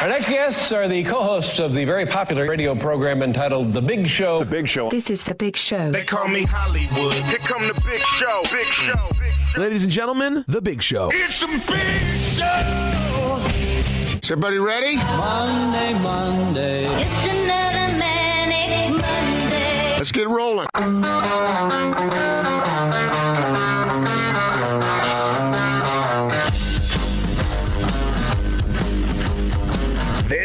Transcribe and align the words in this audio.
Our 0.00 0.06
next 0.06 0.28
guests 0.28 0.70
are 0.70 0.86
the 0.86 1.02
co-hosts 1.02 1.58
of 1.58 1.72
the 1.72 1.84
very 1.84 2.06
popular 2.06 2.48
radio 2.48 2.76
program 2.76 3.20
entitled 3.20 3.72
The 3.72 3.82
Big 3.82 4.06
Show. 4.06 4.44
The 4.44 4.50
Big 4.50 4.68
Show. 4.68 4.90
This 4.90 5.10
is 5.10 5.24
The 5.24 5.34
Big 5.34 5.56
Show. 5.56 5.90
They 5.90 6.04
call 6.04 6.28
me 6.28 6.44
Hollywood. 6.44 7.14
Here 7.14 7.38
come 7.38 7.66
the 7.66 7.74
big 7.74 8.00
show. 8.16 8.42
Big 8.44 8.66
show. 8.66 9.08
Big 9.18 9.32
show. 9.32 9.60
Ladies 9.60 9.82
and 9.82 9.90
gentlemen, 9.90 10.44
The 10.46 10.60
Big 10.60 10.82
Show. 10.82 11.08
It's 11.12 11.42
a 11.42 11.48
big 11.48 12.20
show. 12.20 13.42
Is 14.22 14.30
everybody 14.30 14.58
ready? 14.58 14.94
Monday, 14.94 15.94
Monday. 16.00 16.86
Just 16.86 17.34
another 17.34 17.98
manic 17.98 18.92
Monday. 18.92 19.96
Let's 19.96 20.12
get 20.12 20.28
rolling. 20.28 20.68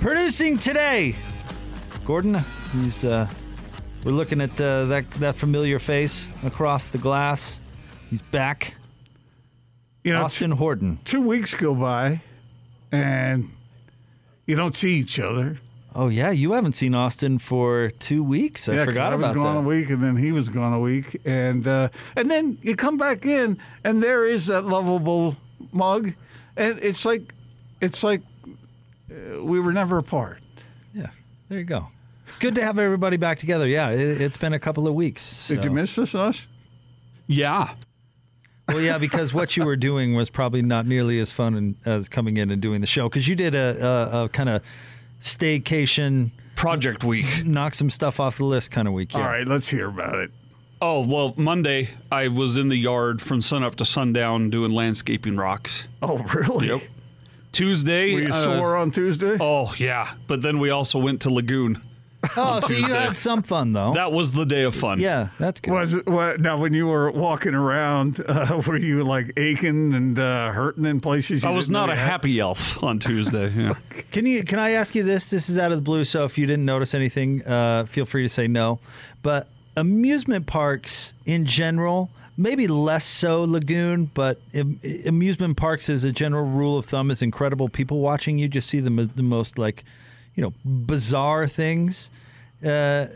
Producing 0.00 0.58
today, 0.58 1.14
Gordon. 2.04 2.38
He's 2.72 3.04
uh, 3.04 3.28
we're 4.04 4.12
looking 4.12 4.40
at 4.40 4.50
uh, 4.60 4.84
that 4.86 5.10
that 5.12 5.34
familiar 5.34 5.78
face 5.78 6.28
across 6.44 6.90
the 6.90 6.98
glass. 6.98 7.60
He's 8.10 8.22
back. 8.22 8.74
You 10.04 10.12
know, 10.12 10.22
Austin 10.22 10.52
Horton. 10.52 11.00
two 11.04 11.20
weeks 11.20 11.54
go 11.54 11.74
by, 11.74 12.20
and 12.92 13.50
you 14.46 14.54
don't 14.54 14.76
see 14.76 14.94
each 14.94 15.18
other. 15.18 15.58
Oh 15.94 16.08
yeah, 16.08 16.30
you 16.30 16.52
haven't 16.52 16.74
seen 16.74 16.94
Austin 16.94 17.38
for 17.38 17.90
two 17.98 18.22
weeks. 18.22 18.68
I 18.68 18.74
Yeah, 18.74 18.84
forgot 18.84 19.12
I 19.12 19.16
was 19.16 19.30
about 19.30 19.34
gone 19.34 19.54
that. 19.56 19.60
a 19.62 19.64
week, 19.68 19.90
and 19.90 20.02
then 20.04 20.16
he 20.16 20.30
was 20.30 20.48
gone 20.48 20.72
a 20.72 20.80
week, 20.80 21.20
and 21.24 21.66
uh, 21.66 21.88
and 22.14 22.30
then 22.30 22.58
you 22.62 22.76
come 22.76 22.96
back 22.96 23.26
in, 23.26 23.58
and 23.82 24.02
there 24.02 24.24
is 24.26 24.46
that 24.46 24.66
lovable 24.66 25.36
mug, 25.72 26.12
and 26.56 26.78
it's 26.80 27.04
like, 27.04 27.34
it's 27.80 28.04
like 28.04 28.20
Uh, 29.16 29.42
we 29.42 29.60
were 29.60 29.72
never 29.72 29.98
apart. 29.98 30.38
Yeah, 30.92 31.08
there 31.48 31.58
you 31.58 31.64
go. 31.64 31.88
It's 32.28 32.38
good 32.38 32.54
to 32.56 32.62
have 32.62 32.78
everybody 32.78 33.16
back 33.16 33.38
together. 33.38 33.66
Yeah, 33.66 33.90
it, 33.90 34.20
it's 34.20 34.36
been 34.36 34.52
a 34.52 34.58
couple 34.58 34.86
of 34.86 34.94
weeks. 34.94 35.48
Did 35.48 35.64
you 35.64 35.70
miss 35.70 35.98
us, 35.98 36.14
us? 36.14 36.46
Yeah. 37.26 37.74
Well, 38.68 38.80
yeah, 38.80 38.98
because 38.98 39.32
what 39.32 39.56
you 39.56 39.64
were 39.64 39.76
doing 39.76 40.14
was 40.14 40.28
probably 40.28 40.60
not 40.60 40.86
nearly 40.86 41.20
as 41.20 41.30
fun 41.30 41.54
and, 41.54 41.76
as 41.86 42.08
coming 42.08 42.36
in 42.36 42.50
and 42.50 42.60
doing 42.60 42.80
the 42.80 42.86
show. 42.86 43.08
Because 43.08 43.28
you 43.28 43.36
did 43.36 43.54
a, 43.54 44.12
a, 44.12 44.24
a 44.24 44.28
kind 44.28 44.48
of 44.48 44.62
staycation, 45.20 46.32
Project 46.56 47.04
week. 47.04 47.46
knock 47.46 47.74
some 47.74 47.90
stuff 47.90 48.18
off 48.18 48.38
the 48.38 48.44
list 48.44 48.70
kind 48.72 48.88
of 48.88 48.94
week. 48.94 49.14
Yeah. 49.14 49.20
All 49.20 49.26
right, 49.26 49.46
let's 49.46 49.68
hear 49.68 49.88
about 49.88 50.16
it. 50.16 50.30
Oh, 50.82 51.00
well, 51.00 51.32
Monday 51.36 51.90
I 52.10 52.28
was 52.28 52.58
in 52.58 52.68
the 52.68 52.76
yard 52.76 53.22
from 53.22 53.40
sunup 53.40 53.76
to 53.76 53.84
sundown 53.84 54.50
doing 54.50 54.72
landscaping 54.72 55.36
rocks. 55.36 55.86
Oh, 56.02 56.18
really? 56.18 56.68
Yep. 56.68 56.82
Tuesday. 57.56 58.14
Were 58.14 58.20
you 58.20 58.28
uh, 58.28 58.44
sore 58.44 58.76
on 58.76 58.90
Tuesday? 58.90 59.36
Oh, 59.40 59.72
yeah. 59.78 60.12
But 60.26 60.42
then 60.42 60.58
we 60.58 60.70
also 60.70 60.98
went 60.98 61.22
to 61.22 61.30
Lagoon. 61.30 61.80
Oh, 62.36 62.58
so 62.60 62.72
you 62.72 62.86
had 62.86 63.16
some 63.16 63.42
fun 63.42 63.72
though. 63.72 63.94
That 63.94 64.10
was 64.10 64.32
the 64.32 64.44
day 64.44 64.62
of 64.64 64.74
fun. 64.74 64.98
yeah, 64.98 65.28
that's 65.38 65.60
good. 65.60 65.70
Was 65.70 65.94
it 65.94 66.06
what? 66.06 66.40
Now, 66.40 66.56
when 66.58 66.72
you 66.74 66.86
were 66.86 67.10
walking 67.12 67.54
around, 67.54 68.20
uh, 68.26 68.60
were 68.66 68.76
you 68.76 69.04
like 69.04 69.32
aching 69.36 69.94
and 69.94 70.18
uh, 70.18 70.50
hurting 70.50 70.86
in 70.86 71.00
places? 71.00 71.44
You 71.44 71.50
I 71.50 71.52
was 71.52 71.66
didn't 71.66 71.74
know 71.74 71.86
not 71.86 71.90
a 71.90 71.92
you 71.92 72.00
had? 72.00 72.10
happy 72.10 72.40
elf 72.40 72.82
on 72.82 72.98
Tuesday. 72.98 73.48
Yeah. 73.50 73.74
Can 74.12 74.26
you? 74.26 74.42
Can 74.42 74.58
I 74.58 74.70
ask 74.70 74.94
you 74.96 75.04
this? 75.04 75.30
This 75.30 75.48
is 75.48 75.56
out 75.58 75.70
of 75.70 75.78
the 75.78 75.82
blue, 75.82 76.04
so 76.04 76.24
if 76.24 76.36
you 76.36 76.46
didn't 76.46 76.64
notice 76.64 76.94
anything, 76.94 77.46
uh, 77.46 77.84
feel 77.86 78.06
free 78.06 78.24
to 78.24 78.28
say 78.28 78.48
no. 78.48 78.80
But 79.22 79.46
amusement 79.76 80.46
parks 80.46 81.12
in 81.26 81.44
general, 81.44 82.10
maybe 82.36 82.66
less 82.66 83.04
so 83.04 83.44
Lagoon, 83.44 84.10
but 84.14 84.40
amusement 85.06 85.56
parks 85.56 85.88
as 85.88 86.04
a 86.04 86.12
general 86.12 86.44
rule 86.44 86.78
of 86.78 86.86
thumb 86.86 87.10
is 87.10 87.22
incredible. 87.22 87.68
People 87.68 88.00
watching 88.00 88.38
you 88.38 88.48
just 88.48 88.68
see 88.68 88.80
the, 88.80 88.90
the 89.14 89.22
most 89.22 89.58
like, 89.58 89.84
you 90.34 90.42
know, 90.42 90.52
bizarre 90.64 91.46
things, 91.48 92.10
uh, 92.64 93.06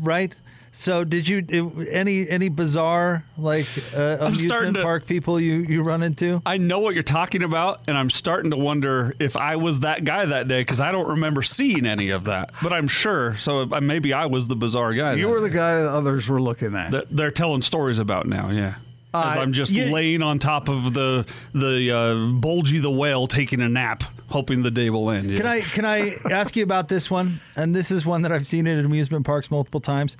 right? 0.00 0.34
So, 0.72 1.02
did 1.04 1.26
you 1.26 1.44
any 1.90 2.28
any 2.28 2.48
bizarre 2.48 3.24
like 3.36 3.66
uh, 3.96 4.18
I'm 4.20 4.26
amusement 4.28 4.74
to- 4.76 4.82
park 4.82 5.06
people 5.06 5.40
you 5.40 5.56
you 5.60 5.82
run 5.82 6.02
into? 6.02 6.40
I 6.46 6.56
know 6.58 6.78
what 6.78 6.94
you're 6.94 7.02
talking 7.02 7.42
about, 7.42 7.82
and 7.88 7.96
I'm 7.98 8.10
starting 8.10 8.50
to 8.52 8.56
wonder 8.56 9.14
if 9.18 9.36
I 9.36 9.56
was 9.56 9.80
that 9.80 10.04
guy 10.04 10.26
that 10.26 10.46
day 10.48 10.60
because 10.60 10.80
I 10.80 10.92
don't 10.92 11.08
remember 11.08 11.42
seeing 11.42 11.86
any 11.86 12.10
of 12.10 12.24
that. 12.24 12.52
But 12.62 12.72
I'm 12.72 12.88
sure, 12.88 13.36
so 13.38 13.62
uh, 13.72 13.80
maybe 13.80 14.12
I 14.12 14.26
was 14.26 14.46
the 14.46 14.56
bizarre 14.56 14.92
guy. 14.94 15.14
You 15.14 15.28
were 15.28 15.40
the 15.40 15.48
day. 15.48 15.54
guy 15.56 15.80
that 15.80 15.88
others 15.88 16.28
were 16.28 16.40
looking 16.40 16.74
at. 16.76 16.90
that 16.92 17.06
they're 17.10 17.30
telling 17.30 17.62
stories 17.62 17.98
about 17.98 18.26
now. 18.26 18.50
Yeah. 18.50 18.74
As 19.14 19.36
Uh, 19.36 19.40
I'm 19.40 19.54
just 19.54 19.72
you- 19.72 19.90
laying 19.90 20.22
on 20.22 20.38
top 20.38 20.68
of 20.68 20.92
the 20.92 21.24
the 21.54 21.90
uh, 21.90 22.32
Bulgy 22.38 22.78
the 22.78 22.90
whale 22.90 23.26
taking 23.26 23.62
a 23.62 23.68
nap, 23.68 24.04
hoping 24.28 24.62
the 24.62 24.70
day 24.70 24.90
will 24.90 25.10
end. 25.10 25.34
Can 25.34 25.46
Yeah. 25.46 25.50
I 25.50 25.60
can 25.62 25.86
I 25.86 26.14
ask 26.30 26.54
you 26.56 26.62
about 26.62 26.88
this 26.88 27.10
one? 27.10 27.40
And 27.56 27.74
this 27.74 27.90
is 27.90 28.04
one 28.04 28.20
that 28.22 28.32
I've 28.32 28.46
seen 28.46 28.66
at 28.66 28.84
amusement 28.84 29.24
parks 29.24 29.50
multiple 29.50 29.80
times. 29.80 30.16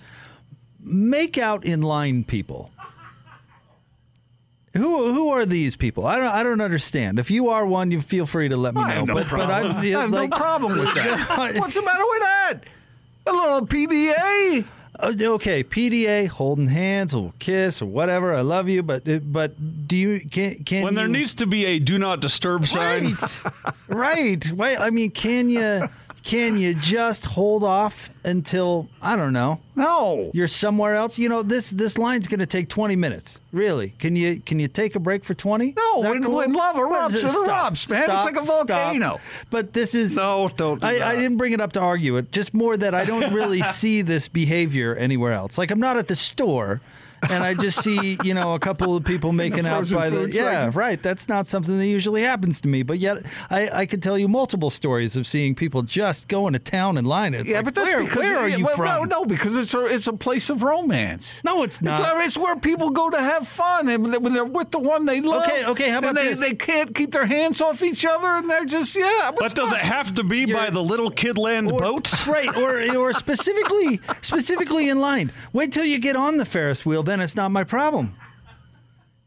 Make 0.81 1.39
out 1.39 1.65
in 1.65 1.83
line 1.83 2.25
people. 2.25 2.71
Who 4.77 5.13
who 5.13 5.31
are 5.31 5.45
these 5.45 5.77
people? 5.77 6.07
I 6.07 6.17
don't 6.17 6.29
I 6.29 6.43
don't 6.43 6.61
understand. 6.61 7.19
If 7.19 7.31
you 7.31 7.49
are 7.49 7.67
one, 7.67 7.91
you 7.91 8.01
feel 8.01 8.27
free 8.27 8.49
to 8.49 8.57
let 8.57 8.75
me 8.75 8.83
know. 8.83 8.87
I 8.87 8.93
have 8.93 9.07
no 9.07 9.15
but 9.15 9.31
but 9.31 9.51
I 9.51 9.81
feel 9.81 9.99
I 9.99 10.03
have 10.03 10.11
like 10.11 10.31
no 10.31 10.37
problem 10.37 10.79
with 10.79 10.95
that. 10.95 11.55
What's 11.57 11.75
the 11.75 11.83
matter 11.83 12.05
with 12.09 12.23
that? 12.23 12.61
A 13.27 13.33
little 13.33 13.67
PDA. 13.67 14.65
Uh, 15.01 15.15
okay, 15.21 15.63
PDA, 15.63 16.29
holding 16.29 16.67
hands 16.67 17.15
or 17.15 17.33
kiss 17.39 17.81
or 17.81 17.87
whatever. 17.87 18.35
I 18.35 18.41
love 18.41 18.69
you, 18.69 18.83
but 18.83 19.05
but 19.33 19.89
do 19.89 19.97
you 19.97 20.21
can 20.21 20.65
can 20.65 20.85
when 20.85 20.95
there 20.95 21.09
needs 21.09 21.35
to 21.35 21.47
be 21.47 21.67
a 21.67 21.79
do 21.79 21.99
not 21.99 22.21
disturb 22.21 22.67
sign. 22.67 23.17
Right. 23.17 23.45
right. 23.89 24.53
Wait, 24.53 24.77
I 24.77 24.91
mean, 24.91 25.11
can 25.11 25.49
you 25.51 25.89
can 26.23 26.59
you 26.59 26.75
just 26.75 27.25
hold 27.25 27.65
off 27.65 28.11
until 28.25 28.89
I 29.01 29.17
don't 29.17 29.33
know? 29.33 29.61
No. 29.77 30.31
You're 30.35 30.49
somewhere 30.49 30.95
else. 30.97 31.19
You 31.19 31.29
know, 31.29 31.43
this 31.43 31.71
this 31.71 31.97
line's 31.97 32.29
going 32.29 32.41
to 32.41 32.47
take 32.47 32.69
20 32.69 32.97
minutes. 32.97 33.41
Really? 33.53 33.91
Can 33.99 34.15
you 34.17 34.41
can 34.41 34.59
you 34.61 34.69
take 34.69 34.95
a 34.95 35.01
break 35.01 35.25
for 35.25 35.35
20? 35.35 35.75
No, 35.77 36.01
when- 36.01 36.25
cool? 36.25 36.37
when 36.37 36.53
love 36.53 36.77
erupts, 36.77 37.15
it 37.15 37.29
Stop, 37.29 37.73
erupts, 37.75 37.91
man. 37.91 38.11
It's 38.11 38.25
like 38.25 38.37
a 38.37 38.43
volcano. 38.43 39.07
stop. 39.17 39.21
But 39.51 39.73
this 39.73 39.95
is 39.95 40.17
No, 40.17 40.49
don't. 40.57 40.81
Do 40.81 40.87
I. 40.87 41.11
I 41.13 41.17
didn't 41.17 41.37
bring 41.39 41.53
it 41.53 41.61
up 41.61 41.73
to 41.75 41.81
argue 41.81 42.17
it. 42.17 42.31
Just 42.33 42.53
more 42.53 42.77
that 42.77 42.95
I 42.95 43.05
don't 43.05 43.33
really 43.33 43.63
see 43.73 44.03
this 44.03 44.29
behavior 44.29 44.95
anywhere 44.97 45.33
else. 45.33 45.57
Like 45.57 45.71
I'm 45.71 45.81
not 45.81 45.97
at 45.97 46.09
the 46.09 46.15
store, 46.17 46.81
and 47.31 47.43
I 47.45 47.55
just 47.55 47.83
see 47.83 48.19
you 48.23 48.35
know 48.35 48.55
a 48.55 48.59
couple 48.59 48.97
of 48.97 49.05
people 49.05 49.33
making 49.45 49.67
out 49.67 49.91
by 49.91 50.11
the 50.11 50.27
yeah 50.27 50.65
section. 50.65 50.71
right. 50.73 51.03
That's 51.03 51.29
not 51.29 51.47
something 51.47 51.79
that 51.79 51.87
usually 51.87 52.23
happens 52.23 52.61
to 52.63 52.69
me. 52.69 52.83
But 52.83 52.99
yet 52.99 53.25
I, 53.51 53.71
I 53.71 53.87
could 53.87 54.03
tell 54.03 54.19
you 54.19 54.29
multiple 54.29 54.71
stories 54.71 55.17
of 55.17 55.27
seeing 55.27 55.55
people 55.55 55.83
just 55.83 56.29
going 56.29 56.53
to 56.53 56.59
town 56.59 56.99
in 56.99 57.05
line. 57.05 57.35
It's 57.35 57.49
yeah, 57.49 57.57
like, 57.57 57.67
but 57.67 57.75
that's 57.75 57.93
where, 57.93 58.05
because 58.05 58.19
where 58.19 58.39
are 58.39 58.49
you 58.49 58.65
well, 58.67 58.77
from? 58.77 59.09
No, 59.09 59.21
no, 59.21 59.25
because 59.25 59.57
it's 59.57 59.75
a 59.75 59.87
it's 59.87 60.07
a 60.07 60.13
place 60.13 60.51
of 60.51 60.63
romance. 60.63 61.41
No, 61.45 61.63
it's 61.63 61.77
It's, 61.77 61.83
not. 61.83 62.25
it's 62.25 62.37
where 62.37 62.57
people 62.57 62.91
go 62.91 63.11
to 63.11 63.19
have 63.19 63.47
fun, 63.47 63.89
and 63.89 64.23
when 64.23 64.33
they're 64.33 64.45
with 64.45 64.71
the 64.71 64.79
one 64.79 65.07
they 65.07 65.21
love. 65.21 65.45
Okay, 65.45 65.67
okay, 65.67 65.89
how 65.91 65.99
about 65.99 66.15
they, 66.15 66.29
this? 66.29 66.41
They 66.41 66.55
can't 66.55 66.95
keep 66.95 67.13
their 67.13 67.27
hands 67.27 67.61
off 67.61 67.83
each 67.83 68.05
other, 68.05 68.29
and 68.29 68.49
they're 68.49 68.65
just 68.65 68.97
yeah. 68.97 69.31
But 69.39 69.55
does 69.55 69.73
it 69.73 69.81
have 69.81 70.15
to 70.15 70.25
be 70.25 70.47
by 70.53 70.71
the 70.71 70.83
little 70.83 71.11
kidland 71.11 71.71
boats? 71.79 72.27
right, 72.27 72.55
or 72.57 72.97
or 72.97 73.13
specifically 73.13 74.01
specifically 74.23 74.89
in 74.89 75.01
line. 75.01 75.33
Wait 75.53 75.73
till 75.73 75.85
you 75.85 75.99
get 75.99 76.17
on 76.17 76.37
the 76.39 76.45
Ferris 76.45 76.85
wheel, 76.85 77.03
then 77.09 77.21
it's 77.21 77.37
not 77.37 77.51
my 77.51 77.65
problem. 77.65 78.15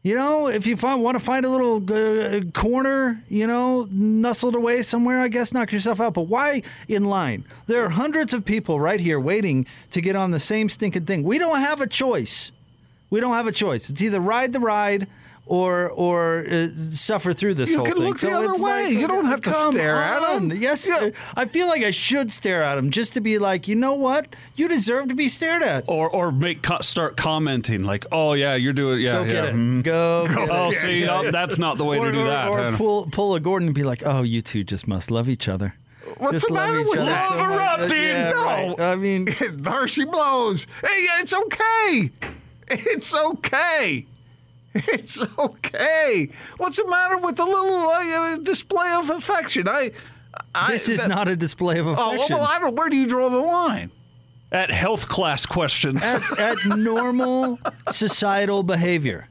You 0.04 0.16
know, 0.16 0.48
if 0.48 0.66
you 0.66 0.76
find, 0.76 1.00
want 1.00 1.16
to 1.16 1.24
find 1.24 1.46
a 1.46 1.48
little 1.48 1.76
uh, 1.76 2.40
corner, 2.50 3.22
you 3.28 3.46
know, 3.46 3.86
nestled 3.88 4.56
away 4.56 4.82
somewhere, 4.82 5.20
I 5.20 5.28
guess 5.28 5.52
knock 5.52 5.70
yourself 5.70 6.00
out. 6.00 6.14
But 6.14 6.22
why 6.22 6.62
in 6.88 7.04
line? 7.04 7.44
There 7.66 7.84
are 7.84 7.88
hundreds 7.88 8.34
of 8.34 8.44
people 8.44 8.80
right 8.80 8.98
here 8.98 9.20
waiting 9.20 9.64
to 9.92 10.00
get 10.00 10.16
on 10.16 10.32
the 10.32 10.40
same 10.40 10.68
stinking 10.68 11.06
thing. 11.06 11.22
We 11.22 11.38
don't 11.38 11.60
have 11.60 11.80
a 11.80 11.86
choice. 11.86 12.50
We 13.10 13.20
don't 13.20 13.34
have 13.34 13.46
a 13.46 13.52
choice. 13.52 13.90
It's 13.90 14.02
either 14.02 14.18
ride 14.18 14.52
the 14.52 14.58
ride 14.58 15.06
or 15.44 15.90
or 15.90 16.46
uh, 16.48 16.68
suffer 16.92 17.32
through 17.32 17.54
this 17.54 17.68
You 17.70 17.76
whole 17.78 17.84
can 17.86 17.94
thing. 17.96 18.04
look 18.04 18.20
the 18.20 18.30
other 18.30 18.50
it's 18.50 18.60
way. 18.60 18.90
You 18.90 19.08
don't 19.08 19.24
have 19.26 19.40
to 19.42 19.50
come 19.50 19.72
stare 19.72 19.96
at 19.96 20.22
on. 20.22 20.50
'em. 20.52 20.58
Yes, 20.58 20.88
Yeah. 20.88 21.10
I 21.36 21.46
feel 21.46 21.66
like 21.66 21.82
I 21.82 21.90
should 21.90 22.30
stare 22.30 22.62
at 22.62 22.78
him 22.78 22.90
just 22.90 23.14
to 23.14 23.20
be 23.20 23.38
like, 23.38 23.66
you 23.66 23.74
know 23.74 23.94
what? 23.94 24.34
You 24.54 24.68
deserve 24.68 25.08
to 25.08 25.14
be 25.16 25.28
stared 25.28 25.62
at. 25.62 25.84
Or 25.88 26.08
or 26.08 26.30
make 26.30 26.64
start 26.82 27.16
commenting 27.16 27.82
like, 27.82 28.06
oh 28.12 28.34
yeah, 28.34 28.54
you're 28.54 28.72
doing 28.72 29.00
yeah 29.00 29.12
Go 29.14 29.22
yeah. 29.24 29.28
get 29.32 29.44
it. 29.46 29.54
mhm. 29.54 29.82
Go. 29.82 30.26
get 30.28 30.50
Oh, 30.50 30.68
it. 30.68 30.72
see, 30.74 31.04
no, 31.04 31.30
that's 31.30 31.58
not 31.58 31.76
the 31.76 31.84
way 31.84 31.98
or, 31.98 32.06
to 32.06 32.12
do 32.12 32.20
or- 32.20 32.26
that. 32.26 32.48
Or, 32.48 32.72
pull 32.76 33.08
pull 33.10 33.34
a 33.34 33.40
Gordon 33.40 33.68
and 33.68 33.74
be 33.74 33.82
like, 33.84 34.02
oh, 34.06 34.22
you 34.22 34.42
two 34.42 34.62
just 34.64 34.86
must 34.86 35.10
love 35.10 35.28
each 35.28 35.48
other. 35.48 35.74
What's 36.18 36.34
Just 36.34 36.48
the 36.48 36.54
love 36.54 36.70
matter 36.74 36.88
with 36.88 36.98
other 37.00 37.10
that? 37.10 37.28
so 37.30 37.34
Love 37.36 37.48
much. 37.48 37.58
erupting. 37.58 37.98
Yeah, 37.98 38.30
No. 38.30 38.44
right. 38.44 38.80
I 38.80 38.94
mean, 38.96 39.24
Darcy 39.62 40.04
blows. 40.04 40.66
Hey, 40.82 41.06
it's 41.20 41.32
okay. 41.34 42.10
It's 42.68 43.14
okay. 43.14 44.06
It's 44.88 45.20
okay. 45.38 46.30
What's 46.56 46.76
the 46.78 46.88
matter 46.88 47.18
with 47.18 47.36
the 47.36 47.44
little 47.44 47.88
uh, 47.88 48.36
display 48.36 48.92
of 48.92 49.10
affection? 49.10 49.68
I. 49.68 49.92
I 50.54 50.72
this 50.72 50.88
is 50.88 50.98
that- 50.98 51.08
not 51.10 51.28
a 51.28 51.36
display 51.36 51.78
of 51.78 51.86
affection. 51.86 52.18
Oh 52.32 52.38
well, 52.38 52.46
I 52.48 52.58
don't. 52.58 52.74
Where 52.74 52.88
do 52.88 52.96
you 52.96 53.06
draw 53.06 53.28
the 53.28 53.36
line? 53.38 53.90
At 54.50 54.70
health 54.70 55.08
class 55.08 55.46
questions. 55.46 56.02
at, 56.04 56.38
at 56.38 56.56
normal 56.66 57.58
societal 57.90 58.62
behavior, 58.62 59.28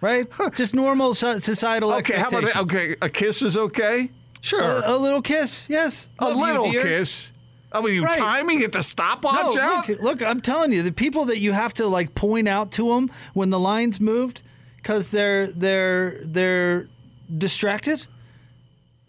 right? 0.00 0.26
Just 0.56 0.74
normal 0.74 1.14
so- 1.14 1.38
societal 1.38 1.92
Okay, 1.94 2.16
how 2.18 2.28
about 2.28 2.44
expectations. 2.44 2.72
okay? 2.72 2.96
A 3.06 3.08
kiss 3.10 3.42
is 3.42 3.56
okay. 3.56 4.10
sure. 4.40 4.62
A, 4.62 4.94
a 4.94 4.96
little 4.96 5.22
kiss, 5.22 5.66
yes. 5.68 6.08
A 6.18 6.24
Love 6.26 6.36
you, 6.36 6.42
little 6.44 6.70
dear. 6.72 6.82
kiss. 6.82 7.30
I 7.70 7.80
mean, 7.82 7.94
you 7.94 8.04
Right. 8.04 8.18
timing 8.18 8.62
at 8.62 8.72
the 8.72 8.82
stopwatch 8.82 9.54
No, 9.54 9.60
out. 9.60 9.88
look, 9.88 10.00
look, 10.00 10.22
I'm 10.22 10.40
telling 10.40 10.72
you, 10.72 10.82
the 10.82 10.90
people 10.92 11.26
that 11.26 11.38
you 11.38 11.52
have 11.52 11.74
to 11.74 11.86
like 11.86 12.14
point 12.14 12.48
out 12.48 12.72
to 12.72 12.88
them 12.94 13.10
when 13.34 13.50
the 13.50 13.58
lines 13.60 14.00
moved, 14.00 14.42
because 14.88 15.10
they're 15.10 15.48
they're 15.48 16.24
they're 16.24 16.88
distracted 17.36 18.06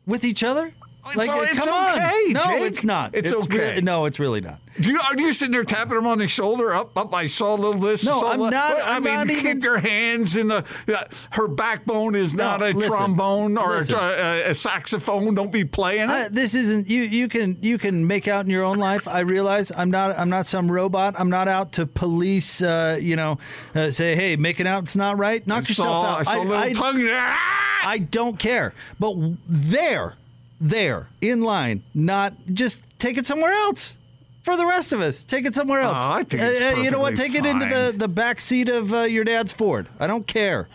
with 0.06 0.26
each 0.26 0.44
other. 0.44 0.74
It's 1.08 1.16
like, 1.16 1.30
it's 1.50 1.54
come 1.54 1.74
on, 1.74 1.98
okay, 1.98 2.34
no, 2.34 2.44
Jake. 2.44 2.62
it's 2.64 2.84
not. 2.84 3.16
It's 3.16 3.32
okay. 3.32 3.76
re- 3.76 3.82
no, 3.82 4.06
it's 4.06 4.20
really 4.20 4.42
not. 4.42 4.60
Do 4.80 4.92
you 4.92 5.00
are 5.00 5.18
you 5.20 5.34
sitting 5.34 5.52
there 5.54 5.64
tapping 5.64 5.98
him 5.98 6.06
on 6.06 6.20
the 6.20 6.28
shoulder? 6.28 6.74
Up, 6.74 6.96
up. 6.98 7.14
I 7.14 7.28
saw 7.28 7.56
a 7.56 7.58
little 7.58 7.80
this. 7.80 8.06
No, 8.06 8.22
I'm 8.28 8.40
not- 8.40 8.52
Well, 8.54 8.86
I 8.86 8.96
I'm 8.98 9.04
mean, 9.04 9.14
not 9.14 9.28
keep 9.28 9.38
even- 9.40 9.62
your 9.62 9.80
hands 9.80 10.36
in 10.36 10.50
the. 10.50 10.64
yeah, 10.88 11.06
her 11.32 11.48
backbone 11.48 12.16
is 12.16 12.34
No, 12.34 12.44
not 12.44 12.62
a 12.62 12.72
listen, 12.72 12.92
trombone 12.92 13.58
or 13.58 13.78
a, 13.78 13.94
a, 13.94 14.50
a 14.52 14.54
saxophone. 14.54 15.34
Don't 15.36 15.52
be 15.52 15.64
playing 15.66 16.04
it. 16.04 16.10
Uh, 16.10 16.30
this 16.32 16.54
isn't 16.54 16.88
you. 16.90 17.02
You 17.04 17.28
can 17.28 17.58
you 17.62 17.78
can 17.78 18.06
make 18.06 18.28
out 18.28 18.46
in 18.46 18.52
your 18.52 18.64
own 18.64 18.78
life. 18.78 19.08
I 19.08 19.22
realize 19.22 19.72
I'm 19.76 19.90
not 19.92 20.18
I'm 20.18 20.30
not 20.30 20.46
some 20.46 20.70
robot. 20.72 21.16
I'm 21.18 21.30
not 21.30 21.48
out 21.48 21.72
to 21.74 21.86
police. 21.88 22.62
Uh, 22.62 23.00
you 23.02 23.16
know, 23.16 23.40
uh, 23.74 23.90
say 23.92 24.16
hey, 24.16 24.36
making 24.36 24.68
out 24.68 24.84
it's 24.84 24.96
not 24.96 25.18
right. 25.18 25.46
Knock 25.48 25.58
I 25.64 25.68
yourself 25.70 25.88
saw, 25.88 26.06
out. 26.06 26.20
I 26.20 26.24
saw 26.24 26.38
a 26.38 26.44
little 26.44 26.56
I, 26.56 26.74
tongue. 26.74 27.08
I 27.82 27.98
don't 28.12 28.38
care. 28.38 28.74
But 29.00 29.16
there, 29.48 30.16
there 30.60 31.08
in 31.22 31.42
line, 31.42 31.84
not 31.94 32.34
just 32.54 32.82
take 33.00 33.18
it 33.18 33.26
somewhere 33.26 33.54
else. 33.54 33.98
For 34.44 34.56
the 34.56 34.66
rest 34.66 34.94
of 34.94 35.02
us, 35.02 35.24
take 35.24 35.46
it 35.46 35.54
somewhere 35.54 35.82
else. 35.82 35.98
Oh, 36.00 36.12
I 36.12 36.24
think 36.24 36.42
it's 36.42 36.60
Uh, 36.60 36.80
uh, 36.80 36.82
you 36.82 36.92
know 36.92 37.00
what? 37.00 37.16
Take 37.16 37.34
perfectly 37.34 37.50
it 37.50 37.54
into 37.64 37.66
the, 37.68 37.98
the 37.98 38.08
back 38.08 38.42
seat 38.42 38.70
of 38.70 38.92
uh, 38.94 39.02
your 39.02 39.24
dad's 39.24 39.52
Ford. 39.52 39.88
I 40.00 40.08
don't 40.08 40.26
care. 40.26 40.68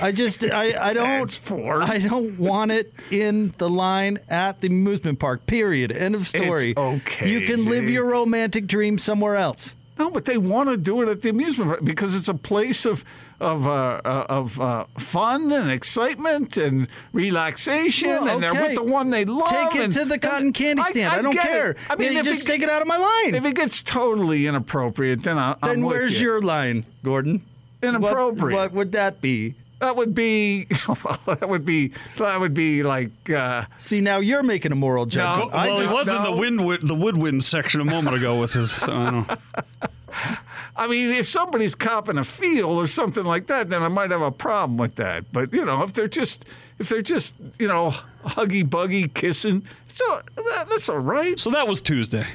I 0.00 0.12
just 0.12 0.44
I, 0.52 0.90
I 0.90 0.92
don't 0.92 1.30
Ford. 1.30 1.82
I 1.82 1.98
don't 1.98 2.38
want 2.38 2.70
it 2.70 2.92
in 3.10 3.54
the 3.58 3.70
line 3.70 4.18
at 4.28 4.60
the 4.60 4.68
amusement 4.68 5.18
park. 5.18 5.46
Period. 5.46 5.90
End 5.92 6.14
of 6.14 6.28
story. 6.28 6.74
okay, 6.76 7.28
You 7.30 7.46
can 7.46 7.64
live 7.64 7.88
your 7.88 8.04
romantic 8.04 8.66
dream 8.66 8.98
somewhere 8.98 9.36
else. 9.36 9.74
No, 9.98 10.10
but 10.10 10.24
they 10.24 10.36
want 10.38 10.68
to 10.70 10.76
do 10.76 11.02
it 11.02 11.08
at 11.08 11.22
the 11.22 11.30
amusement 11.30 11.70
park 11.70 11.84
because 11.84 12.16
it's 12.16 12.28
a 12.28 12.34
place 12.34 12.84
of 12.84 13.04
of 13.40 13.66
uh, 13.66 14.00
uh, 14.04 14.26
of 14.28 14.60
uh, 14.60 14.86
fun 14.98 15.52
and 15.52 15.70
excitement 15.70 16.56
and 16.56 16.88
relaxation, 17.12 18.08
Well, 18.08 18.28
and 18.28 18.42
they're 18.42 18.52
with 18.54 18.74
the 18.74 18.82
one 18.82 19.10
they 19.10 19.24
love. 19.24 19.48
Take 19.48 19.74
it 19.76 19.84
and- 19.84 19.92
to 19.92 20.04
the 20.04 20.18
cotton 20.18 20.52
candy 20.52 20.82
stand. 20.84 21.12
I, 21.12 21.22
don't 21.22 21.36
care. 21.36 21.72
It. 21.72 21.76
I 21.90 21.96
mean, 21.96 22.24
just 22.24 22.42
it, 22.42 22.46
take 22.46 22.62
it 22.62 22.68
out 22.70 22.82
of 22.82 22.88
my 22.88 22.96
line. 22.96 23.34
If 23.34 23.44
it 23.44 23.54
gets 23.54 23.82
totally 23.82 24.46
inappropriate, 24.46 25.22
then 25.22 25.38
I, 25.38 25.56
I'm 25.62 25.68
then 25.68 25.84
with 25.84 25.96
where's 25.96 26.20
you. 26.20 26.28
your 26.28 26.40
line, 26.40 26.86
Gordon? 27.02 27.44
Inappropriate. 27.82 28.40
What, 28.40 28.52
what 28.52 28.72
would 28.72 28.92
that 28.92 29.20
be? 29.20 29.54
That 29.80 29.96
would 29.96 30.14
be. 30.14 30.64
that 31.26 31.48
would 31.48 31.64
be. 31.64 31.92
That 32.18 32.40
would 32.40 32.54
be 32.54 32.82
like. 32.82 33.30
Uh, 33.30 33.64
See, 33.78 34.00
now 34.00 34.18
you're 34.18 34.42
making 34.42 34.72
a 34.72 34.76
moral 34.76 35.06
judgment. 35.06 35.52
No, 35.52 35.58
I 35.58 35.68
well, 35.68 35.76
just, 35.78 35.90
he 35.90 35.96
was 35.96 36.08
in 36.14 36.22
the 36.22 36.32
wind, 36.32 36.88
the 36.88 36.94
woodwind 36.94 37.44
section 37.44 37.80
a 37.80 37.84
moment 37.84 38.16
ago 38.16 38.40
with 38.40 38.52
his. 38.52 38.82
I 38.84 38.86
don't 38.86 39.28
know. 39.28 39.36
I 40.76 40.88
mean, 40.88 41.10
if 41.10 41.28
somebody's 41.28 41.74
copping 41.74 42.18
a 42.18 42.24
feel 42.24 42.66
or 42.66 42.86
something 42.86 43.24
like 43.24 43.46
that, 43.46 43.70
then 43.70 43.82
I 43.82 43.88
might 43.88 44.10
have 44.10 44.22
a 44.22 44.30
problem 44.30 44.76
with 44.76 44.96
that. 44.96 45.32
But 45.32 45.52
you 45.52 45.64
know, 45.64 45.82
if 45.82 45.92
they're 45.92 46.08
just 46.08 46.44
if 46.78 46.88
they're 46.88 47.02
just 47.02 47.36
you 47.58 47.68
know 47.68 47.94
huggy 48.24 48.68
buggy 48.68 49.08
kissing, 49.08 49.64
so 49.88 50.22
that's 50.68 50.88
all 50.88 50.98
right. 50.98 51.38
So 51.38 51.50
that 51.50 51.68
was 51.68 51.80
Tuesday. 51.80 52.26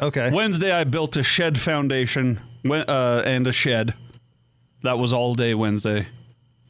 okay. 0.00 0.30
Wednesday, 0.32 0.72
I 0.72 0.84
built 0.84 1.16
a 1.16 1.22
shed 1.22 1.58
foundation 1.58 2.40
uh, 2.68 3.22
and 3.24 3.46
a 3.46 3.52
shed. 3.52 3.94
That 4.82 4.98
was 4.98 5.12
all 5.12 5.34
day 5.34 5.54
Wednesday. 5.54 6.08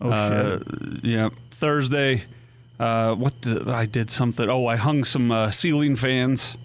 Oh 0.01 0.11
Uh, 0.11 0.59
yeah. 1.03 1.31
Thursday, 1.51 2.25
uh, 2.79 3.15
what 3.15 3.41
did, 3.41 3.69
I 3.69 3.87
did 3.87 4.11
something. 4.11 4.49
Oh, 4.49 4.67
I 4.67 4.77
hung 4.77 5.05
some 5.05 5.31
uh, 5.31 5.51
ceiling 5.51 5.97
fans. 5.97 6.57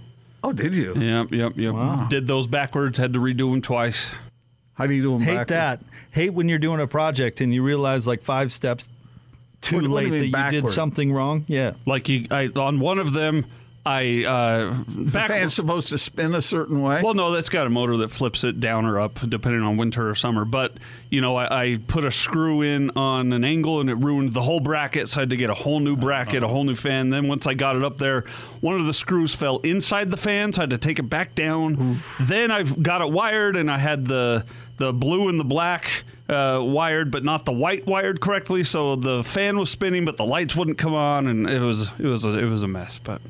Oh, 0.44 0.52
did 0.54 0.76
you? 0.76 0.96
Yep, 0.96 1.32
yep, 1.32 1.54
yep. 1.58 2.10
Did 2.10 2.28
those 2.28 2.48
backwards. 2.48 2.98
Had 2.98 3.14
to 3.14 3.20
redo 3.20 3.52
them 3.52 3.62
twice. 3.62 4.08
How 4.74 4.88
do 4.88 4.94
you 4.94 5.02
do 5.02 5.12
them 5.12 5.22
Hate 5.22 5.36
back? 5.36 5.48
that. 5.48 5.82
Hate 6.12 6.34
when 6.34 6.48
you're 6.48 6.58
doing 6.60 6.80
a 6.80 6.88
project 6.88 7.42
and 7.42 7.54
you 7.54 7.62
realize 7.62 8.08
like 8.08 8.24
five 8.24 8.52
steps 8.52 8.88
too 9.62 9.76
What 9.76 9.82
do 9.82 9.88
you 9.88 9.94
late 9.94 10.10
mean 10.12 10.32
that 10.32 10.54
you 10.54 10.62
did 10.62 10.70
something 10.70 11.12
wrong. 11.12 11.44
Yeah. 11.48 11.74
Like 11.86 12.08
you, 12.08 12.26
I 12.32 12.48
on 12.56 12.80
one 12.80 12.98
of 12.98 13.12
them, 13.14 13.46
I 13.86 14.24
uh, 14.26 14.76
Is 14.88 14.96
the 15.14 15.20
back- 15.20 15.30
fan's 15.30 15.54
supposed 15.54 15.90
to 15.90 15.98
spin 15.98 16.36
a 16.36 16.42
certain 16.42 16.82
way? 16.82 17.02
Well, 17.04 17.14
no, 17.14 17.32
that's 17.32 17.50
got 17.50 17.66
a 17.66 17.70
motor 17.70 17.98
that 17.98 18.12
flips 18.12 18.44
it 18.44 18.60
down 18.60 18.86
or 18.86 19.00
up 19.00 19.20
depending 19.28 19.62
on 19.62 19.78
winter 19.78 20.10
or 20.10 20.16
summer. 20.16 20.46
But 20.46 20.74
you 21.10 21.22
know, 21.22 21.36
I, 21.38 21.64
I 21.64 21.80
put 21.88 22.04
a 22.06 22.12
screw 22.12 22.62
in 22.62 22.92
on 22.92 23.32
an 23.34 23.44
angle 23.44 23.80
and 23.80 23.90
it 23.90 23.96
ruined 23.96 24.34
the 24.34 24.42
whole 24.42 24.60
bracket. 24.60 25.10
So 25.10 25.20
I 25.20 25.22
had 25.22 25.30
to 25.32 25.38
get 25.38 25.50
a 25.50 25.54
whole 25.54 25.80
new 25.80 25.96
bracket, 25.96 26.44
a 26.44 26.48
whole 26.48 26.66
new 26.66 26.76
fan. 26.76 27.10
Then 27.10 27.28
once 27.28 27.48
I 27.48 27.54
got 27.54 27.76
it 27.78 27.84
up 27.84 27.98
there, 27.98 28.22
one 28.62 28.76
of 28.80 28.86
the 28.86 28.94
screws 28.94 29.34
fell 29.34 29.58
inside 29.60 30.12
the 30.12 30.18
fan, 30.18 30.52
so 30.54 30.62
I 30.62 30.64
had 30.64 30.70
to 30.72 30.78
take 30.78 31.00
it 31.00 31.10
back 31.10 31.34
down. 31.34 32.02
Then 32.20 32.52
I 32.52 32.64
got 32.64 33.02
it 33.02 33.12
wired, 33.12 33.56
and 33.56 33.72
I 33.72 33.78
had 33.78 34.06
the 34.06 34.46
the 34.78 34.94
blue 34.94 35.30
and 35.30 35.40
the 35.40 35.44
black 35.46 36.04
uh, 36.30 36.62
wired, 36.64 37.12
but 37.12 37.24
not 37.24 37.46
the 37.46 37.52
white 37.52 37.86
wired 37.88 38.22
correctly. 38.22 38.64
So 38.64 38.96
the 38.96 39.24
fan 39.24 39.58
was 39.58 39.70
spinning, 39.70 40.06
but 40.06 40.18
the 40.18 40.26
lights 40.26 40.56
wouldn't 40.56 40.78
come 40.78 40.94
on, 40.94 41.28
and 41.28 41.50
it 41.50 41.60
was 41.60 41.90
it 41.98 42.06
was 42.06 42.24
a, 42.26 42.38
it 42.38 42.46
was 42.46 42.62
a 42.64 42.68
mess. 42.68 43.00
But 43.04 43.22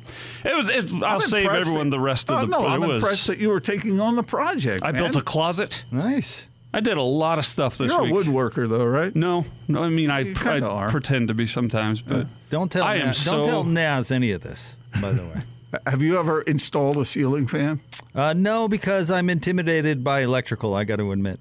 it 0.44 0.54
was. 0.54 0.68
It, 0.68 0.92
I'll 0.92 1.04
I'm 1.04 1.20
save 1.20 1.46
everyone 1.48 1.90
that- 1.90 1.96
the 1.96 2.00
rest 2.00 2.30
of 2.30 2.36
Oh, 2.36 2.40
the. 2.42 2.46
No, 2.46 2.66
I'm 2.66 2.80
was, 2.80 3.02
impressed 3.02 3.26
that 3.28 3.38
you 3.38 3.48
were 3.48 3.60
taking 3.60 4.00
on 4.00 4.16
the 4.16 4.22
project. 4.22 4.84
I 4.84 4.92
man. 4.92 5.02
built 5.02 5.16
a 5.16 5.22
closet. 5.22 5.84
Nice. 5.90 6.46
I 6.72 6.78
did 6.78 6.98
a 6.98 7.02
lot 7.02 7.38
of 7.40 7.44
stuff 7.44 7.78
this 7.78 7.90
You're 7.90 8.02
week. 8.04 8.12
a 8.12 8.16
woodworker, 8.30 8.68
though, 8.68 8.84
right? 8.84 9.12
No, 9.16 9.44
no. 9.66 9.82
I 9.82 9.88
mean, 9.88 10.08
I, 10.08 10.32
I 10.44 10.86
pretend 10.88 11.26
to 11.26 11.34
be 11.34 11.44
sometimes, 11.46 12.00
but 12.00 12.28
Don't 12.48 12.70
tell 12.70 12.84
I 12.84 12.94
am 12.96 13.12
so- 13.12 13.32
don't 13.42 13.44
tell 13.44 13.64
Naz 13.64 14.12
any 14.12 14.30
of 14.30 14.42
this, 14.42 14.76
by 15.00 15.10
the 15.10 15.22
way. 15.22 15.42
Have 15.86 16.00
you 16.02 16.16
ever 16.18 16.42
installed 16.42 16.98
a 16.98 17.04
ceiling 17.04 17.46
fan? 17.48 17.80
Uh, 18.14 18.34
no, 18.34 18.66
because 18.68 19.08
I'm 19.10 19.30
intimidated 19.30 20.02
by 20.04 20.20
electrical. 20.22 20.74
I 20.74 20.82
got 20.84 20.96
to 20.96 21.10
admit. 21.12 21.40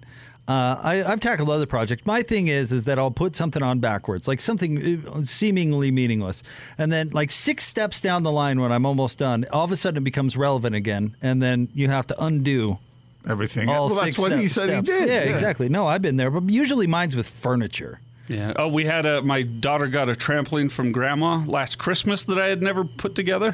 Uh, 0.49 0.79
I, 0.81 1.03
I've 1.03 1.19
tackled 1.19 1.47
other 1.51 1.67
projects. 1.67 2.07
My 2.07 2.23
thing 2.23 2.47
is, 2.47 2.71
is 2.71 2.85
that 2.85 2.97
I'll 2.97 3.11
put 3.11 3.35
something 3.35 3.61
on 3.61 3.79
backwards, 3.79 4.27
like 4.27 4.41
something 4.41 5.05
uh, 5.07 5.21
seemingly 5.21 5.91
meaningless, 5.91 6.41
and 6.75 6.91
then 6.91 7.11
like 7.11 7.29
six 7.31 7.65
steps 7.65 8.01
down 8.01 8.23
the 8.23 8.31
line, 8.31 8.59
when 8.59 8.71
I'm 8.71 8.83
almost 8.83 9.19
done, 9.19 9.45
all 9.51 9.65
of 9.65 9.71
a 9.71 9.77
sudden 9.77 9.99
it 9.99 10.03
becomes 10.03 10.35
relevant 10.35 10.75
again, 10.75 11.15
and 11.21 11.39
then 11.39 11.69
you 11.75 11.87
have 11.89 12.07
to 12.07 12.23
undo 12.23 12.79
Everything. 13.27 13.69
all 13.69 13.89
well, 13.89 13.97
six 13.97 14.15
that's 14.15 14.29
what 14.29 14.39
he 14.39 14.47
said 14.47 14.69
steps. 14.69 14.89
he 14.89 14.99
did. 14.99 15.07
Yeah, 15.09 15.31
exactly. 15.31 15.69
No, 15.69 15.85
I've 15.85 16.01
been 16.01 16.15
there, 16.15 16.31
but 16.31 16.51
usually 16.51 16.87
mine's 16.87 17.15
with 17.15 17.29
furniture. 17.29 17.99
Yeah. 18.29 18.53
Oh, 18.55 18.67
we 18.69 18.85
had 18.85 19.05
a. 19.05 19.21
My 19.21 19.41
daughter 19.41 19.87
got 19.87 20.07
a 20.09 20.13
trampoline 20.13 20.71
from 20.71 20.91
grandma 20.93 21.43
last 21.45 21.77
Christmas 21.77 22.23
that 22.25 22.37
I 22.39 22.47
had 22.47 22.61
never 22.63 22.85
put 22.85 23.15
together, 23.15 23.53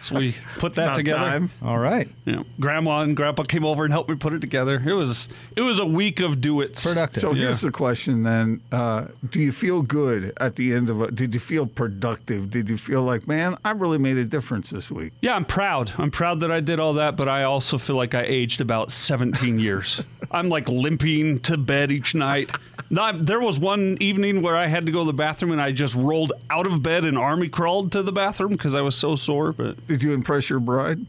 so 0.00 0.18
we 0.18 0.36
put 0.58 0.74
that 0.74 0.94
together. 0.94 1.18
time. 1.18 1.50
All 1.62 1.78
right, 1.78 2.08
You 2.24 2.32
know, 2.36 2.44
grandma 2.60 3.00
and 3.00 3.16
grandpa 3.16 3.42
came 3.44 3.64
over 3.64 3.84
and 3.84 3.92
helped 3.92 4.10
me 4.10 4.16
put 4.16 4.32
it 4.34 4.40
together. 4.40 4.80
It 4.84 4.92
was 4.92 5.28
it 5.56 5.62
was 5.62 5.78
a 5.78 5.86
week 5.86 6.20
of 6.20 6.40
do 6.40 6.60
it. 6.60 6.74
productive. 6.80 7.20
So 7.20 7.32
here's 7.32 7.62
the 7.62 7.70
question 7.72 8.22
then. 8.22 8.60
Uh, 8.70 9.06
do 9.30 9.40
you 9.40 9.50
feel 9.52 9.82
good 9.82 10.32
at 10.38 10.56
the 10.56 10.72
end 10.72 10.90
of 10.90 11.00
it? 11.02 11.16
Did 11.16 11.34
you 11.34 11.40
feel 11.40 11.66
productive? 11.66 12.50
Did 12.50 12.68
you 12.68 12.76
feel 12.76 13.02
like, 13.02 13.26
man, 13.26 13.56
I 13.64 13.70
really 13.70 13.98
made 13.98 14.18
a 14.18 14.24
difference 14.24 14.70
this 14.70 14.90
week? 14.90 15.12
Yeah, 15.22 15.34
I'm 15.34 15.44
proud. 15.44 15.92
I'm 15.98 16.10
proud 16.10 16.40
that 16.40 16.50
I 16.50 16.60
did 16.60 16.78
all 16.80 16.92
that, 16.94 17.16
but 17.16 17.28
I 17.28 17.44
also 17.44 17.78
feel 17.78 17.96
like 17.96 18.14
I 18.14 18.22
aged 18.22 18.60
about 18.60 18.92
17 18.92 19.58
years. 19.58 20.02
I'm 20.30 20.48
like 20.48 20.68
limping 20.68 21.38
to 21.40 21.56
bed 21.56 21.90
each 21.92 22.14
night. 22.14 22.50
Not, 22.90 23.24
there 23.26 23.40
was 23.40 23.58
one 23.58 23.96
evening 24.02 24.42
where 24.42 24.56
I 24.56 24.66
had 24.66 24.86
to 24.86 24.92
go 24.92 25.00
to 25.00 25.06
the 25.06 25.12
bathroom 25.12 25.52
and 25.52 25.60
I 25.60 25.72
just 25.72 25.94
rolled 25.94 26.32
out 26.50 26.66
of 26.66 26.82
bed 26.82 27.04
and 27.04 27.16
army 27.16 27.48
crawled 27.48 27.92
to 27.92 28.02
the 28.02 28.12
bathroom 28.12 28.50
because 28.52 28.74
I 28.74 28.80
was 28.80 28.94
so 28.96 29.16
sore. 29.16 29.52
But 29.52 29.86
Did 29.86 30.02
you 30.02 30.12
impress 30.12 30.50
your 30.50 30.60
bride? 30.60 31.06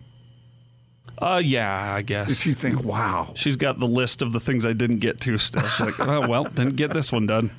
uh, 1.19 1.41
yeah, 1.43 1.93
I 1.93 1.97
Did 1.97 2.07
guess 2.07 2.39
she 2.41 2.53
think, 2.53 2.83
wow? 2.83 3.31
she's 3.35 3.55
got 3.55 3.79
the 3.79 3.88
list 3.88 4.21
of 4.21 4.33
the 4.33 4.39
things 4.39 4.65
I 4.65 4.73
didn't 4.73 5.00
get 5.00 5.19
to. 5.21 5.38
Still, 5.38 5.63
she's 5.63 5.79
like, 5.97 6.00
oh 6.00 6.27
well, 6.27 6.45
didn't 6.45 6.75
get 6.75 6.93
this 6.93 7.12
one 7.12 7.25
done. 7.27 7.51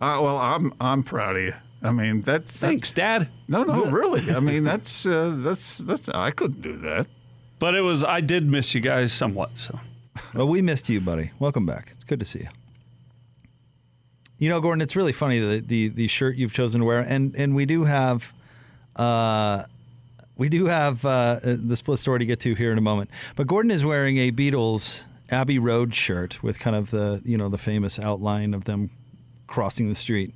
Uh, 0.00 0.18
well, 0.22 0.38
I'm 0.38 0.72
I'm 0.80 1.02
proud 1.02 1.36
of 1.36 1.42
you. 1.42 1.54
I 1.82 1.92
mean, 1.92 2.22
that, 2.22 2.46
that 2.46 2.52
Thanks, 2.52 2.90
Dad. 2.90 3.30
No, 3.48 3.64
no, 3.64 3.84
really. 3.86 4.30
I 4.34 4.40
mean, 4.40 4.64
that's 4.70 5.04
uh, 5.06 5.34
that's 5.38 5.78
that's. 5.78 6.08
I 6.08 6.30
couldn't 6.30 6.62
do 6.62 6.76
that. 6.78 7.06
But 7.58 7.74
it 7.74 7.82
was 7.82 8.04
I 8.04 8.20
did 8.20 8.46
miss 8.46 8.74
you 8.74 8.80
guys 8.80 9.12
somewhat. 9.12 9.50
So 9.58 9.78
Well, 10.34 10.48
we 10.48 10.62
missed 10.62 10.88
you, 10.88 11.00
buddy. 11.00 11.32
Welcome 11.38 11.66
back. 11.66 11.90
It's 11.92 12.04
good 12.04 12.20
to 12.20 12.26
see 12.26 12.40
you. 12.40 12.48
You 14.40 14.48
know, 14.48 14.60
Gordon, 14.60 14.80
it's 14.80 14.96
really 14.96 15.12
funny 15.12 15.38
the 15.38 15.60
the, 15.60 15.88
the 15.88 16.08
shirt 16.08 16.36
you've 16.36 16.54
chosen 16.54 16.80
to 16.80 16.86
wear, 16.86 17.00
and 17.00 17.34
and 17.36 17.54
we 17.54 17.66
do 17.66 17.84
have, 17.84 18.32
uh, 18.96 19.64
we 20.36 20.48
do 20.48 20.64
have 20.64 21.04
uh, 21.04 21.38
the 21.44 21.76
split 21.76 21.98
story 21.98 22.20
to 22.20 22.24
get 22.26 22.40
to 22.40 22.54
here 22.54 22.72
in 22.72 22.78
a 22.78 22.80
moment. 22.80 23.10
But 23.36 23.46
Gordon 23.46 23.70
is 23.70 23.84
wearing 23.84 24.16
a 24.16 24.32
Beatles 24.32 25.04
Abbey 25.30 25.58
Road 25.58 25.94
shirt 25.94 26.42
with 26.42 26.58
kind 26.58 26.74
of 26.74 26.90
the 26.90 27.20
you 27.24 27.36
know 27.36 27.50
the 27.50 27.58
famous 27.58 27.98
outline 27.98 28.54
of 28.54 28.64
them 28.64 28.88
crossing 29.46 29.90
the 29.90 29.94
street. 29.94 30.34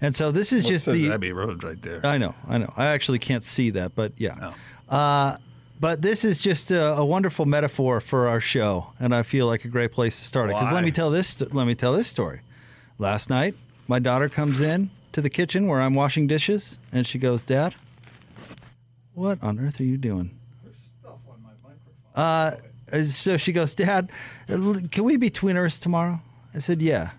And 0.00 0.16
so 0.16 0.32
this 0.32 0.50
is 0.52 0.62
Well, 0.62 0.70
just 0.72 0.86
the 0.86 1.12
Abbey 1.12 1.32
Road 1.32 1.62
right 1.62 1.80
there. 1.82 2.00
I 2.04 2.16
know, 2.16 2.34
I 2.48 2.56
know. 2.56 2.72
I 2.74 2.86
actually 2.86 3.18
can't 3.18 3.44
see 3.44 3.68
that, 3.70 3.94
but 3.94 4.12
yeah. 4.16 4.52
Uh, 4.88 5.36
but 5.78 6.00
this 6.00 6.24
is 6.24 6.38
just 6.38 6.70
a, 6.70 6.94
a 6.94 7.04
wonderful 7.04 7.44
metaphor 7.44 8.00
for 8.00 8.28
our 8.28 8.40
show, 8.40 8.92
and 8.98 9.14
I 9.14 9.22
feel 9.22 9.46
like 9.46 9.66
a 9.66 9.68
great 9.68 9.92
place 9.92 10.18
to 10.20 10.24
start 10.24 10.48
it. 10.48 10.54
Because 10.54 10.72
let 10.72 10.84
me 10.84 10.90
tell 10.90 11.10
this. 11.10 11.38
Let 11.40 11.66
me 11.66 11.74
tell 11.74 11.92
this 11.92 12.08
story. 12.08 12.40
Last 12.98 13.28
night, 13.30 13.54
my 13.88 13.98
daughter 13.98 14.28
comes 14.28 14.60
in 14.60 14.90
to 15.12 15.20
the 15.20 15.30
kitchen 15.30 15.66
where 15.66 15.80
I'm 15.80 15.94
washing 15.94 16.26
dishes, 16.26 16.78
and 16.92 17.06
she 17.06 17.18
goes, 17.18 17.42
"Dad, 17.42 17.74
what 19.14 19.42
on 19.42 19.58
earth 19.58 19.80
are 19.80 19.84
you 19.84 19.96
doing?" 19.96 20.30
Uh, 22.14 22.52
so 23.04 23.36
she 23.36 23.52
goes, 23.52 23.74
Dad, 23.74 24.10
can 24.46 25.04
we 25.04 25.16
be 25.16 25.30
twinners 25.30 25.78
tomorrow? 25.78 26.20
I 26.54 26.60
said, 26.60 26.80
Yeah. 26.80 27.10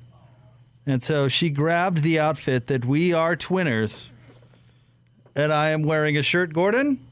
And 0.85 1.03
so 1.03 1.27
she 1.27 1.49
grabbed 1.49 2.01
the 2.01 2.17
outfit 2.17 2.67
that 2.67 2.85
we 2.85 3.13
are 3.13 3.35
twinners, 3.35 4.09
and 5.35 5.51
I 5.51 5.71
am 5.71 5.83
wearing 5.83 6.15
a 6.15 6.23
shirt, 6.23 6.53
Gordon. 6.53 7.05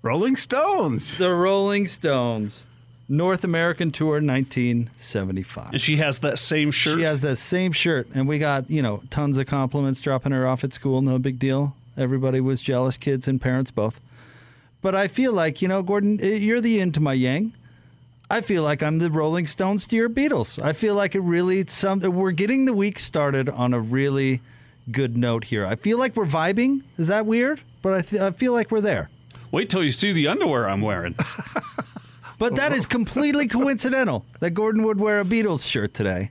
Rolling 0.00 0.36
Stones. 0.36 1.18
The 1.18 1.30
Rolling 1.30 1.88
Stones, 1.88 2.66
North 3.10 3.42
American 3.42 3.90
Tour 3.90 4.20
1975. 4.22 5.72
And 5.72 5.80
she 5.80 5.96
has 5.96 6.20
that 6.20 6.38
same 6.38 6.70
shirt. 6.70 6.98
She 6.98 7.04
has 7.04 7.20
that 7.22 7.36
same 7.36 7.72
shirt, 7.72 8.06
and 8.14 8.28
we 8.28 8.38
got 8.38 8.70
you 8.70 8.80
know 8.80 9.02
tons 9.10 9.36
of 9.36 9.46
compliments 9.46 10.00
dropping 10.00 10.30
her 10.32 10.46
off 10.46 10.62
at 10.62 10.72
school. 10.72 11.02
No 11.02 11.18
big 11.18 11.38
deal. 11.40 11.74
Everybody 11.96 12.40
was 12.40 12.62
jealous, 12.62 12.96
kids 12.96 13.26
and 13.26 13.40
parents 13.40 13.72
both. 13.72 14.00
But 14.80 14.94
I 14.94 15.08
feel 15.08 15.32
like 15.32 15.60
you 15.60 15.66
know, 15.66 15.82
Gordon, 15.82 16.20
eh, 16.22 16.36
you're 16.36 16.60
the 16.60 16.70
yin 16.70 16.92
to 16.92 17.00
my 17.00 17.14
yang. 17.14 17.52
I 18.30 18.42
feel 18.42 18.62
like 18.62 18.80
I'm 18.80 19.00
the 19.00 19.10
Rolling 19.10 19.48
Stones 19.48 19.88
to 19.88 19.96
your 19.96 20.08
Beatles. 20.08 20.62
I 20.62 20.72
feel 20.72 20.94
like 20.94 21.16
it 21.16 21.20
really 21.20 21.66
some 21.66 21.98
we're 22.00 22.30
getting 22.30 22.64
the 22.64 22.72
week 22.72 23.00
started 23.00 23.48
on 23.48 23.74
a 23.74 23.80
really 23.80 24.40
good 24.92 25.16
note 25.16 25.44
here. 25.44 25.66
I 25.66 25.74
feel 25.74 25.98
like 25.98 26.14
we're 26.14 26.26
vibing. 26.26 26.82
Is 26.96 27.08
that 27.08 27.26
weird? 27.26 27.60
But 27.82 27.94
I, 27.94 28.00
th- 28.02 28.22
I 28.22 28.30
feel 28.30 28.52
like 28.52 28.70
we're 28.70 28.80
there. 28.80 29.10
Wait 29.50 29.68
till 29.68 29.82
you 29.82 29.90
see 29.90 30.12
the 30.12 30.28
underwear 30.28 30.68
I'm 30.68 30.80
wearing. 30.80 31.16
But 32.40 32.56
that 32.56 32.72
is 32.72 32.86
completely 32.86 33.46
coincidental 33.58 34.24
that 34.40 34.52
Gordon 34.52 34.82
would 34.84 34.98
wear 34.98 35.20
a 35.20 35.24
Beatles 35.24 35.64
shirt 35.64 35.92
today. 35.92 36.30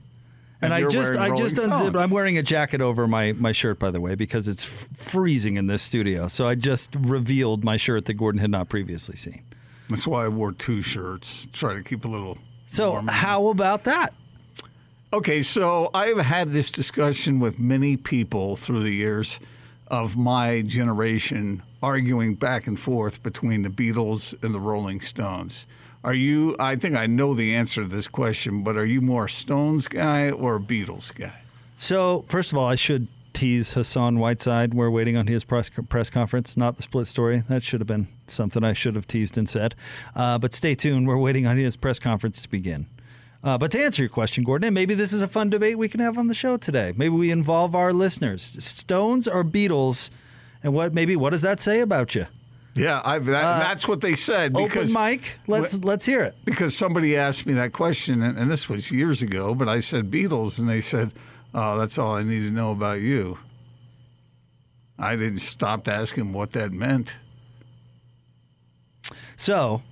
And, 0.60 0.74
And 0.74 0.74
I 0.74 0.88
just 0.88 1.14
I 1.14 1.34
just 1.34 1.56
unzipped. 1.56 1.96
I'm 1.96 2.10
wearing 2.10 2.36
a 2.36 2.42
jacket 2.42 2.82
over 2.82 3.06
my 3.06 3.32
my 3.32 3.52
shirt 3.52 3.78
by 3.78 3.90
the 3.90 4.00
way 4.00 4.14
because 4.16 4.46
it's 4.48 4.64
f- 4.64 4.88
freezing 4.94 5.56
in 5.56 5.68
this 5.68 5.82
studio. 5.82 6.28
So 6.28 6.46
I 6.46 6.56
just 6.56 6.94
revealed 6.96 7.64
my 7.64 7.78
shirt 7.78 8.04
that 8.06 8.14
Gordon 8.14 8.40
had 8.40 8.50
not 8.50 8.68
previously 8.68 9.16
seen. 9.16 9.42
That's 9.88 10.06
why 10.06 10.24
I 10.24 10.28
wore 10.28 10.52
two 10.52 10.82
shirts. 10.82 11.46
Try 11.52 11.74
to 11.74 11.82
keep 11.82 12.04
a 12.04 12.08
little. 12.08 12.36
So 12.66 12.90
warm. 12.90 13.08
how 13.08 13.48
about 13.48 13.84
that? 13.84 14.12
Okay, 15.12 15.42
so 15.42 15.90
I've 15.94 16.18
had 16.18 16.50
this 16.50 16.70
discussion 16.70 17.40
with 17.40 17.58
many 17.58 17.96
people 17.96 18.56
through 18.56 18.82
the 18.82 18.92
years 18.92 19.40
of 19.86 20.16
my 20.16 20.62
generation 20.62 21.62
arguing 21.82 22.34
back 22.34 22.66
and 22.66 22.78
forth 22.78 23.22
between 23.22 23.62
the 23.62 23.70
Beatles 23.70 24.40
and 24.42 24.54
the 24.54 24.60
Rolling 24.60 25.00
Stones. 25.00 25.66
Are 26.02 26.14
you, 26.14 26.56
I 26.58 26.76
think 26.76 26.96
I 26.96 27.06
know 27.06 27.34
the 27.34 27.54
answer 27.54 27.82
to 27.82 27.88
this 27.88 28.08
question, 28.08 28.62
but 28.62 28.76
are 28.76 28.86
you 28.86 29.02
more 29.02 29.28
Stones 29.28 29.86
guy 29.86 30.30
or 30.30 30.58
Beatles 30.58 31.14
guy? 31.14 31.42
So 31.78 32.24
first 32.28 32.52
of 32.52 32.58
all, 32.58 32.66
I 32.66 32.74
should 32.74 33.08
tease 33.34 33.72
Hassan 33.74 34.18
Whiteside. 34.18 34.72
We're 34.72 34.90
waiting 34.90 35.16
on 35.16 35.26
his 35.26 35.44
press 35.44 35.70
press 35.88 36.08
conference, 36.08 36.56
not 36.56 36.76
the 36.76 36.82
split 36.82 37.06
story. 37.06 37.42
That 37.48 37.62
should 37.62 37.80
have 37.80 37.86
been 37.86 38.08
something 38.28 38.64
I 38.64 38.72
should 38.72 38.94
have 38.94 39.06
teased 39.06 39.36
and 39.36 39.48
said. 39.48 39.74
Uh, 40.14 40.38
but 40.38 40.54
stay 40.54 40.74
tuned. 40.74 41.06
We're 41.06 41.18
waiting 41.18 41.46
on 41.46 41.58
his 41.58 41.76
press 41.76 41.98
conference 41.98 42.40
to 42.42 42.48
begin. 42.48 42.86
Uh, 43.42 43.56
but 43.56 43.70
to 43.72 43.82
answer 43.82 44.02
your 44.02 44.10
question, 44.10 44.44
Gordon, 44.44 44.68
and 44.68 44.74
maybe 44.74 44.94
this 44.94 45.12
is 45.12 45.22
a 45.22 45.28
fun 45.28 45.48
debate 45.48 45.78
we 45.78 45.88
can 45.88 46.00
have 46.00 46.18
on 46.18 46.28
the 46.28 46.34
show 46.34 46.56
today. 46.56 46.92
Maybe 46.96 47.14
we 47.14 47.30
involve 47.30 47.74
our 47.74 47.92
listeners: 47.92 48.42
Stones 48.62 49.28
or 49.28 49.44
Beatles, 49.44 50.10
and 50.62 50.72
what 50.72 50.94
maybe 50.94 51.14
what 51.16 51.30
does 51.30 51.42
that 51.42 51.60
say 51.60 51.80
about 51.80 52.14
you? 52.14 52.26
Yeah, 52.80 53.02
I've, 53.04 53.26
that, 53.26 53.44
uh, 53.44 53.58
that's 53.58 53.86
what 53.86 54.00
they 54.00 54.14
said. 54.16 54.54
Because, 54.54 54.94
Open 54.94 55.10
mic. 55.10 55.38
Let's 55.46 55.78
let's 55.84 56.06
hear 56.06 56.22
it. 56.22 56.34
Because 56.46 56.74
somebody 56.74 57.14
asked 57.14 57.44
me 57.44 57.52
that 57.52 57.74
question, 57.74 58.22
and, 58.22 58.38
and 58.38 58.50
this 58.50 58.70
was 58.70 58.90
years 58.90 59.20
ago, 59.20 59.54
but 59.54 59.68
I 59.68 59.80
said 59.80 60.10
Beatles, 60.10 60.58
and 60.58 60.68
they 60.68 60.80
said, 60.80 61.12
oh, 61.54 61.78
that's 61.78 61.98
all 61.98 62.14
I 62.14 62.22
need 62.22 62.40
to 62.40 62.50
know 62.50 62.70
about 62.70 63.00
you. 63.00 63.38
I 64.98 65.16
didn't 65.16 65.40
stop 65.40 65.84
to 65.84 65.92
ask 65.92 66.16
him 66.16 66.32
what 66.32 66.52
that 66.52 66.72
meant. 66.72 67.14
So, 69.36 69.82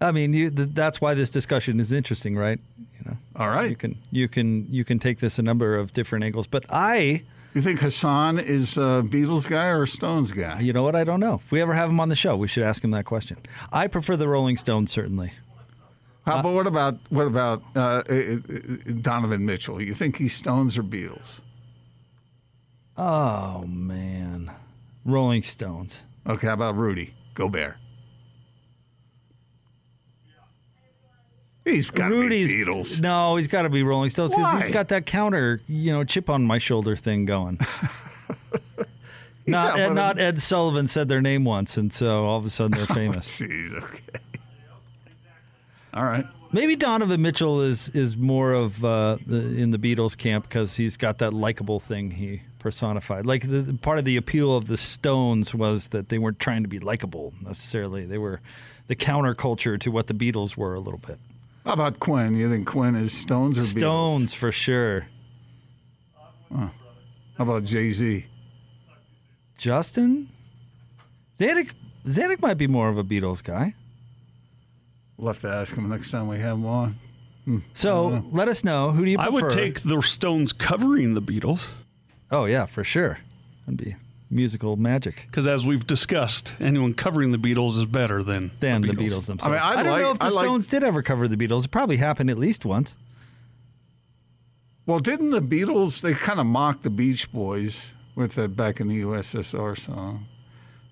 I 0.00 0.12
mean, 0.12 0.34
you, 0.34 0.50
th- 0.50 0.70
that's 0.72 1.00
why 1.00 1.14
this 1.14 1.30
discussion 1.30 1.80
is 1.80 1.90
interesting, 1.92 2.36
right? 2.36 2.60
You 2.78 3.10
know, 3.10 3.16
All 3.36 3.48
right. 3.48 3.70
you 3.70 3.76
can 3.76 3.96
you 4.10 4.28
can 4.28 4.66
you 4.70 4.84
can 4.84 4.98
take 4.98 5.20
this 5.20 5.38
a 5.38 5.42
number 5.42 5.76
of 5.76 5.94
different 5.94 6.24
angles, 6.24 6.46
but 6.46 6.64
I, 6.68 7.22
You 7.56 7.62
think 7.62 7.80
Hassan 7.80 8.38
is 8.38 8.76
a 8.76 9.02
Beatles 9.02 9.48
guy 9.48 9.68
or 9.68 9.84
a 9.84 9.88
Stones 9.88 10.30
guy? 10.30 10.60
you 10.60 10.74
know 10.74 10.82
what, 10.82 10.94
I 10.94 11.04
don't 11.04 11.20
know. 11.20 11.40
If 11.42 11.50
we 11.50 11.62
ever 11.62 11.72
have 11.72 11.88
him 11.88 11.98
on 12.00 12.10
the 12.10 12.14
show, 12.14 12.36
we 12.36 12.48
should 12.48 12.62
ask 12.62 12.84
him 12.84 12.90
that 12.90 13.06
question. 13.06 13.38
I 13.72 13.86
prefer 13.86 14.14
the 14.14 14.28
Rolling 14.28 14.58
Stones, 14.58 14.90
certainly. 14.90 15.32
How, 16.26 16.42
but 16.42 16.52
what 16.52 16.66
about 16.66 16.98
what 17.08 17.26
about 17.26 17.62
uh, 17.74 18.02
uh, 18.10 18.12
uh, 18.12 18.92
Donovan 19.00 19.46
Mitchell? 19.46 19.80
You 19.80 19.94
think 19.94 20.18
he's 20.18 20.34
Stones 20.34 20.76
or 20.76 20.82
Beatles? 20.82 21.40
Oh 22.98 23.64
man, 23.66 24.50
Rolling 25.06 25.42
Stones. 25.42 26.02
Okay, 26.26 26.48
how 26.48 26.52
about 26.52 26.76
Rudy 26.76 27.14
Gobert? 27.32 27.76
He's 31.66 31.90
got 31.90 32.10
Rudy's 32.10 32.52
to 32.52 32.64
be 32.64 32.70
Beatles. 32.70 33.00
No, 33.00 33.34
he's 33.34 33.48
got 33.48 33.62
to 33.62 33.68
be 33.68 33.82
Rolling 33.82 34.10
Stones 34.10 34.30
because 34.30 34.54
Why? 34.54 34.62
he's 34.62 34.72
got 34.72 34.86
that 34.88 35.04
counter, 35.04 35.60
you 35.66 35.92
know, 35.92 36.04
chip 36.04 36.30
on 36.30 36.44
my 36.44 36.58
shoulder 36.58 36.94
thing 36.94 37.24
going. 37.26 37.58
Not 39.48 39.76
Yeah, 39.76 39.86
Ed, 39.86 39.94
not 39.94 40.18
Ed 40.18 40.40
Sullivan 40.40 40.88
said 40.88 41.08
their 41.08 41.22
name 41.22 41.44
once, 41.44 41.76
and 41.76 41.92
so 41.92 42.24
all 42.24 42.38
of 42.38 42.44
a 42.44 42.50
sudden 42.50 42.76
they're 42.76 42.86
famous. 42.96 43.40
Jeez, 43.40 43.72
okay. 43.74 44.00
All 45.94 46.04
right. 46.04 46.26
Maybe 46.52 46.74
Donovan 46.74 47.22
Mitchell 47.22 47.60
is 47.60 47.88
is 47.94 48.16
more 48.16 48.52
of 48.52 48.84
uh, 48.84 49.18
the, 49.24 49.36
in 49.56 49.70
the 49.70 49.78
Beatles 49.78 50.16
camp 50.16 50.48
because 50.48 50.76
he's 50.76 50.96
got 50.96 51.18
that 51.18 51.32
likable 51.32 51.78
thing 51.78 52.10
he 52.12 52.42
personified. 52.58 53.24
Like 53.24 53.42
the, 53.42 53.62
the 53.62 53.74
part 53.74 53.98
of 53.98 54.04
the 54.04 54.16
appeal 54.16 54.56
of 54.56 54.66
the 54.66 54.76
Stones 54.76 55.54
was 55.54 55.88
that 55.88 56.08
they 56.08 56.18
weren't 56.18 56.40
trying 56.40 56.62
to 56.62 56.68
be 56.68 56.78
likable 56.80 57.32
necessarily. 57.40 58.04
They 58.04 58.18
were 58.18 58.40
the 58.88 58.96
counterculture 58.96 59.78
to 59.80 59.90
what 59.90 60.08
the 60.08 60.14
Beatles 60.14 60.56
were 60.56 60.74
a 60.74 60.80
little 60.80 61.00
bit. 61.00 61.20
How 61.66 61.72
about 61.72 61.98
Quin? 61.98 62.36
You 62.36 62.48
think 62.48 62.66
Quin 62.66 62.94
is 62.94 63.12
Stones 63.12 63.58
or 63.58 63.60
Beatles? 63.60 63.78
Stones 63.78 64.32
for 64.32 64.52
sure. 64.52 65.08
How 66.50 66.70
about 67.38 67.64
Jay 67.64 67.90
Z? 67.90 68.24
Justin, 69.58 70.28
Zanik, 71.38 71.72
Zanik 72.06 72.40
might 72.40 72.54
be 72.54 72.66
more 72.66 72.88
of 72.88 72.98
a 72.98 73.04
Beatles 73.04 73.42
guy. 73.42 73.74
We'll 75.16 75.32
have 75.32 75.40
to 75.40 75.48
ask 75.48 75.74
him 75.74 75.88
next 75.88 76.10
time 76.10 76.28
we 76.28 76.38
have 76.38 76.56
him 76.58 76.66
on. 76.66 76.98
Hmm. 77.44 77.58
So 77.74 78.24
let 78.30 78.48
us 78.48 78.64
know 78.64 78.92
who 78.92 79.04
do 79.04 79.10
you 79.10 79.18
I 79.18 79.28
would 79.28 79.50
take 79.50 79.80
the 79.80 80.00
Stones 80.02 80.52
covering 80.52 81.14
the 81.14 81.22
Beatles 81.22 81.68
Oh 82.30 82.44
yeah, 82.44 82.66
for 82.66 82.84
sure. 82.84 83.18
That'd 83.66 83.84
be 83.84 83.96
musical 84.30 84.76
magic. 84.76 85.26
because, 85.30 85.46
as 85.46 85.64
we've 85.66 85.86
discussed, 85.86 86.54
anyone 86.60 86.92
covering 86.94 87.32
the 87.32 87.38
Beatles 87.38 87.78
is 87.78 87.84
better 87.86 88.22
than 88.22 88.50
than 88.60 88.82
the 88.82 88.88
Beatles, 88.88 89.26
themselves. 89.26 89.44
I 89.44 89.50
mean, 89.50 89.58
I 89.60 89.82
don't 89.82 89.92
like- 89.92 90.02
know 90.02 90.10
if 90.12 90.18
the 90.18 90.24
I 90.24 90.28
like- 90.30 90.44
Stones 90.44 90.66
did 90.66 90.82
ever 90.82 91.02
cover 91.02 91.28
the 91.28 91.36
Beatles. 91.36 91.64
It 91.66 91.70
probably 91.70 91.96
happened 91.98 92.30
at 92.30 92.38
least 92.38 92.64
once. 92.64 92.96
Well, 94.84 95.00
didn't 95.00 95.30
the 95.30 95.42
Beatles? 95.42 96.00
They 96.00 96.14
kind 96.14 96.38
of 96.38 96.46
mocked 96.46 96.82
the 96.82 96.90
Beach 96.90 97.30
Boys 97.32 97.92
with 98.14 98.34
that 98.36 98.56
"Back 98.56 98.80
in 98.80 98.88
the 98.88 99.00
USSR" 99.02 99.74
song. 99.76 100.26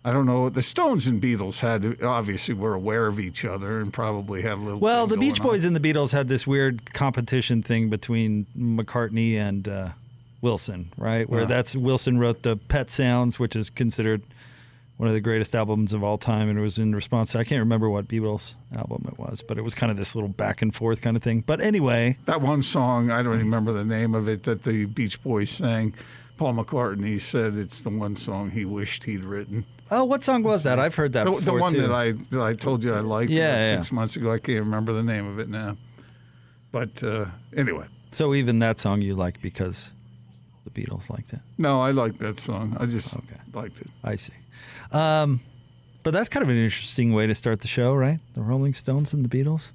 I 0.06 0.12
don't 0.12 0.26
know. 0.26 0.50
The 0.50 0.62
Stones 0.62 1.06
and 1.06 1.22
Beatles 1.22 1.60
had 1.60 2.02
obviously 2.02 2.54
were 2.54 2.74
aware 2.74 3.06
of 3.06 3.18
each 3.18 3.44
other 3.44 3.80
and 3.80 3.92
probably 3.92 4.42
had 4.42 4.52
a 4.58 4.60
little. 4.60 4.78
Well, 4.80 5.06
thing 5.06 5.14
the 5.18 5.20
Beach 5.20 5.38
going 5.38 5.48
on. 5.48 5.54
Boys 5.54 5.64
and 5.64 5.74
the 5.76 5.80
Beatles 5.80 6.12
had 6.12 6.28
this 6.28 6.46
weird 6.46 6.92
competition 6.92 7.62
thing 7.62 7.88
between 7.88 8.46
McCartney 8.58 9.34
and 9.36 9.66
uh, 9.66 9.88
Wilson, 10.44 10.92
right? 10.96 11.28
Where 11.28 11.46
that's 11.46 11.74
Wilson 11.74 12.18
wrote 12.18 12.42
the 12.42 12.56
Pet 12.56 12.90
Sounds, 12.90 13.38
which 13.40 13.56
is 13.56 13.70
considered 13.70 14.22
one 14.98 15.08
of 15.08 15.14
the 15.14 15.20
greatest 15.20 15.56
albums 15.56 15.92
of 15.92 16.04
all 16.04 16.18
time, 16.18 16.48
and 16.48 16.56
it 16.56 16.62
was 16.62 16.78
in 16.78 16.94
response. 16.94 17.32
to 17.32 17.38
I 17.40 17.44
can't 17.44 17.58
remember 17.58 17.90
what 17.90 18.06
Beatles 18.06 18.54
album 18.76 19.04
it 19.08 19.18
was, 19.18 19.42
but 19.42 19.58
it 19.58 19.62
was 19.62 19.74
kind 19.74 19.90
of 19.90 19.96
this 19.98 20.14
little 20.14 20.28
back 20.28 20.62
and 20.62 20.72
forth 20.72 21.00
kind 21.00 21.16
of 21.16 21.22
thing. 21.24 21.40
But 21.44 21.60
anyway, 21.60 22.16
That 22.26 22.40
one 22.42 22.62
song, 22.62 23.10
I 23.10 23.22
don't 23.24 23.38
remember 23.38 23.72
the 23.72 23.84
name 23.84 24.14
of 24.14 24.28
it, 24.28 24.44
that 24.44 24.62
the 24.62 24.84
Beach 24.84 25.20
Boys 25.24 25.50
sang. 25.50 25.94
Paul 26.36 26.54
McCartney 26.54 27.20
said 27.20 27.54
it's 27.54 27.80
the 27.82 27.90
one 27.90 28.14
song 28.14 28.50
he 28.50 28.64
wished 28.64 29.04
he'd 29.04 29.24
written. 29.24 29.64
oh, 29.90 30.04
what 30.04 30.22
song 30.22 30.42
was 30.42 30.62
that? 30.64 30.78
I've 30.78 30.94
heard 30.96 31.12
that 31.14 31.24
The, 31.24 31.30
before 31.30 31.54
the 31.54 31.60
one 31.60 31.72
too. 31.72 31.82
that 31.82 31.92
I 31.92 32.12
that 32.12 32.40
I 32.40 32.54
told 32.54 32.84
you 32.84 32.92
I 32.92 33.00
liked 33.00 33.30
Yeah, 33.30 33.56
yeah. 33.70 33.76
six 33.76 33.90
months 33.92 34.14
ago. 34.16 34.30
I 34.32 34.38
can't 34.38 34.60
remember 34.60 34.92
the 34.92 35.02
name 35.02 35.26
of 35.26 35.38
it 35.38 35.48
now. 35.48 35.76
But 36.72 37.02
uh, 37.02 37.26
anyway, 37.56 37.86
So 38.10 38.34
even 38.34 38.58
that 38.60 38.78
song 38.80 39.00
you 39.00 39.14
like 39.14 39.40
because 39.40 39.92
The 40.64 40.70
Beatles 40.70 41.10
liked 41.10 41.32
it. 41.32 41.40
No, 41.58 41.80
I 41.82 41.90
like 41.90 42.18
that 42.18 42.40
song. 42.40 42.76
I 42.80 42.86
just 42.86 43.16
liked 43.52 43.80
it. 43.80 43.88
I 44.02 44.16
see. 44.16 44.32
Um, 44.92 45.40
but 46.02 46.12
that's 46.12 46.28
kind 46.28 46.42
of 46.42 46.48
an 46.48 46.56
interesting 46.56 47.12
way 47.12 47.26
to 47.26 47.34
start 47.34 47.60
the 47.60 47.68
show, 47.68 47.94
right? 47.94 48.18
The 48.34 48.42
Rolling 48.42 48.74
Stones 48.74 49.12
and 49.12 49.24
the 49.24 49.28
Beatles. 49.28 49.68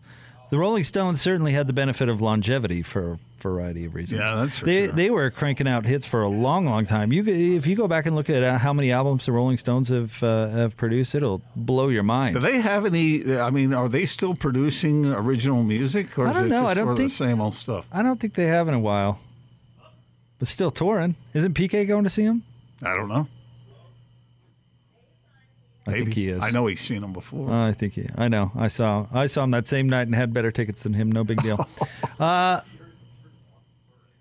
The 0.51 0.57
Rolling 0.57 0.83
Stones 0.83 1.21
certainly 1.21 1.51
had 1.53 1.67
the 1.67 1.73
benefit 1.73 2.09
of 2.09 2.21
longevity 2.21 2.81
for 2.81 3.13
a 3.13 3.19
variety 3.39 3.85
of 3.85 3.93
reasons. 3.93 4.21
Yeah, 4.21 4.33
that's 4.35 4.59
they 4.61 4.85
sure. 4.85 4.93
they 4.95 5.09
were 5.11 5.29
cranking 5.29 5.67
out 5.67 5.85
hits 5.85 6.07
for 6.07 6.23
a 6.23 6.27
long, 6.27 6.65
long 6.65 6.85
time. 6.85 7.13
You 7.13 7.23
if 7.27 7.67
you 7.67 7.75
go 7.75 7.87
back 7.87 8.07
and 8.07 8.15
look 8.15 8.29
at 8.31 8.41
uh, 8.41 8.57
how 8.57 8.73
many 8.73 8.91
albums 8.91 9.27
the 9.27 9.31
Rolling 9.31 9.59
Stones 9.59 9.89
have 9.89 10.21
uh, 10.23 10.47
have 10.49 10.75
produced, 10.75 11.13
it'll 11.13 11.41
blow 11.55 11.89
your 11.89 12.01
mind. 12.03 12.33
Do 12.33 12.41
they 12.41 12.59
have 12.61 12.85
any? 12.85 13.37
I 13.37 13.51
mean, 13.51 13.73
are 13.75 13.87
they 13.87 14.07
still 14.07 14.33
producing 14.33 15.05
original 15.05 15.63
music, 15.63 16.17
or 16.17 16.25
I 16.27 16.33
don't 16.33 16.45
it 16.45 16.49
know. 16.49 16.61
just 16.63 16.71
I 16.71 16.73
don't 16.73 16.95
think- 16.95 17.09
the 17.11 17.15
same 17.15 17.41
old 17.41 17.53
stuff? 17.53 17.85
I 17.91 18.01
don't 18.01 18.19
think 18.19 18.33
they 18.33 18.47
have 18.47 18.67
in 18.67 18.73
a 18.73 18.79
while, 18.79 19.19
but 20.39 20.47
still 20.47 20.71
touring. 20.71 21.15
Isn't 21.33 21.53
PK 21.53 21.87
going 21.87 22.05
to 22.05 22.09
see 22.09 22.23
him? 22.23 22.43
I 22.81 22.95
don't 22.95 23.09
know. 23.09 23.27
I 25.87 25.91
think 25.93 26.13
he 26.13 26.29
is. 26.29 26.43
I 26.43 26.51
know 26.51 26.67
he's 26.67 26.81
seen 26.81 27.03
him 27.03 27.13
before. 27.13 27.49
Uh, 27.49 27.67
I 27.67 27.73
think 27.73 27.93
he. 27.93 28.07
I 28.15 28.27
know. 28.27 28.51
I 28.55 28.67
saw. 28.67 29.07
I 29.11 29.25
saw 29.25 29.43
him 29.43 29.51
that 29.51 29.67
same 29.67 29.89
night 29.89 30.03
and 30.03 30.13
had 30.13 30.33
better 30.33 30.51
tickets 30.51 30.83
than 30.83 30.93
him. 30.93 31.11
No 31.11 31.23
big 31.23 31.41
deal. 31.41 31.67
uh, 32.19 32.61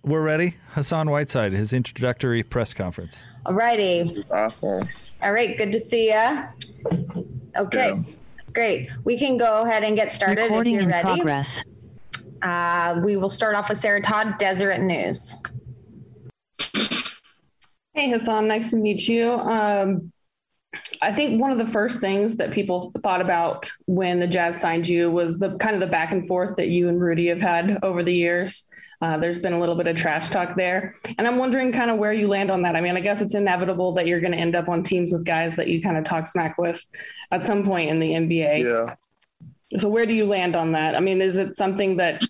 we're 0.03 0.23
ready. 0.23 0.57
Hassan 0.71 1.11
Whiteside, 1.11 1.53
his 1.53 1.73
introductory 1.75 2.43
press 2.43 2.73
conference. 2.73 3.21
Alrighty. 3.45 4.25
Awesome. 4.31 4.89
All 5.23 5.33
right. 5.33 5.59
Good 5.59 5.73
to 5.73 5.81
see 5.81 6.09
ya. 6.09 6.47
Okay. 7.57 8.03
Great. 8.55 8.89
We 9.05 9.19
can 9.19 9.37
go 9.37 9.65
ahead 9.65 9.85
and 9.85 9.95
get 9.95 10.11
started 10.11 10.43
Recording 10.43 10.77
if 10.77 10.81
you're 10.81 10.91
in 10.91 10.95
ready. 10.95 11.15
progress. 11.17 11.63
Uh, 12.41 13.01
we 13.05 13.17
will 13.17 13.31
start 13.31 13.55
off 13.57 13.69
with 13.69 13.79
Sarah 13.79 14.01
Todd, 14.01 14.39
Deseret 14.39 14.81
News. 14.81 15.35
Hey 17.99 18.11
Hassan, 18.11 18.47
nice 18.47 18.71
to 18.71 18.77
meet 18.77 19.09
you. 19.09 19.33
Um, 19.33 20.13
I 21.03 21.11
think 21.11 21.41
one 21.41 21.51
of 21.51 21.59
the 21.59 21.67
first 21.67 22.01
things 22.01 22.37
that 22.37 22.53
people 22.53 22.93
thought 23.03 23.21
about 23.21 23.73
when 23.87 24.21
the 24.21 24.27
Jazz 24.29 24.61
signed 24.61 24.87
you 24.87 25.11
was 25.11 25.41
the 25.41 25.57
kind 25.57 25.75
of 25.75 25.81
the 25.81 25.89
back 25.89 26.13
and 26.13 26.25
forth 26.25 26.55
that 26.59 26.69
you 26.69 26.89
and 26.89 27.01
Rudy 27.01 27.27
have 27.27 27.41
had 27.41 27.81
over 27.83 28.05
the 28.05 28.15
years. 28.15 28.69
Uh, 29.03 29.17
there's 29.17 29.41
been 29.41 29.53
a 29.53 29.59
little 29.59 29.75
bit 29.75 29.89
of 29.89 29.97
trash 29.97 30.29
talk 30.29 30.55
there, 30.55 30.95
and 31.19 31.27
I'm 31.27 31.39
wondering 31.39 31.73
kind 31.73 31.91
of 31.91 31.99
where 31.99 32.13
you 32.13 32.29
land 32.29 32.53
on 32.53 32.63
that. 32.63 32.77
I 32.77 32.81
mean, 32.81 32.97
I 32.97 33.01
guess 33.01 33.21
it's 33.21 33.35
inevitable 33.35 33.91
that 33.95 34.07
you're 34.07 34.21
going 34.21 34.31
to 34.33 34.39
end 34.39 34.55
up 34.55 34.69
on 34.69 34.85
teams 34.85 35.13
with 35.13 35.25
guys 35.25 35.57
that 35.57 35.67
you 35.67 35.83
kind 35.83 35.97
of 35.97 36.05
talk 36.05 36.29
smack 36.29 36.57
with 36.57 36.81
at 37.33 37.45
some 37.45 37.65
point 37.65 37.91
in 37.91 37.99
the 37.99 38.11
NBA. 38.11 38.63
Yeah. 38.63 38.95
So 39.81 39.89
where 39.89 40.07
do 40.07 40.15
you 40.15 40.25
land 40.25 40.55
on 40.55 40.71
that? 40.71 40.95
I 40.95 41.01
mean, 41.01 41.21
is 41.21 41.37
it 41.37 41.57
something 41.57 41.97
that 41.97 42.23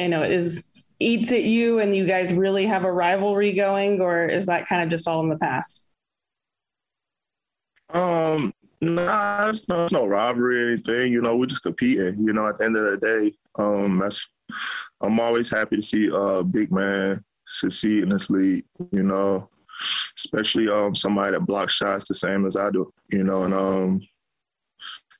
you 0.00 0.08
know 0.08 0.22
is 0.22 0.64
eats 0.98 1.32
at 1.32 1.44
you 1.44 1.80
and 1.80 1.94
you 1.94 2.06
guys 2.06 2.32
really 2.32 2.66
have 2.66 2.84
a 2.84 2.92
rivalry 2.92 3.52
going, 3.52 4.00
or 4.00 4.26
is 4.26 4.46
that 4.46 4.66
kind 4.66 4.82
of 4.82 4.88
just 4.88 5.06
all 5.06 5.20
in 5.20 5.28
the 5.28 5.38
past? 5.38 5.86
Um, 7.92 8.54
nah, 8.80 9.50
no, 9.68 9.84
it's 9.84 9.92
no 9.92 10.06
robbery 10.06 10.62
or 10.62 10.72
anything. 10.72 11.12
You 11.12 11.22
know, 11.22 11.36
we're 11.36 11.46
just 11.46 11.62
competing. 11.62 12.26
You 12.26 12.32
know, 12.32 12.48
at 12.48 12.58
the 12.58 12.64
end 12.64 12.76
of 12.76 12.84
the 12.84 12.96
day, 12.96 13.32
um, 13.58 13.98
that's 13.98 14.26
I'm 15.00 15.20
always 15.20 15.50
happy 15.50 15.76
to 15.76 15.82
see 15.82 16.08
a 16.12 16.42
big 16.42 16.72
man 16.72 17.22
succeed 17.46 18.02
in 18.02 18.08
this 18.08 18.30
league. 18.30 18.64
You 18.92 19.02
know, 19.02 19.50
especially 20.16 20.68
um 20.68 20.94
somebody 20.94 21.32
that 21.32 21.46
blocks 21.46 21.74
shots 21.74 22.06
the 22.08 22.14
same 22.14 22.46
as 22.46 22.56
I 22.56 22.70
do. 22.70 22.92
You 23.10 23.24
know, 23.24 23.44
and 23.44 23.54
um, 23.54 24.00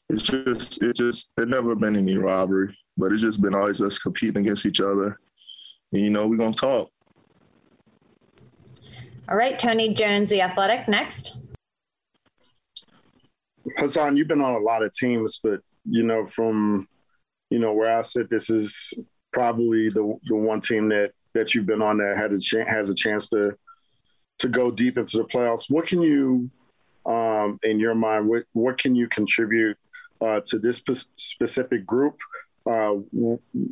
it's 0.08 0.22
just 0.22 0.82
it 0.82 0.96
just 0.96 1.30
there's 1.36 1.48
never 1.48 1.74
been 1.74 1.96
any 1.96 2.16
robbery, 2.16 2.76
but 2.96 3.12
it's 3.12 3.22
just 3.22 3.40
been 3.40 3.54
always 3.54 3.80
us 3.80 3.98
competing 3.98 4.42
against 4.42 4.66
each 4.66 4.80
other. 4.80 5.18
And 5.92 6.02
you 6.02 6.10
know, 6.10 6.26
we're 6.26 6.36
gonna 6.36 6.54
talk. 6.54 6.90
All 9.28 9.36
right. 9.36 9.58
Tony 9.58 9.94
Jones, 9.94 10.28
The 10.30 10.42
Athletic, 10.42 10.88
next. 10.88 11.36
Hassan, 13.76 14.16
you've 14.16 14.28
been 14.28 14.40
on 14.40 14.54
a 14.54 14.58
lot 14.58 14.82
of 14.82 14.92
teams, 14.92 15.38
but 15.42 15.60
you 15.84 16.02
know, 16.02 16.26
from 16.26 16.88
you 17.50 17.58
know 17.58 17.72
where 17.72 17.96
I 17.96 18.00
sit, 18.02 18.30
this 18.30 18.50
is 18.50 18.92
probably 19.32 19.88
the 19.88 20.18
the 20.24 20.36
one 20.36 20.60
team 20.60 20.88
that 20.88 21.12
that 21.34 21.54
you've 21.54 21.66
been 21.66 21.82
on 21.82 21.98
that 21.98 22.16
had 22.16 22.32
a 22.32 22.40
chance 22.40 22.68
has 22.68 22.90
a 22.90 22.94
chance 22.94 23.28
to 23.28 23.56
to 24.40 24.48
go 24.48 24.70
deep 24.70 24.98
into 24.98 25.18
the 25.18 25.24
playoffs. 25.24 25.70
What 25.70 25.86
can 25.86 26.00
you, 26.02 26.50
um, 27.06 27.58
in 27.62 27.78
your 27.78 27.94
mind, 27.94 28.28
what 28.28 28.44
what 28.52 28.78
can 28.78 28.94
you 28.94 29.06
contribute 29.08 29.76
uh, 30.20 30.40
to 30.46 30.58
this 30.58 30.78
spe- 30.78 31.08
specific 31.16 31.86
group? 31.86 32.18
Uh, 32.66 32.96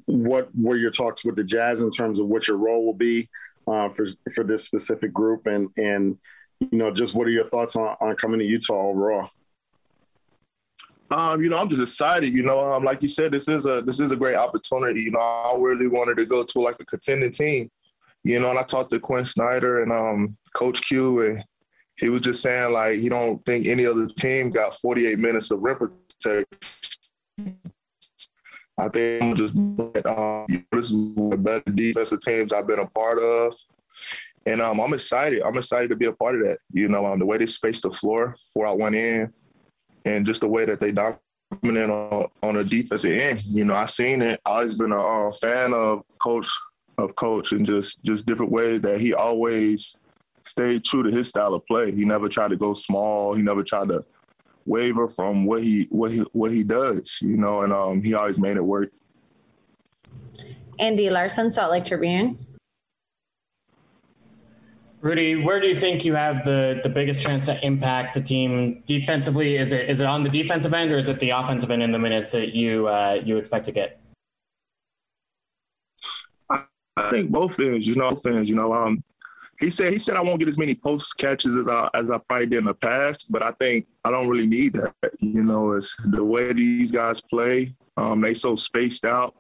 what 0.07 0.49
were 0.57 0.77
your 0.77 0.91
talks 0.91 1.25
with 1.25 1.37
the 1.37 1.45
Jazz 1.45 1.83
in 1.83 1.91
terms 1.91 2.19
of 2.19 2.27
what 2.27 2.49
your 2.49 2.57
role 2.57 2.85
will 2.85 2.95
be 2.95 3.29
uh, 3.67 3.89
for 3.91 4.07
for 4.35 4.45
this 4.45 4.65
specific 4.65 5.13
group, 5.13 5.47
and 5.47 5.69
and 5.77 6.17
you 6.61 6.79
know, 6.79 6.91
just 6.91 7.15
what 7.15 7.27
are 7.27 7.31
your 7.31 7.45
thoughts 7.45 7.77
on, 7.77 7.97
on 8.01 8.17
coming 8.17 8.39
to 8.41 8.47
Utah 8.47 8.89
overall? 8.89 9.29
Um, 11.11 11.43
you 11.43 11.49
know, 11.49 11.57
I'm 11.57 11.69
just 11.69 11.81
excited. 11.81 12.35
You 12.35 12.43
know, 12.43 12.61
um, 12.61 12.85
like 12.85 13.01
you 13.01 13.09
said, 13.09 13.33
this 13.33 13.49
is 13.49 13.67
a 13.67 13.83
this 13.83 14.01
is 14.01 14.13
a 14.13 14.17
great 14.17 14.37
opportunity. 14.37 15.03
You 15.03 15.13
know, 15.13 15.21
I 15.21 15.57
really 15.59 15.87
wanted 15.87 16.17
to 16.19 16.27
go 16.27 16.45
to 16.45 16.61
like 16.61 16.77
a 16.81 16.85
contending 16.85 17.31
team. 17.31 17.71
You 18.25 18.41
know, 18.41 18.51
and 18.51 18.59
I 18.59 18.63
talked 18.63 18.91
to 18.91 19.01
Quin 19.01 19.25
Snyder 19.25 19.83
and 19.83 19.93
um, 19.93 20.37
Coach 20.55 20.83
Q, 20.83 21.23
and 21.23 21.45
he 21.97 22.09
was 22.09 22.21
just 22.21 22.43
saying 22.43 22.73
like 22.73 22.99
he 22.99 23.09
don't 23.09 23.43
think 23.47 23.67
any 23.67 23.87
other 23.87 24.07
team 24.07 24.51
got 24.51 24.77
48 24.77 25.19
minutes 25.19 25.51
of 25.51 25.63
rim 25.63 25.79
protection. 25.79 26.45
I 28.79 28.89
think 28.89 29.23
I'm 29.23 29.35
just 29.35 29.55
um, 29.57 30.47
this 30.73 30.87
is 30.87 30.93
one 30.93 31.27
of 31.27 31.31
the 31.33 31.37
better 31.37 31.71
defensive 31.73 32.21
teams 32.21 32.53
I've 32.53 32.67
been 32.67 32.79
a 32.79 32.87
part 32.87 33.19
of, 33.19 33.55
and 34.47 34.63
um, 34.63 34.81
I'm 34.81 34.95
excited. 34.95 35.43
I'm 35.43 35.57
excited 35.57 35.89
to 35.89 35.97
be 35.97 36.07
a 36.07 36.13
part 36.13 36.37
of 36.37 36.43
that. 36.43 36.59
You 36.73 36.89
know, 36.89 37.07
um, 37.07 37.19
the 37.19 37.27
way 37.27 37.39
they 37.39 37.47
spaced 37.47 37.83
the 37.83 37.91
floor, 37.91 38.37
four 38.53 38.67
out, 38.67 38.79
one 38.79 38.95
in 38.95 39.33
and 40.05 40.25
just 40.25 40.41
the 40.41 40.49
way 40.49 40.65
that 40.65 40.81
they 40.81 40.93
dominate 40.93 41.91
on 41.91 42.29
on 42.43 42.55
the 42.55 42.65
defensive 42.65 43.19
end. 43.19 43.43
You 43.45 43.65
know, 43.65 43.75
I 43.75 43.87
seen 43.87 44.23
it. 44.23 44.41
I 44.45 44.51
always 44.51 44.79
been 44.79 44.93
a 44.93 45.01
uh, 45.01 45.33
fan 45.33 45.75
of 45.75 46.03
coach 46.19 46.49
of 46.99 47.15
coach 47.15 47.53
and 47.53 47.65
just 47.65 48.03
just 48.05 48.27
different 48.27 48.53
ways 48.53 48.81
that 48.83 49.01
he 49.01 49.15
always 49.15 49.97
stayed 50.43 50.85
true 50.85 51.03
to 51.03 51.11
his 51.11 51.29
style 51.29 51.55
of 51.55 51.67
play. 51.67 51.93
He 51.93 52.05
never 52.05 52.29
tried 52.29 52.49
to 52.49 52.57
go 52.57 52.75
small. 52.75 53.35
He 53.35 53.43
never 53.43 53.63
tried 53.63 53.89
to 53.89 54.05
waver 54.69 55.09
from 55.09 55.45
what 55.45 55.63
he 55.63 55.87
what 55.91 56.13
he 56.13 56.21
what 56.33 56.53
he 56.53 56.63
does. 56.63 57.19
You 57.23 57.37
know, 57.37 57.63
and 57.63 57.73
um, 57.73 58.03
he 58.03 58.15
always 58.15 58.39
made 58.39 58.57
it 58.57 58.65
work. 58.65 58.93
Andy 60.79 61.11
Larsen, 61.11 61.51
Salt 61.51 61.73
Lake 61.73 61.85
Tribune. 61.85 62.39
Rudy, 65.01 65.37
where 65.37 65.61
do 65.61 65.69
you 65.69 65.79
think 65.79 66.05
you 66.05 66.15
have 66.15 66.45
the, 66.45 66.81
the 66.83 66.89
biggest 66.89 67.21
chance 67.21 67.47
to 67.47 67.65
impact 67.65 68.15
the 68.15 68.21
team 68.21 68.83
defensively? 68.85 69.57
Is 69.57 69.73
it 69.73 69.89
is 69.89 70.01
it 70.01 70.07
on 70.07 70.25
the 70.25 70.29
defensive 70.29 70.75
end 70.75 70.91
or 70.91 70.99
is 70.99 71.09
it 71.09 71.21
the 71.21 71.31
offensive 71.31 71.71
end 71.71 71.83
in 71.83 71.93
the 71.93 71.99
minutes 71.99 72.33
that 72.33 72.53
you 72.53 72.89
uh, 72.89 73.21
you 73.25 73.37
expect 73.37 73.67
to 73.67 73.73
get? 73.73 74.01
I 76.51 77.11
think 77.11 77.31
both 77.31 77.61
ends, 77.61 77.87
you 77.87 77.95
know, 77.95 78.11
both 78.11 78.27
ends, 78.27 78.51
you 78.51 78.57
know. 78.57 78.73
Um, 78.73 79.03
he 79.59 79.71
said 79.71 79.93
he 79.93 79.99
said 79.99 80.17
I 80.17 80.21
won't 80.21 80.39
get 80.39 80.49
as 80.49 80.59
many 80.59 80.75
post 80.75 81.19
catches 81.19 81.57
as 81.57 81.69
I 81.69 81.91
as 81.95 82.11
I 82.11 82.19
probably 82.19 82.47
did 82.47 82.61
in 82.61 82.65
the 82.67 82.75
past, 82.75 83.31
but 83.31 83.43
I 83.43 83.51
think 83.53 83.87
I 84.05 84.11
don't 84.11 84.29
really 84.29 84.47
need 84.47 84.75
that. 84.75 84.95
You 85.19 85.43
know, 85.43 85.73
it's 85.73 85.97
the 86.05 86.25
way 86.25 86.53
these 86.53 86.93
guys 86.93 87.21
play. 87.21 87.75
Um, 87.97 88.21
they 88.21 88.35
so 88.35 88.55
spaced 88.55 89.05
out. 89.05 89.35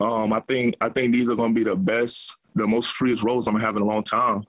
Um, 0.00 0.32
I 0.32 0.40
think 0.40 0.74
I 0.80 0.88
think 0.88 1.12
these 1.12 1.28
are 1.30 1.36
going 1.36 1.54
to 1.54 1.64
be 1.64 1.68
the 1.68 1.76
best, 1.76 2.34
the 2.54 2.66
most 2.66 2.92
freest 2.92 3.22
roles 3.22 3.46
I'm 3.46 3.54
gonna 3.54 3.64
have 3.64 3.76
in 3.76 3.82
a 3.82 3.86
long 3.86 4.02
time. 4.02 4.44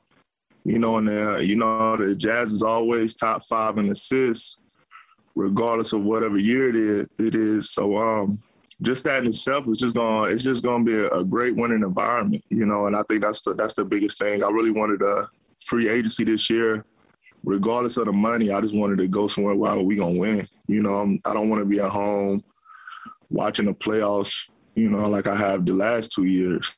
You 0.64 0.80
know, 0.80 0.98
and 0.98 1.10
uh, 1.10 1.38
you 1.38 1.58
know 1.58 1.98
the 1.98 2.16
Jazz 2.16 2.52
is 2.52 2.64
always 2.64 3.14
top 3.14 3.44
five 3.46 3.78
in 3.78 3.90
assists, 3.90 4.58
regardless 5.36 5.92
of 5.92 6.04
whatever 6.04 6.38
year 6.38 6.70
it 6.70 6.76
is. 6.76 7.08
It 7.20 7.36
is 7.36 7.72
so. 7.72 7.98
Um, 7.98 8.42
just 8.82 9.04
that 9.06 9.22
in 9.22 9.28
itself 9.28 9.68
is 9.68 9.78
just 9.78 9.96
gonna 9.96 10.24
it's 10.24 10.44
just 10.44 10.64
to 10.64 10.84
be 10.84 10.94
a, 10.94 11.10
a 11.10 11.24
great 11.24 11.56
winning 11.56 11.82
environment 11.82 12.44
you 12.50 12.66
know 12.66 12.88
and 12.88 12.96
i 12.96 13.04
think 13.04 13.22
that's 13.22 13.42
the 13.42 13.54
that's 13.54 13.74
the 13.74 13.86
biggest 13.86 14.20
thing. 14.20 14.44
I 14.44 14.50
really 14.50 14.72
wanted 14.72 15.02
a 15.02 15.30
free 15.66 15.90
agency 15.90 16.24
this 16.26 16.50
year. 16.50 16.84
Regardless 17.44 17.98
of 17.98 18.06
the 18.06 18.12
money 18.12 18.52
i 18.52 18.60
just 18.60 18.76
wanted 18.76 18.98
to 18.98 19.08
go 19.08 19.28
somewhere 19.28 19.56
where 19.56 19.78
we 19.78 19.96
gonna 19.96 20.18
win 20.18 20.48
you 20.68 20.82
know 20.82 20.96
I'm, 20.96 21.22
i 21.26 21.34
don't 21.34 21.50
want 21.50 21.62
to 21.62 21.66
be 21.66 21.80
at 21.80 21.92
home 21.92 22.44
watching 23.30 23.68
the 23.68 23.74
playoffs 23.74 24.50
you 24.74 24.90
know 24.90 25.08
like 25.08 25.28
i 25.28 25.36
have 25.36 25.66
the 25.66 25.74
last 25.74 26.12
two 26.12 26.26
years. 26.26 26.76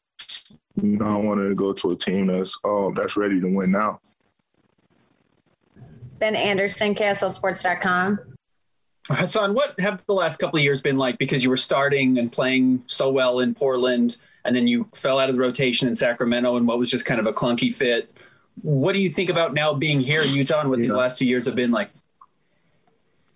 You 0.75 0.97
know 0.97 1.05
i 1.05 1.15
wanted 1.15 1.47
to 1.49 1.55
go 1.55 1.71
to 1.71 1.91
a 1.91 1.95
team 1.95 2.27
that's 2.27 2.57
um 2.65 2.93
that's 2.95 3.15
ready 3.15 3.39
to 3.39 3.47
win 3.47 3.71
now. 3.71 4.01
Ben 6.19 6.35
Anderson, 6.35 6.95
KSLSports.com. 6.95 8.36
Hassan, 9.09 9.53
what 9.53 9.79
have 9.79 10.05
the 10.05 10.13
last 10.13 10.37
couple 10.37 10.57
of 10.57 10.63
years 10.63 10.81
been 10.81 10.97
like? 10.97 11.17
Because 11.17 11.43
you 11.43 11.49
were 11.49 11.57
starting 11.57 12.17
and 12.17 12.31
playing 12.31 12.83
so 12.87 13.09
well 13.09 13.39
in 13.39 13.53
Portland, 13.53 14.17
and 14.43 14.55
then 14.55 14.67
you 14.67 14.87
fell 14.93 15.19
out 15.19 15.29
of 15.29 15.35
the 15.35 15.41
rotation 15.41 15.87
in 15.87 15.95
Sacramento, 15.95 16.57
and 16.57 16.67
what 16.67 16.77
was 16.77 16.91
just 16.91 17.05
kind 17.05 17.19
of 17.19 17.25
a 17.25 17.33
clunky 17.33 17.73
fit. 17.73 18.13
What 18.61 18.93
do 18.93 18.99
you 18.99 19.09
think 19.09 19.29
about 19.29 19.53
now 19.53 19.73
being 19.73 20.01
here 20.01 20.21
in 20.21 20.29
Utah 20.29 20.61
and 20.61 20.69
what 20.69 20.79
these 20.79 20.91
last 20.91 21.19
two 21.19 21.27
years 21.27 21.45
have 21.45 21.55
been 21.55 21.71
like? 21.71 21.89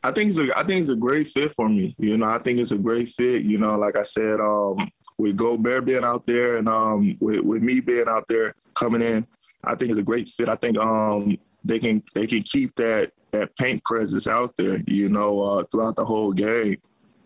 I 0.04 0.12
think 0.12 0.30
it's 0.30 0.40
a 0.40 0.58
I 0.58 0.64
think 0.64 0.82
it's 0.82 0.90
a 0.90 0.96
great 0.96 1.28
fit 1.28 1.52
for 1.52 1.70
me. 1.70 1.94
You 2.00 2.18
know, 2.18 2.26
I 2.26 2.40
think 2.40 2.60
it's 2.60 2.72
a 2.72 2.78
great 2.78 3.10
fit. 3.10 3.44
You 3.44 3.60
know, 3.60 3.78
like 3.78 3.96
I 3.96 4.02
said, 4.02 4.40
um, 4.40 4.90
with 5.18 5.38
Gobert 5.38 5.86
being 5.86 6.04
out 6.04 6.26
there 6.26 6.58
and 6.58 6.68
um, 6.68 7.16
with, 7.20 7.42
with 7.42 7.62
me 7.62 7.80
being 7.80 8.08
out 8.08 8.26
there 8.28 8.56
coming 8.74 9.04
in, 9.04 9.28
I 9.64 9.76
think 9.76 9.92
it's 9.92 10.00
a 10.00 10.04
great 10.04 10.28
fit. 10.28 10.50
I 10.50 10.56
think 10.56 10.78
um, 10.80 11.38
they 11.64 11.78
can 11.78 12.04
they 12.16 12.26
can 12.26 12.42
keep 12.42 12.76
that 12.78 13.12
that 13.32 13.56
paint 13.58 13.84
presence 13.84 14.28
out 14.28 14.56
there, 14.58 14.78
you 14.88 15.10
know, 15.10 15.42
uh, 15.42 15.64
throughout 15.72 15.96
the 15.96 16.06
whole 16.06 16.32
game. 16.32 16.78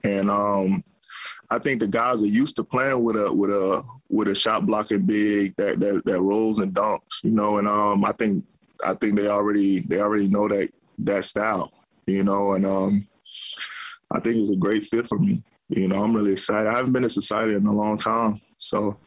And 0.03 0.29
um, 0.29 0.83
I 1.49 1.59
think 1.59 1.79
the 1.79 1.87
guys 1.87 2.21
are 2.21 2.27
used 2.27 2.55
to 2.57 2.63
playing 2.63 3.03
with 3.03 3.15
a 3.15 3.31
with 3.31 3.49
a 3.49 3.83
with 4.09 4.27
a 4.27 4.35
shot 4.35 4.65
blocking 4.65 5.05
big 5.05 5.55
that 5.57 5.79
that, 5.79 6.03
that 6.05 6.21
rolls 6.21 6.59
and 6.59 6.73
dunks, 6.73 7.23
you 7.23 7.31
know. 7.31 7.57
And 7.57 7.67
um, 7.67 8.05
I 8.05 8.11
think 8.11 8.43
I 8.85 8.93
think 8.93 9.15
they 9.15 9.27
already 9.27 9.81
they 9.81 9.99
already 9.99 10.27
know 10.27 10.47
that 10.47 10.69
that 10.99 11.25
style, 11.25 11.71
you 12.05 12.23
know. 12.23 12.53
And 12.53 12.65
um, 12.65 13.07
I 14.11 14.19
think 14.19 14.37
it's 14.37 14.51
a 14.51 14.55
great 14.55 14.85
fit 14.85 15.07
for 15.07 15.19
me. 15.19 15.43
You 15.69 15.87
know, 15.87 16.03
I'm 16.03 16.15
really 16.15 16.33
excited. 16.33 16.67
I 16.67 16.75
haven't 16.75 16.93
been 16.93 17.03
to 17.03 17.09
society 17.09 17.55
in 17.55 17.65
a 17.65 17.71
long 17.71 17.97
time, 17.97 18.39
so 18.59 18.97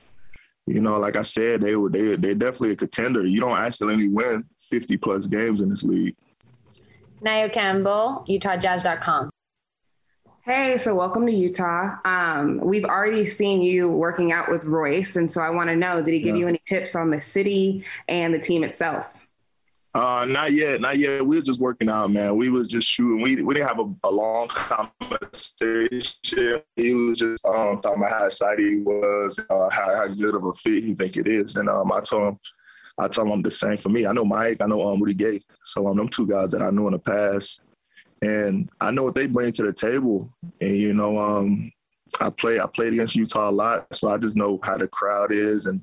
you 0.69 0.83
know, 0.83 0.99
like 0.99 1.17
I 1.17 1.23
said, 1.23 1.61
they 1.61 1.77
were 1.77 1.89
they 1.89 2.17
they 2.17 2.35
definitely 2.35 2.73
a 2.73 2.77
contender. 2.77 3.25
You 3.25 3.41
don't 3.41 3.57
accidentally 3.57 4.09
win 4.09 4.45
50 4.59 4.97
plus 4.99 5.27
games 5.27 5.61
in 5.61 5.71
this 5.71 5.83
league. 5.83 6.15
Nayo 7.23 7.53
Campbell, 7.53 8.25
UtahJazz.com. 8.29 9.31
Hey, 10.45 10.79
so 10.79 10.95
welcome 10.95 11.27
to 11.27 11.33
Utah. 11.33 11.97
Um, 12.05 12.59
we've 12.63 12.85
already 12.85 13.27
seen 13.27 13.61
you 13.63 13.89
working 13.91 14.33
out 14.33 14.51
with 14.51 14.65
Royce, 14.65 15.17
and 15.17 15.31
so 15.31 15.43
I 15.43 15.51
want 15.51 15.69
to 15.69 15.77
know: 15.77 16.01
Did 16.01 16.15
he 16.15 16.21
give 16.21 16.37
Yeah. 16.37 16.41
you 16.41 16.49
any 16.49 16.63
tips 16.67 16.95
on 16.95 17.11
the 17.11 17.21
city 17.21 17.85
and 18.09 18.33
the 18.33 18.39
team 18.39 18.65
itself? 18.65 19.15
Uh, 19.95 20.25
not 20.27 20.53
yet, 20.53 20.81
not 20.81 20.97
yet. 20.99 21.27
We 21.27 21.37
were 21.37 21.43
just 21.43 21.61
working 21.61 21.89
out, 21.91 22.11
man. 22.13 22.37
We 22.37 22.51
was 22.51 22.69
just 22.69 22.89
shooting. 22.89 23.21
We 23.21 23.43
we 23.43 23.55
didn't 23.55 23.69
have 23.69 23.81
a, 23.81 23.93
a 24.05 24.11
long 24.11 24.49
conversation. 24.49 26.63
He 26.77 26.95
was 26.95 27.19
just 27.19 27.45
um, 27.45 27.81
talking 27.81 28.03
about 28.03 28.13
how 28.13 28.25
excited 28.27 28.65
he 28.67 28.77
was, 28.77 29.39
uh, 29.51 29.69
how, 29.71 29.97
how 29.97 30.07
good 30.09 30.35
of 30.35 30.45
a 30.45 30.53
fit 30.53 30.85
he 30.85 30.95
think 30.95 31.17
it 31.17 31.27
is, 31.27 31.57
and 31.57 31.69
um, 31.69 31.91
I 31.93 32.01
told 32.01 32.29
him, 32.29 32.39
I 32.99 33.09
tell 33.09 33.29
them 33.29 33.43
the 33.43 33.51
same 33.51 33.79
for 33.79 33.89
me. 33.91 34.07
I 34.07 34.13
know 34.13 34.25
Mike, 34.25 34.59
I 34.61 34.67
know 34.67 34.87
um, 34.87 35.01
Rudy 35.01 35.15
Gay, 35.15 35.41
so 35.65 35.87
um, 35.87 35.97
them 35.97 36.09
two 36.09 36.27
guys 36.27 36.51
that 36.51 36.63
I 36.63 36.71
knew 36.71 36.87
in 36.87 36.93
the 36.93 36.99
past, 36.99 37.61
and 38.23 38.69
I 38.81 38.91
know 38.91 39.05
what 39.05 39.15
they 39.15 39.27
bring 39.27 39.53
to 39.53 39.63
the 39.63 39.73
table. 39.73 40.29
And 40.61 40.77
you 40.77 40.93
know, 40.93 41.19
um, 41.19 41.71
I 42.21 42.31
play 42.31 42.59
I 42.61 42.67
played 42.67 42.93
against 42.93 43.17
Utah 43.17 43.51
a 43.51 43.53
lot, 43.53 43.87
so 43.95 44.09
I 44.09 44.19
just 44.19 44.37
know 44.37 44.59
how 44.63 44.77
the 44.77 44.89
crowd 44.89 45.33
is, 45.33 45.67
and 45.67 45.83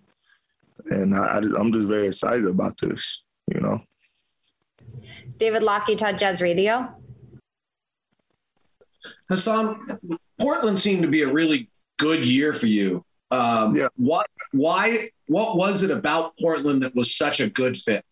and 0.91 1.15
I, 1.15 1.37
I 1.37 1.41
just, 1.41 1.55
I'm 1.55 1.71
just 1.71 1.87
very 1.87 2.07
excited 2.07 2.45
about 2.45 2.77
this. 2.77 3.23
You 3.53 3.61
know. 3.61 3.81
David 5.37 5.63
Locke, 5.63 5.89
Utah 5.89 6.11
Jazz 6.11 6.41
Radio. 6.41 6.93
Hassan, 9.29 9.99
Portland 10.39 10.79
seemed 10.79 11.01
to 11.03 11.07
be 11.07 11.21
a 11.21 11.31
really 11.31 11.69
good 11.97 12.25
year 12.25 12.53
for 12.53 12.65
you. 12.65 13.03
Um, 13.31 13.75
What? 13.97 14.27
Why? 14.55 15.09
What 15.27 15.57
was 15.57 15.83
it 15.83 15.91
about 15.91 16.37
Portland 16.39 16.83
that 16.83 16.95
was 16.95 17.15
such 17.15 17.41
a 17.41 17.49
good 17.49 17.75
fit? 17.75 18.05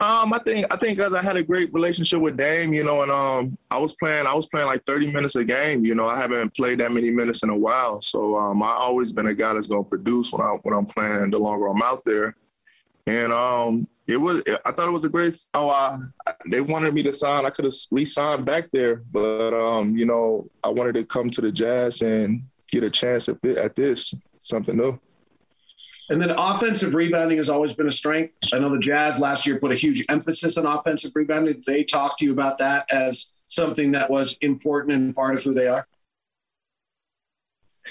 Um, 0.00 0.32
I 0.32 0.38
think 0.38 0.66
I 0.70 0.76
think 0.76 1.00
I 1.00 1.22
had 1.22 1.36
a 1.36 1.42
great 1.42 1.72
relationship 1.72 2.20
with 2.20 2.36
Dame, 2.36 2.72
you 2.74 2.84
know, 2.84 3.02
and 3.02 3.10
um, 3.10 3.58
I 3.70 3.78
was 3.78 3.94
playing 3.94 4.26
I 4.26 4.34
was 4.34 4.46
playing 4.46 4.66
like 4.66 4.84
30 4.84 5.10
minutes 5.10 5.34
a 5.36 5.44
game. 5.44 5.84
You 5.84 5.94
know, 5.94 6.06
I 6.06 6.18
haven't 6.18 6.54
played 6.54 6.80
that 6.80 6.92
many 6.92 7.10
minutes 7.10 7.42
in 7.42 7.50
a 7.50 7.56
while, 7.56 8.00
so 8.00 8.36
um, 8.36 8.62
I 8.62 8.72
always 8.72 9.12
been 9.12 9.28
a 9.28 9.34
guy 9.34 9.54
that's 9.54 9.66
gonna 9.66 9.82
produce 9.82 10.32
when 10.32 10.42
I 10.42 10.50
when 10.62 10.74
I'm 10.74 10.86
playing. 10.86 11.30
The 11.30 11.38
longer 11.38 11.66
I'm 11.66 11.82
out 11.82 12.04
there, 12.04 12.36
and 13.06 13.32
um, 13.32 13.88
it 14.06 14.16
was 14.16 14.42
I 14.64 14.72
thought 14.72 14.88
it 14.88 14.92
was 14.92 15.04
a 15.04 15.08
great. 15.08 15.40
Oh, 15.54 15.70
I, 15.70 15.96
they 16.50 16.60
wanted 16.60 16.92
me 16.92 17.02
to 17.04 17.12
sign. 17.12 17.46
I 17.46 17.50
could 17.50 17.64
have 17.64 17.74
re-signed 17.90 18.44
back 18.44 18.68
there, 18.72 19.02
but 19.10 19.54
um, 19.54 19.96
you 19.96 20.06
know, 20.06 20.48
I 20.62 20.68
wanted 20.68 20.94
to 20.96 21.04
come 21.04 21.30
to 21.30 21.40
the 21.40 21.50
Jazz 21.50 22.02
and 22.02 22.44
get 22.70 22.84
a 22.84 22.90
chance 22.90 23.28
at, 23.28 23.42
at 23.44 23.74
this 23.74 24.14
something 24.48 24.76
new. 24.76 24.98
And 26.10 26.20
then 26.20 26.30
offensive 26.30 26.94
rebounding 26.94 27.38
has 27.38 27.48
always 27.48 27.72
been 27.72 27.86
a 27.86 27.90
strength. 27.90 28.34
I 28.52 28.58
know 28.58 28.68
the 28.68 28.78
Jazz 28.78 29.18
last 29.18 29.46
year 29.46 29.58
put 29.58 29.72
a 29.72 29.74
huge 29.74 30.04
emphasis 30.10 30.58
on 30.58 30.66
offensive 30.66 31.12
rebounding. 31.14 31.62
They 31.66 31.82
talked 31.82 32.18
to 32.18 32.26
you 32.26 32.32
about 32.32 32.58
that 32.58 32.86
as 32.92 33.42
something 33.48 33.92
that 33.92 34.10
was 34.10 34.36
important 34.40 34.94
and 34.94 35.14
part 35.14 35.36
of 35.36 35.42
who 35.42 35.54
they 35.54 35.66
are? 35.66 35.86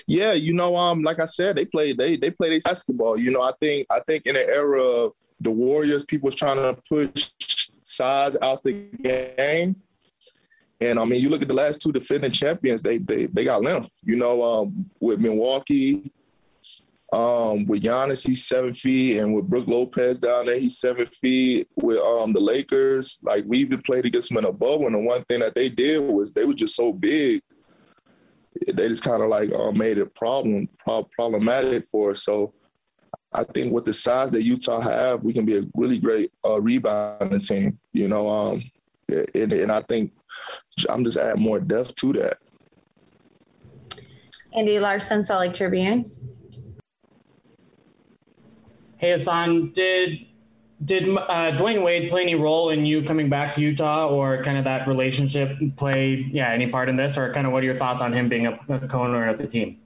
Yeah, 0.07 0.33
you 0.33 0.53
know, 0.53 0.75
um, 0.75 1.03
like 1.03 1.19
I 1.19 1.25
said, 1.25 1.55
they 1.55 1.65
play 1.65 1.93
they 1.93 2.15
they 2.15 2.31
play 2.31 2.49
this 2.49 2.63
basketball. 2.63 3.17
You 3.17 3.31
know, 3.31 3.41
I 3.41 3.51
think 3.59 3.85
I 3.91 3.99
think 3.99 4.25
in 4.25 4.33
the 4.33 4.45
era 4.45 4.81
of 4.81 5.13
the 5.39 5.51
Warriors, 5.51 6.03
people 6.03 6.27
was 6.27 6.35
trying 6.35 6.57
to 6.57 6.79
push 6.89 7.29
size 7.83 8.35
out 8.41 8.63
the 8.63 8.73
game. 8.73 9.75
And 10.81 10.99
I 10.99 11.05
mean, 11.05 11.21
you 11.21 11.29
look 11.29 11.43
at 11.43 11.47
the 11.47 11.53
last 11.53 11.79
two 11.81 11.91
defending 11.91 12.31
champions, 12.31 12.81
they 12.81 12.97
they 12.97 13.27
they 13.27 13.43
got 13.43 13.61
length. 13.61 13.99
You 14.03 14.15
know, 14.15 14.41
um, 14.41 14.89
with 14.99 15.19
Milwaukee, 15.19 16.11
um, 17.13 17.65
with 17.65 17.83
Giannis, 17.83 18.25
he's 18.25 18.45
seven 18.45 18.73
feet, 18.73 19.19
and 19.19 19.33
with 19.35 19.49
Brook 19.49 19.67
Lopez 19.67 20.19
down 20.19 20.47
there, 20.47 20.57
he's 20.57 20.79
seven 20.79 21.05
feet. 21.05 21.67
With 21.75 21.99
um 21.99 22.33
the 22.33 22.39
Lakers, 22.39 23.19
like 23.21 23.43
we 23.47 23.59
even 23.59 23.81
played 23.81 24.05
against 24.05 24.29
them 24.29 24.39
in 24.39 24.45
a 24.45 24.51
bubble, 24.51 24.87
and 24.87 24.95
the 24.95 24.99
one 24.99 25.23
thing 25.25 25.39
that 25.41 25.55
they 25.55 25.69
did 25.69 25.99
was 26.01 26.31
they 26.31 26.45
were 26.45 26.53
just 26.53 26.75
so 26.75 26.91
big 26.91 27.41
they 28.67 28.87
just 28.87 29.03
kind 29.03 29.21
of 29.21 29.29
like 29.29 29.53
uh, 29.53 29.71
made 29.71 29.97
it 29.97 30.13
problem 30.15 30.67
pro- 30.77 31.03
problematic 31.03 31.87
for 31.87 32.11
us. 32.11 32.23
So 32.23 32.53
I 33.33 33.43
think 33.43 33.73
with 33.73 33.85
the 33.85 33.93
size 33.93 34.31
that 34.31 34.43
Utah 34.43 34.79
have, 34.79 35.23
we 35.23 35.33
can 35.33 35.45
be 35.45 35.57
a 35.57 35.63
really 35.75 35.99
great 35.99 36.31
uh, 36.45 36.61
rebounding 36.61 37.39
team. 37.39 37.79
You 37.93 38.07
know, 38.07 38.27
um, 38.27 38.63
and, 39.09 39.51
and 39.53 39.71
I 39.71 39.81
think 39.81 40.11
I'm 40.89 41.03
just 41.03 41.17
adding 41.17 41.41
more 41.41 41.59
depth 41.59 41.95
to 41.95 42.13
that. 42.13 42.37
Andy 44.55 44.79
Larsen, 44.79 45.23
Salt 45.23 45.41
Lake 45.41 45.53
Tribune. 45.53 46.05
Hey 49.03 49.11
Hassan, 49.11 49.71
did 49.71 50.27
did 50.85 51.09
uh, 51.09 51.51
Dwyane 51.57 51.83
Wade 51.83 52.09
play 52.09 52.21
any 52.21 52.35
role 52.35 52.69
in 52.69 52.85
you 52.85 53.03
coming 53.03 53.27
back 53.27 53.53
to 53.55 53.61
Utah, 53.61 54.07
or 54.07 54.41
kind 54.41 54.57
of 54.57 54.63
that 54.63 54.87
relationship 54.87 55.57
play? 55.75 56.25
Yeah, 56.31 56.51
any 56.51 56.67
part 56.67 56.87
in 56.87 56.95
this, 56.95 57.17
or 57.17 57.29
kind 57.33 57.45
of 57.45 57.51
what 57.51 57.63
are 57.63 57.65
your 57.65 57.77
thoughts 57.77 58.01
on 58.01 58.13
him 58.13 58.29
being 58.29 58.47
a, 58.47 58.57
a 58.69 58.87
co-owner 58.87 59.27
of 59.27 59.37
the 59.37 59.45
team? 59.45 59.77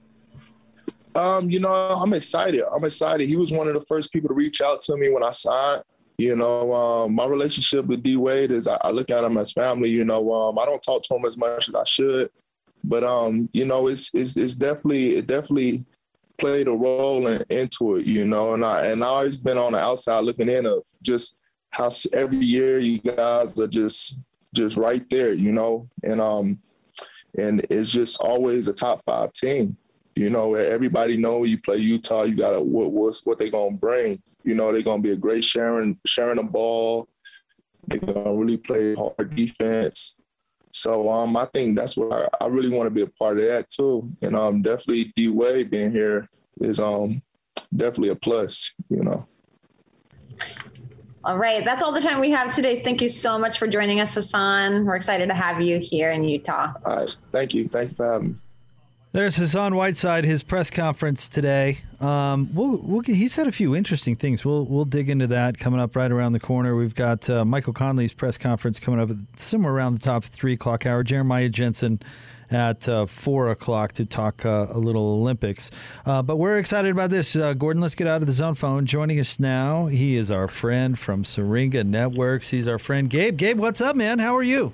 Um, 1.16 1.50
you 1.50 1.58
know, 1.58 1.74
I'm 1.74 2.12
excited. 2.12 2.62
I'm 2.72 2.84
excited. 2.84 3.28
He 3.28 3.34
was 3.34 3.50
one 3.50 3.66
of 3.66 3.74
the 3.74 3.80
first 3.88 4.12
people 4.12 4.28
to 4.28 4.34
reach 4.34 4.60
out 4.60 4.82
to 4.82 4.96
me 4.96 5.08
when 5.08 5.24
I 5.24 5.30
signed. 5.30 5.82
You 6.18 6.36
know, 6.36 6.72
um, 6.72 7.12
my 7.12 7.26
relationship 7.26 7.86
with 7.86 8.04
D 8.04 8.14
Wade 8.14 8.52
is 8.52 8.68
I, 8.68 8.78
I 8.82 8.92
look 8.92 9.10
at 9.10 9.24
him 9.24 9.36
as 9.36 9.50
family. 9.50 9.90
You 9.90 10.04
know, 10.04 10.32
um, 10.32 10.60
I 10.60 10.64
don't 10.64 10.80
talk 10.80 11.02
to 11.02 11.16
him 11.16 11.24
as 11.24 11.36
much 11.36 11.68
as 11.68 11.74
I 11.74 11.82
should, 11.82 12.30
but 12.84 13.02
um, 13.02 13.48
you 13.52 13.64
know, 13.64 13.88
it's 13.88 14.12
it's 14.14 14.36
it's 14.36 14.54
definitely 14.54 15.16
it 15.16 15.26
definitely 15.26 15.84
played 16.38 16.68
a 16.68 16.72
role 16.72 17.26
in, 17.26 17.42
into 17.50 17.96
it. 17.96 18.06
You 18.06 18.26
know, 18.26 18.54
and 18.54 18.64
I 18.64 18.86
and 18.86 19.02
I 19.02 19.08
always 19.08 19.38
been 19.38 19.58
on 19.58 19.72
the 19.72 19.78
outside 19.78 20.20
looking 20.20 20.48
in 20.48 20.66
of 20.66 20.86
just 21.02 21.36
how 21.70 21.90
every 22.12 22.38
year 22.38 22.78
you 22.78 22.98
guys 22.98 23.58
are 23.60 23.66
just 23.66 24.18
just 24.54 24.76
right 24.76 25.08
there. 25.10 25.32
You 25.32 25.52
know, 25.52 25.88
and 26.02 26.20
um, 26.20 26.58
and 27.38 27.66
it's 27.70 27.92
just 27.92 28.20
always 28.20 28.68
a 28.68 28.72
top 28.72 29.02
five 29.04 29.32
team. 29.32 29.76
You 30.16 30.30
know, 30.30 30.54
everybody 30.54 31.16
know 31.16 31.44
you 31.44 31.58
play 31.60 31.76
Utah. 31.76 32.24
You 32.24 32.34
got 32.34 32.50
to 32.50 32.60
what 32.60 32.92
what's 32.92 33.24
what 33.24 33.38
they 33.38 33.50
gonna 33.50 33.76
bring. 33.76 34.20
You 34.44 34.54
know, 34.54 34.72
they're 34.72 34.82
gonna 34.82 35.02
be 35.02 35.12
a 35.12 35.16
great 35.16 35.44
sharing 35.44 35.98
sharing 36.06 36.36
the 36.36 36.42
ball. 36.42 37.08
They're 37.86 38.00
gonna 38.00 38.34
really 38.34 38.56
play 38.56 38.94
hard 38.94 39.34
defense. 39.34 40.16
So 40.70 41.10
um, 41.10 41.36
I 41.36 41.46
think 41.46 41.76
that's 41.76 41.96
what 41.96 42.12
I, 42.12 42.44
I 42.44 42.48
really 42.48 42.70
want 42.70 42.86
to 42.86 42.90
be 42.90 43.02
a 43.02 43.06
part 43.06 43.38
of 43.38 43.44
that 43.44 43.70
too. 43.70 44.10
And 44.22 44.36
um, 44.36 44.62
definitely 44.62 45.12
D 45.16 45.28
Wade 45.28 45.70
being 45.70 45.90
here 45.90 46.28
is 46.60 46.80
um 46.80 47.22
definitely 47.74 48.10
a 48.10 48.16
plus. 48.16 48.72
You 48.88 49.04
know. 49.04 49.26
All 51.24 51.36
right, 51.36 51.64
that's 51.64 51.82
all 51.82 51.92
the 51.92 52.00
time 52.00 52.20
we 52.20 52.30
have 52.30 52.52
today. 52.52 52.82
Thank 52.82 53.02
you 53.02 53.08
so 53.08 53.38
much 53.38 53.58
for 53.58 53.66
joining 53.66 54.00
us, 54.00 54.14
Hassan. 54.14 54.86
We're 54.86 54.96
excited 54.96 55.28
to 55.28 55.34
have 55.34 55.60
you 55.60 55.78
here 55.78 56.10
in 56.12 56.24
Utah. 56.24 56.72
All 56.86 56.96
right, 56.96 57.10
thank 57.32 57.54
you, 57.54 57.68
thank 57.68 57.90
you 57.90 57.96
for 57.96 58.12
having 58.12 58.28
me. 58.28 58.34
There's 59.12 59.36
Hassan 59.36 59.74
Whiteside, 59.74 60.24
his 60.24 60.42
press 60.42 60.70
conference 60.70 61.28
today. 61.28 61.80
Um, 62.00 62.50
we'll, 62.54 62.76
we'll, 62.78 63.00
he 63.00 63.26
said 63.26 63.46
a 63.46 63.52
few 63.52 63.74
interesting 63.74 64.14
things. 64.14 64.44
We'll 64.44 64.64
we'll 64.64 64.84
dig 64.84 65.10
into 65.10 65.26
that 65.28 65.58
coming 65.58 65.80
up 65.80 65.96
right 65.96 66.10
around 66.10 66.32
the 66.32 66.40
corner. 66.40 66.76
We've 66.76 66.94
got 66.94 67.28
uh, 67.28 67.44
Michael 67.44 67.72
Conley's 67.72 68.14
press 68.14 68.38
conference 68.38 68.78
coming 68.78 69.00
up 69.00 69.10
somewhere 69.36 69.72
around 69.72 69.94
the 69.94 70.00
top 70.00 70.24
three 70.24 70.52
o'clock 70.52 70.86
hour. 70.86 71.02
Jeremiah 71.02 71.48
Jensen 71.48 72.00
at 72.50 72.88
uh, 72.88 73.06
four 73.06 73.50
o'clock 73.50 73.92
to 73.92 74.06
talk 74.06 74.44
uh, 74.44 74.68
a 74.70 74.78
little 74.78 75.06
Olympics. 75.08 75.70
Uh, 76.06 76.22
but 76.22 76.36
we're 76.36 76.56
excited 76.56 76.90
about 76.90 77.10
this. 77.10 77.36
Uh, 77.36 77.52
Gordon, 77.54 77.82
let's 77.82 77.94
get 77.94 78.06
out 78.06 78.20
of 78.20 78.26
the 78.26 78.32
zone 78.32 78.54
phone. 78.54 78.86
Joining 78.86 79.20
us 79.20 79.38
now, 79.38 79.86
he 79.86 80.16
is 80.16 80.30
our 80.30 80.48
friend 80.48 80.98
from 80.98 81.24
Syringa 81.24 81.84
Networks. 81.84 82.50
He's 82.50 82.68
our 82.68 82.78
friend 82.78 83.10
Gabe. 83.10 83.36
Gabe, 83.36 83.58
what's 83.58 83.80
up, 83.80 83.96
man? 83.96 84.18
How 84.18 84.34
are 84.36 84.42
you? 84.42 84.72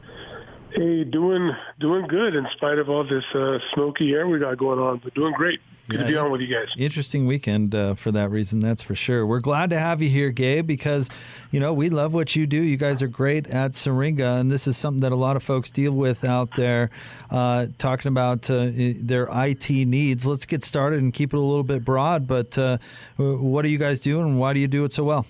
Hey, 0.75 1.05
doing 1.05 1.55
doing 1.79 2.09
good 2.09 2.35
in 2.35 2.49
spite 2.57 2.79
of 2.79 2.91
all 2.91 3.05
this 3.05 3.25
uh, 3.33 3.61
smoky 3.75 4.13
air 4.13 4.27
we 4.27 4.41
got 4.41 4.59
going 4.59 4.81
on, 4.81 5.01
but 5.05 5.15
doing 5.15 5.33
great. 5.33 5.61
Good 5.89 6.01
to 6.01 6.07
be 6.07 6.17
on 6.17 6.33
with 6.33 6.41
you 6.41 6.49
guys. 6.49 6.69
Interesting 6.77 7.27
weekend 7.27 7.77
uh, 7.77 7.95
for 7.95 8.11
that 8.11 8.31
reason, 8.31 8.59
that's 8.59 8.83
for 8.83 8.97
sure. 8.97 9.25
We're 9.25 9.41
glad 9.41 9.71
to 9.71 9.79
have 9.79 10.03
you 10.03 10.09
here, 10.09 10.31
Gabe, 10.31 10.67
because 10.67 11.11
you 11.53 11.61
know 11.61 11.73
we 11.73 11.91
love 11.91 12.13
what 12.13 12.35
you 12.35 12.47
do. 12.49 12.57
You 12.57 12.77
guys 12.77 13.03
are 13.03 13.07
great 13.07 13.47
at 13.47 13.77
Syringa, 13.77 14.39
and 14.41 14.51
this 14.51 14.67
is 14.67 14.77
something 14.77 15.03
that 15.03 15.13
a 15.13 15.17
lot 15.17 15.37
of 15.37 15.45
folks 15.45 15.71
deal 15.71 15.93
with 15.93 16.25
out 16.25 16.57
there. 16.57 16.91
Uh, 17.31 17.67
talking 17.79 18.09
about 18.09 18.51
uh, 18.51 18.71
their 18.75 19.29
IT 19.31 19.71
needs. 19.71 20.27
Let's 20.27 20.47
get 20.47 20.65
started 20.65 21.03
and 21.03 21.13
keep 21.13 21.33
it 21.33 21.37
a 21.37 21.41
little 21.41 21.63
bit 21.63 21.85
broad. 21.85 22.27
But 22.27 22.59
uh, 22.59 22.79
what 23.17 23.63
do 23.63 23.69
you 23.69 23.79
guys 23.79 24.01
do, 24.01 24.21
and 24.23 24.41
why 24.41 24.55
do 24.55 24.61
you 24.61 24.69
do 24.69 24.85
it 24.85 24.93
so 24.93 25.05
well? 25.05 25.25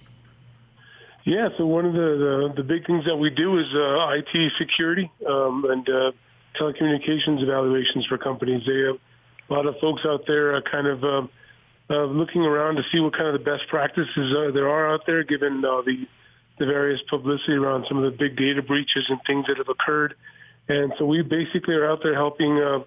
Yeah, 1.24 1.48
so 1.56 1.64
one 1.64 1.86
of 1.86 1.94
the, 1.94 2.52
the, 2.54 2.54
the 2.56 2.62
big 2.62 2.86
things 2.86 3.06
that 3.06 3.16
we 3.16 3.30
do 3.30 3.58
is 3.58 3.66
uh, 3.74 4.10
IT 4.10 4.52
security 4.58 5.10
um, 5.26 5.64
and 5.68 5.88
uh, 5.88 6.12
telecommunications 6.60 7.42
evaluations 7.42 8.04
for 8.06 8.18
companies. 8.18 8.62
They 8.66 8.80
have 8.80 8.96
a 9.48 9.52
lot 9.52 9.66
of 9.66 9.76
folks 9.80 10.02
out 10.04 10.24
there 10.26 10.54
uh, 10.54 10.60
kind 10.70 10.86
of 10.86 11.02
uh, 11.02 11.26
uh, 11.90 12.04
looking 12.04 12.42
around 12.42 12.76
to 12.76 12.82
see 12.92 13.00
what 13.00 13.14
kind 13.14 13.26
of 13.26 13.32
the 13.32 13.44
best 13.44 13.64
practices 13.68 14.34
uh, 14.36 14.50
there 14.52 14.68
are 14.68 14.92
out 14.92 15.02
there, 15.06 15.24
given 15.24 15.64
uh, 15.64 15.82
the 15.82 16.06
the 16.58 16.66
various 16.66 17.00
publicity 17.10 17.54
around 17.54 17.84
some 17.88 17.96
of 17.98 18.04
the 18.04 18.16
big 18.16 18.36
data 18.36 18.62
breaches 18.62 19.04
and 19.08 19.18
things 19.26 19.44
that 19.48 19.56
have 19.58 19.68
occurred. 19.68 20.14
And 20.68 20.92
so 20.98 21.04
we 21.04 21.20
basically 21.22 21.74
are 21.74 21.90
out 21.90 22.00
there 22.02 22.14
helping 22.14 22.58
uh, 22.58 22.80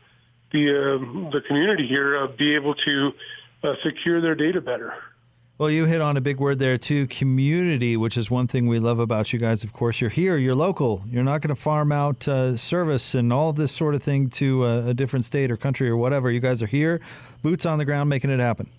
the 0.52 0.70
uh, 0.70 1.32
the 1.32 1.42
community 1.48 1.88
here 1.88 2.18
uh, 2.18 2.28
be 2.28 2.56
able 2.56 2.76
to 2.76 3.12
uh, 3.64 3.74
secure 3.84 4.22
their 4.22 4.36
data 4.36 4.62
better. 4.62 4.94
Well, 5.60 5.72
you 5.72 5.86
hit 5.86 6.02
on 6.02 6.18
a 6.18 6.22
big 6.22 6.40
word 6.40 6.60
there 6.60 6.78
too, 6.78 7.08
community, 7.08 7.98
which 7.98 8.16
is 8.16 8.30
one 8.30 8.46
thing 8.46 8.68
we 8.68 8.78
love 8.78 9.00
about 9.00 9.34
you 9.34 9.40
guys. 9.40 9.64
Of 9.64 9.74
course, 9.74 10.00
you're 10.00 10.12
here, 10.12 10.38
you're 10.38 10.54
local. 10.54 11.02
You're 11.10 11.24
not 11.24 11.42
going 11.42 11.50
to 11.56 11.60
farm 11.60 11.92
out 11.92 12.28
uh, 12.28 12.56
service 12.58 13.16
and 13.16 13.34
all 13.34 13.54
this 13.54 13.72
sort 13.72 13.96
of 13.96 14.04
thing 14.04 14.30
to 14.32 14.66
a, 14.66 14.90
a 14.90 14.94
different 14.94 15.26
state 15.26 15.50
or 15.50 15.58
country 15.58 15.90
or 15.90 15.98
whatever. 15.98 16.30
You 16.30 16.40
guys 16.40 16.62
are 16.62 16.68
here, 16.68 17.02
boots 17.42 17.66
on 17.66 17.80
the 17.80 17.86
ground, 17.86 18.08
making 18.08 18.30
it 18.30 18.40
happen. 18.40 18.70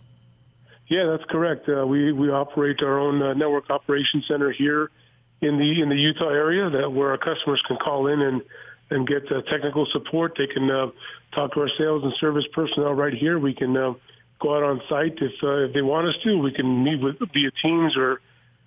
Yeah, 0.86 1.06
that's 1.06 1.24
correct. 1.28 1.68
Uh, 1.68 1.84
we 1.84 2.12
we 2.12 2.30
operate 2.30 2.80
our 2.80 3.00
own 3.00 3.20
uh, 3.20 3.34
network 3.34 3.70
operations 3.70 4.28
center 4.28 4.52
here 4.52 4.92
in 5.40 5.58
the 5.58 5.82
in 5.82 5.88
the 5.88 5.96
Utah 5.96 6.28
area, 6.28 6.70
that 6.70 6.92
where 6.92 7.10
our 7.10 7.18
customers 7.18 7.60
can 7.66 7.76
call 7.78 8.06
in 8.06 8.22
and 8.22 8.42
and 8.90 9.04
get 9.04 9.30
uh, 9.32 9.42
technical 9.50 9.84
support. 9.86 10.34
They 10.38 10.46
can 10.46 10.70
uh, 10.70 10.90
talk 11.34 11.54
to 11.54 11.60
our 11.60 11.70
sales 11.76 12.04
and 12.04 12.14
service 12.20 12.46
personnel 12.52 12.94
right 12.94 13.12
here. 13.12 13.40
We 13.40 13.52
can 13.52 13.76
uh, 13.76 13.94
go 14.40 14.57
out 14.57 14.62
on 14.62 14.81
site 14.88 15.18
if 15.20 15.33
uh, 15.42 15.64
if 15.66 15.72
they 15.72 15.83
want 15.83 16.07
us 16.09 16.16
to. 16.24 16.38
We 16.38 16.53
can 16.53 16.85
meet 16.85 17.01
with 17.03 17.18
via 17.33 17.51
Teams 17.62 17.96
or 17.96 18.20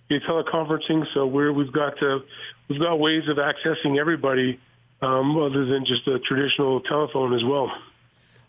via 0.10 0.20
teleconferencing. 0.22 1.06
So 1.14 1.26
we're 1.26 1.52
we've 1.54 1.72
got 1.72 2.02
uh, 2.02 2.20
we've 2.68 2.80
got 2.82 3.00
ways 3.00 3.28
of 3.28 3.38
accessing 3.38 4.00
everybody 4.00 4.60
um, 5.02 5.38
other 5.38 5.66
than 5.66 5.86
just 5.86 6.08
a 6.08 6.20
traditional 6.20 6.82
telephone 6.82 7.34
as 7.34 7.44
well. 7.44 7.72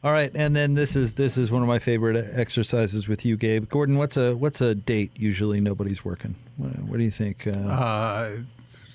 All 0.05 0.11
right, 0.11 0.33
and 0.35 0.57
then 0.57 0.75
this 0.75 0.97
is 0.97 1.15
this 1.15 1.39
is 1.39 1.53
one 1.53 1.63
of 1.63 1.69
my 1.69 1.79
favorite 1.79 2.17
exercises 2.35 3.07
with 3.07 3.25
you, 3.25 3.37
Gabe. 3.37 3.69
Gordon, 3.69 3.99
what's 3.99 4.17
a 4.17 4.35
what's 4.35 4.61
a 4.61 4.75
date 4.75 5.13
usually 5.15 5.61
nobody's 5.61 6.05
working? 6.05 6.35
What, 6.57 6.77
what 6.81 6.97
do 6.99 7.05
you 7.05 7.11
think? 7.11 7.47
Uh, 7.47 7.51
Uh, 7.51 8.37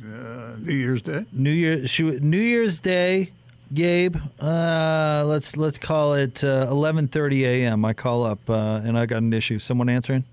uh, 0.04 0.56
New 0.60 0.74
Year's 0.74 1.02
Day. 1.02 1.26
New 1.32 1.50
Year, 1.50 1.86
New 2.20 2.38
Year's 2.38 2.82
Day, 2.82 3.32
Gabe. 3.74 4.16
Uh, 4.40 5.24
let's 5.26 5.58
let's 5.58 5.78
call 5.78 6.14
it 6.14 6.44
uh, 6.44 6.68
11:30 6.70 7.42
a.m. 7.42 7.86
I 7.86 7.94
call 7.94 8.24
up 8.24 8.40
uh, 8.50 8.82
and 8.84 8.98
I 8.98 9.06
got 9.06 9.18
an 9.18 9.34
issue. 9.34 9.60
Someone 9.60 9.90
answering? 9.90 10.24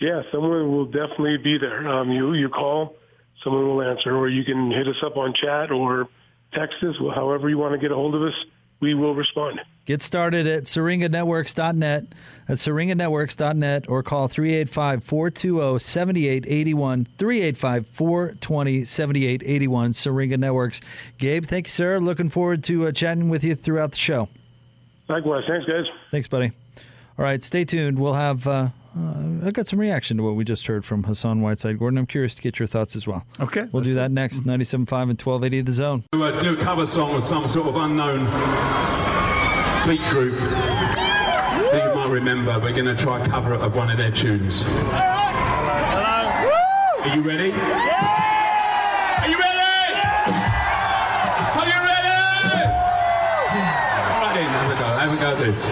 Yeah, 0.00 0.22
someone 0.32 0.70
will 0.70 0.86
definitely 0.86 1.38
be 1.38 1.58
there. 1.58 1.88
Um, 1.88 2.10
you 2.10 2.34
you 2.34 2.48
call, 2.48 2.96
someone 3.42 3.66
will 3.66 3.82
answer, 3.82 4.14
or 4.16 4.28
you 4.28 4.44
can 4.44 4.70
hit 4.70 4.88
us 4.88 4.96
up 5.02 5.16
on 5.16 5.34
chat 5.34 5.70
or 5.70 6.08
text 6.52 6.82
us. 6.82 6.96
However 7.14 7.48
you 7.48 7.58
want 7.58 7.72
to 7.72 7.78
get 7.78 7.90
a 7.90 7.94
hold 7.94 8.14
of 8.14 8.22
us, 8.22 8.34
we 8.80 8.94
will 8.94 9.14
respond. 9.14 9.60
Get 9.86 10.00
started 10.00 10.46
at 10.46 10.64
syringanetworks.net. 10.64 12.04
At 12.46 12.56
syringanetworks.net 12.56 13.88
or 13.88 14.02
call 14.02 14.28
385 14.28 15.04
420 15.04 15.78
7881. 15.78 17.06
385 17.18 17.86
420 17.88 18.84
7881. 18.84 19.92
Syringa 19.92 20.36
Networks. 20.38 20.80
Gabe, 21.18 21.44
thank 21.46 21.66
you, 21.66 21.70
sir. 21.70 21.98
Looking 21.98 22.30
forward 22.30 22.64
to 22.64 22.86
uh, 22.86 22.92
chatting 22.92 23.28
with 23.28 23.44
you 23.44 23.54
throughout 23.54 23.90
the 23.92 23.96
show. 23.98 24.28
Likewise. 25.08 25.44
Thanks, 25.46 25.66
guys. 25.66 25.86
Thanks, 26.10 26.28
buddy. 26.28 26.52
All 27.18 27.24
right, 27.24 27.42
stay 27.42 27.64
tuned. 27.64 27.98
We'll 27.98 28.14
have. 28.14 28.46
Uh, 28.46 28.68
uh, 28.96 29.46
I 29.46 29.50
got 29.50 29.66
some 29.66 29.78
reaction 29.80 30.16
to 30.18 30.22
what 30.22 30.34
we 30.34 30.44
just 30.44 30.66
heard 30.66 30.84
from 30.84 31.04
Hassan 31.04 31.40
Whiteside. 31.40 31.78
Gordon, 31.78 31.98
I'm 31.98 32.06
curious 32.06 32.34
to 32.36 32.42
get 32.42 32.58
your 32.58 32.66
thoughts 32.68 32.94
as 32.96 33.06
well. 33.06 33.24
Okay. 33.40 33.68
We'll 33.72 33.82
do 33.82 33.94
that 33.94 34.10
next. 34.10 34.44
97.5 34.44 34.82
and 34.84 35.20
1280 35.20 35.60
The 35.62 35.72
Zone. 35.72 36.04
to 36.12 36.22
uh, 36.22 36.38
do 36.38 36.54
a 36.54 36.56
cover 36.56 36.86
song 36.86 37.14
of 37.16 37.22
some 37.22 37.46
sort 37.48 37.68
of 37.68 37.76
unknown 37.76 38.24
beat 39.86 40.00
group 40.08 40.38
that 40.38 41.82
you 41.86 41.94
might 41.94 42.08
remember. 42.08 42.58
We're 42.58 42.72
going 42.72 42.86
to 42.86 42.94
try 42.96 43.20
a 43.20 43.28
cover 43.28 43.54
of 43.54 43.76
one 43.76 43.90
of 43.90 43.98
their 43.98 44.10
tunes. 44.10 44.64
Are 44.64 44.72
you 47.14 47.20
ready? 47.20 47.52
Are 47.52 47.56
you 47.58 47.60
ready? 47.60 47.60
Are 49.20 49.28
you 49.28 49.36
ready? 49.36 49.60
All 54.08 54.20
right 54.20 54.34
then, 54.34 54.48
have 54.48 54.70
a 54.70 54.74
go. 54.80 54.86
Have 54.86 55.12
a 55.12 55.16
go 55.16 55.32
at 55.32 55.38
this. 55.38 55.68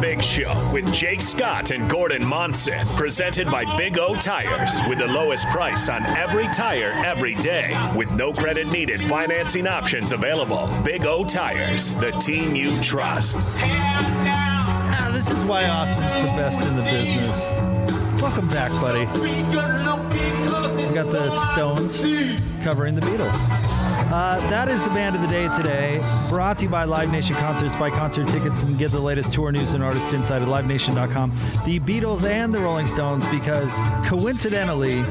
Big 0.00 0.22
Show 0.22 0.70
with 0.72 0.92
Jake 0.92 1.22
Scott 1.22 1.70
and 1.70 1.88
Gordon 1.88 2.26
Monson, 2.26 2.86
presented 2.96 3.50
by 3.50 3.64
Big 3.76 3.98
O 3.98 4.14
Tires, 4.14 4.80
with 4.88 4.98
the 4.98 5.06
lowest 5.06 5.46
price 5.48 5.88
on 5.88 6.04
every 6.06 6.46
tire 6.48 6.92
every 7.04 7.34
day, 7.34 7.74
with 7.94 8.10
no 8.12 8.32
credit 8.32 8.68
needed 8.68 9.00
financing 9.00 9.66
options 9.66 10.12
available. 10.12 10.68
Big 10.84 11.06
O 11.06 11.24
Tires, 11.24 11.94
the 11.94 12.10
team 12.12 12.54
you 12.54 12.80
trust. 12.80 13.38
This 15.12 15.30
is 15.30 15.44
why 15.44 15.64
Austin's 15.64 16.30
the 16.30 16.36
best 16.36 16.60
in 16.60 16.76
the 16.76 16.82
business. 16.82 17.50
Welcome 18.20 18.48
back, 18.48 18.70
buddy. 18.80 19.06
We 19.20 19.42
got 20.94 21.10
the 21.10 21.30
Stones 21.30 21.98
covering 22.62 22.94
the 22.94 23.00
Beatles. 23.02 23.75
Uh, 24.08 24.38
that 24.50 24.68
is 24.68 24.80
the 24.82 24.88
band 24.90 25.16
of 25.16 25.22
the 25.22 25.26
day 25.28 25.48
today. 25.56 25.98
Brought 26.28 26.58
to 26.58 26.64
you 26.64 26.70
by 26.70 26.84
Live 26.84 27.10
Nation 27.10 27.34
Concerts. 27.36 27.74
Buy 27.74 27.90
concert 27.90 28.28
tickets 28.28 28.62
and 28.62 28.78
get 28.78 28.92
the 28.92 29.00
latest 29.00 29.32
tour 29.32 29.50
news 29.50 29.74
and 29.74 29.82
artist 29.82 30.12
insight 30.12 30.42
at 30.42 30.48
livenation.com. 30.48 31.30
The 31.64 31.80
Beatles 31.80 32.22
and 32.28 32.54
the 32.54 32.60
Rolling 32.60 32.86
Stones, 32.86 33.28
because 33.30 33.78
coincidentally, 34.06 35.02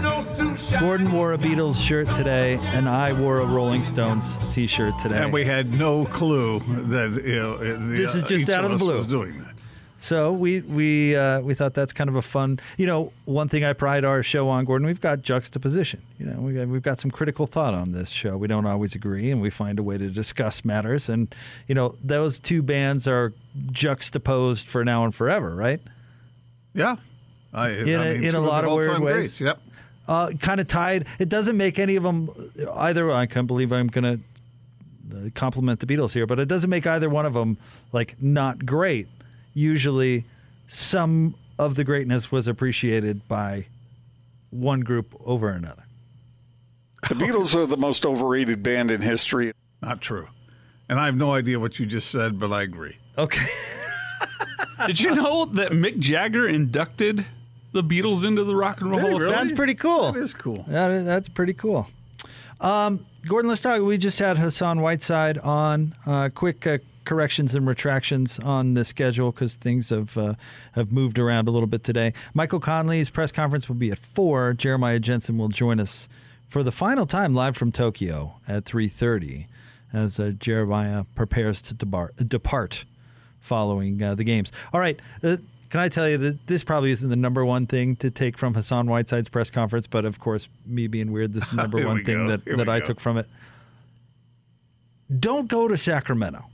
Gordon 0.79 1.11
wore 1.11 1.33
a 1.33 1.37
Beatles 1.37 1.81
shirt 1.85 2.07
today 2.13 2.57
and 2.63 2.87
I 2.87 3.11
wore 3.11 3.41
a 3.41 3.45
Rolling 3.45 3.83
Stones 3.83 4.37
t 4.53 4.65
shirt 4.65 4.97
today. 4.99 5.23
And 5.23 5.33
we 5.33 5.43
had 5.43 5.73
no 5.73 6.05
clue 6.05 6.59
that 6.59 7.21
you 7.25 7.35
know, 7.35 7.57
the, 7.57 7.95
This 7.97 8.15
is 8.15 8.23
uh, 8.23 8.27
just 8.27 8.41
each 8.43 8.49
out 8.49 8.63
of 8.63 8.71
the 8.71 8.77
blue. 8.77 9.44
Was 10.05 10.09
doing 10.09 10.23
that. 10.23 10.29
So 10.29 10.33
we 10.33 10.59
we 10.61 11.15
uh, 11.15 11.41
we 11.41 11.53
thought 11.53 11.73
that's 11.73 11.93
kind 11.93 12.09
of 12.09 12.15
a 12.15 12.21
fun. 12.21 12.59
You 12.77 12.85
know, 12.87 13.11
one 13.25 13.49
thing 13.49 13.63
I 13.63 13.73
pride 13.73 14.05
our 14.05 14.23
show 14.23 14.47
on, 14.49 14.65
Gordon. 14.65 14.85
We've 14.87 15.01
got 15.01 15.21
juxtaposition. 15.21 16.01
You 16.19 16.27
know, 16.27 16.39
we 16.39 16.53
got, 16.53 16.67
we've 16.67 16.81
got 16.83 16.99
some 16.99 17.11
critical 17.11 17.47
thought 17.47 17.73
on 17.73 17.91
this 17.91 18.09
show. 18.09 18.37
We 18.37 18.47
don't 18.47 18.65
always 18.65 18.95
agree, 18.95 19.31
and 19.31 19.41
we 19.41 19.49
find 19.49 19.79
a 19.79 19.83
way 19.83 19.97
to 19.97 20.09
discuss 20.09 20.63
matters. 20.63 21.09
And 21.09 21.33
you 21.67 21.75
know, 21.75 21.95
those 22.03 22.39
two 22.39 22.61
bands 22.61 23.07
are 23.07 23.33
juxtaposed 23.71 24.67
for 24.67 24.83
now 24.85 25.05
and 25.05 25.13
forever, 25.13 25.55
right? 25.55 25.81
Yeah. 26.73 26.97
I, 27.53 27.69
In, 27.69 27.99
I 27.99 28.05
a 28.07 28.13
mean, 28.15 28.23
in 28.25 28.35
a 28.35 28.39
lot 28.41 28.63
the 28.63 28.69
of 28.69 28.75
weird 28.75 28.99
ways. 28.99 29.15
greats, 29.39 29.41
Yep. 29.41 29.61
Uh, 30.07 30.31
kind 30.39 30.59
of 30.59 30.67
tied. 30.67 31.07
It 31.19 31.29
doesn't 31.29 31.57
make 31.57 31.79
any 31.79 31.95
of 31.95 32.03
them 32.03 32.29
either. 32.75 33.09
I 33.11 33.25
can't 33.25 33.47
believe 33.47 33.71
I'm 33.71 33.87
going 33.87 34.19
to 35.11 35.31
compliment 35.31 35.79
the 35.79 35.85
Beatles 35.85 36.13
here, 36.13 36.27
but 36.27 36.39
it 36.39 36.47
doesn't 36.47 36.69
make 36.69 36.85
either 36.85 37.09
one 37.09 37.25
of 37.25 37.33
them 37.33 37.57
like 37.91 38.21
not 38.21 38.65
great. 38.65 39.07
Usually, 39.55 40.25
some 40.67 41.33
of 41.57 41.75
the 41.75 41.83
greatness 41.83 42.31
was 42.31 42.45
appreciated 42.45 43.27
by 43.27 43.65
one 44.51 44.81
group 44.81 45.19
over 45.25 45.49
another. 45.49 45.83
The 47.09 47.15
Beatles 47.15 47.55
are 47.55 47.65
the 47.65 47.77
most 47.77 48.05
overrated 48.05 48.61
band 48.61 48.91
in 48.91 49.01
history. 49.01 49.53
Not 49.81 50.01
true. 50.01 50.27
And 50.89 50.99
I 50.99 51.05
have 51.05 51.15
no 51.15 51.33
idea 51.33 51.59
what 51.59 51.79
you 51.79 51.85
just 51.85 52.11
said, 52.11 52.39
but 52.39 52.51
I 52.51 52.63
agree. 52.63 52.97
Okay. 53.17 53.47
Did 54.87 54.99
you 54.99 55.15
know 55.15 55.45
that 55.45 55.71
Mick 55.71 55.99
Jagger 55.99 56.47
inducted 56.47 57.25
the 57.71 57.83
Beatles 57.83 58.25
into 58.25 58.43
the 58.43 58.55
Rock 58.55 58.81
and 58.81 58.91
Roll 58.91 58.99
Hall 58.99 59.15
of 59.15 59.21
Fame? 59.21 59.31
That's 59.31 59.51
pretty 59.51 59.75
cool. 59.75 60.11
That 60.11 60.19
is 60.19 60.33
cool. 60.33 60.65
That 60.67 60.91
is, 60.91 61.05
that's 61.05 61.29
pretty 61.29 61.53
cool. 61.53 61.87
Um, 62.59 63.05
Gordon, 63.27 63.49
let's 63.49 63.61
talk. 63.61 63.81
We 63.81 63.97
just 63.97 64.19
had 64.19 64.37
Hassan 64.37 64.81
Whiteside 64.81 65.37
on. 65.39 65.95
Uh, 66.05 66.29
quick 66.33 66.67
uh, 66.67 66.77
corrections 67.05 67.55
and 67.55 67.67
retractions 67.67 68.39
on 68.39 68.73
the 68.73 68.83
schedule 68.83 69.31
because 69.31 69.55
things 69.55 69.89
have 69.89 70.17
uh, 70.17 70.33
have 70.73 70.91
moved 70.91 71.17
around 71.19 71.47
a 71.47 71.51
little 71.51 71.67
bit 71.67 71.83
today. 71.83 72.13
Michael 72.33 72.59
Conley's 72.59 73.09
press 73.09 73.31
conference 73.31 73.67
will 73.69 73.75
be 73.75 73.91
at 73.91 73.99
four. 73.99 74.53
Jeremiah 74.53 74.99
Jensen 74.99 75.37
will 75.37 75.49
join 75.49 75.79
us 75.79 76.07
for 76.49 76.63
the 76.63 76.71
final 76.71 77.05
time 77.05 77.33
live 77.33 77.55
from 77.55 77.71
Tokyo 77.71 78.35
at 78.47 78.65
three 78.65 78.87
thirty. 78.87 79.47
as 79.93 80.19
uh, 80.19 80.31
Jeremiah 80.37 81.05
prepares 81.15 81.61
to 81.63 81.73
debar- 81.73 82.11
depart 82.27 82.85
following 83.39 84.01
uh, 84.03 84.15
the 84.15 84.23
games. 84.23 84.51
All 84.73 84.79
right. 84.79 84.99
Uh, 85.23 85.37
can 85.69 85.79
I 85.79 85.89
tell 85.89 86.07
you 86.07 86.17
that 86.19 86.47
this 86.47 86.63
probably 86.63 86.91
isn't 86.91 87.09
the 87.09 87.15
number 87.15 87.43
one 87.43 87.65
thing 87.67 87.95
to 87.97 88.09
take 88.09 88.37
from 88.37 88.53
Hassan 88.53 88.87
Whiteside's 88.87 89.27
press 89.29 89.49
conference, 89.49 89.87
but 89.87 90.05
of 90.05 90.19
course, 90.19 90.47
me 90.65 90.87
being 90.87 91.11
weird, 91.11 91.33
this 91.33 91.45
is 91.45 91.49
the 91.49 91.55
number 91.57 91.85
one 91.85 92.05
thing 92.05 92.25
go. 92.25 92.27
that, 92.29 92.43
Here 92.43 92.55
that 92.57 92.69
I 92.69 92.79
go. 92.79 92.85
took 92.85 92.99
from 92.99 93.17
it. 93.17 93.27
Don't 95.19 95.47
go 95.47 95.67
to 95.67 95.75
Sacramento. 95.77 96.45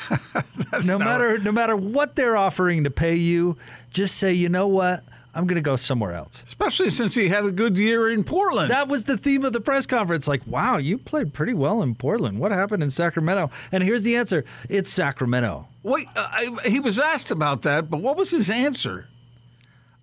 no 0.86 0.98
matter 0.98 1.38
no 1.38 1.52
matter 1.52 1.76
what 1.76 2.16
they're 2.16 2.36
offering 2.36 2.84
to 2.84 2.90
pay 2.90 3.14
you, 3.16 3.56
just 3.90 4.16
say, 4.16 4.32
you 4.32 4.48
know 4.48 4.66
what? 4.68 5.04
I'm 5.34 5.46
going 5.46 5.56
to 5.56 5.62
go 5.62 5.76
somewhere 5.76 6.12
else. 6.12 6.44
Especially 6.46 6.90
since 6.90 7.14
he 7.14 7.28
had 7.30 7.46
a 7.46 7.50
good 7.50 7.78
year 7.78 8.10
in 8.10 8.22
Portland. 8.22 8.68
That 8.70 8.88
was 8.88 9.04
the 9.04 9.16
theme 9.16 9.46
of 9.46 9.54
the 9.54 9.62
press 9.62 9.86
conference. 9.86 10.28
Like, 10.28 10.46
wow, 10.46 10.76
you 10.76 10.98
played 10.98 11.32
pretty 11.32 11.54
well 11.54 11.80
in 11.82 11.94
Portland. 11.94 12.38
What 12.38 12.52
happened 12.52 12.82
in 12.82 12.90
Sacramento? 12.90 13.50
And 13.72 13.82
here's 13.82 14.02
the 14.02 14.16
answer: 14.16 14.44
It's 14.68 14.90
Sacramento. 14.90 15.68
Wait, 15.82 16.06
uh, 16.14 16.28
I, 16.30 16.68
he 16.68 16.80
was 16.80 16.98
asked 16.98 17.30
about 17.30 17.62
that, 17.62 17.88
but 17.88 18.00
what 18.02 18.16
was 18.16 18.30
his 18.30 18.50
answer? 18.50 19.08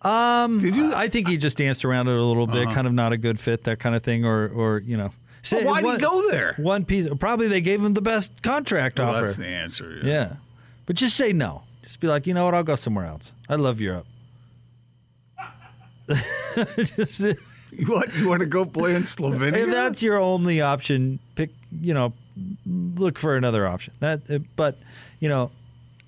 Um, 0.01 0.59
Did 0.59 0.75
you? 0.75 0.93
I 0.95 1.09
think 1.09 1.27
he 1.27 1.37
just 1.37 1.57
danced 1.57 1.83
around 1.83 2.07
it 2.07 2.15
a 2.15 2.23
little 2.23 2.47
bit, 2.47 2.65
Uh-huh. 2.67 2.73
kind 2.73 2.87
of 2.87 2.93
not 2.93 3.11
a 3.11 3.17
good 3.17 3.39
fit, 3.39 3.65
that 3.65 3.79
kind 3.79 3.95
of 3.95 4.01
thing, 4.03 4.25
or 4.25 4.47
or 4.47 4.79
you 4.79 4.97
know. 4.97 5.11
Well, 5.51 5.63
why'd 5.65 5.85
he 5.85 5.97
go 6.01 6.29
there? 6.29 6.53
One 6.57 6.85
piece. 6.85 7.07
Probably 7.19 7.47
they 7.47 7.61
gave 7.61 7.83
him 7.83 7.93
the 7.93 8.01
best 8.01 8.41
contract 8.43 8.99
Well, 8.99 9.09
offer. 9.15 9.25
that's 9.27 9.37
the 9.37 9.47
answer. 9.47 9.99
Yeah. 10.03 10.35
But 10.85 10.95
just 10.95 11.15
say 11.15 11.31
no. 11.33 11.63
Just 11.83 11.99
be 11.99 12.07
like, 12.07 12.27
you 12.27 12.33
know 12.33 12.45
what? 12.45 12.53
I'll 12.55 12.63
go 12.63 12.75
somewhere 12.75 13.05
else. 13.05 13.33
I 13.47 13.55
love 13.55 13.79
Europe. 13.79 14.05
Just- 16.77 17.21
What 17.85 18.15
you 18.17 18.27
want 18.27 18.39
to 18.41 18.47
go 18.47 18.65
play 18.65 18.95
in 18.95 19.03
Slovenia? 19.03 19.55
if 19.55 19.69
that's 19.69 20.01
your 20.01 20.17
only 20.17 20.59
option, 20.59 21.19
pick. 21.35 21.51
You 21.81 21.93
know, 21.93 22.13
look 22.65 23.19
for 23.19 23.35
another 23.37 23.67
option. 23.67 23.93
That, 23.99 24.21
uh, 24.31 24.39
but 24.55 24.77
you 25.19 25.29
know, 25.29 25.51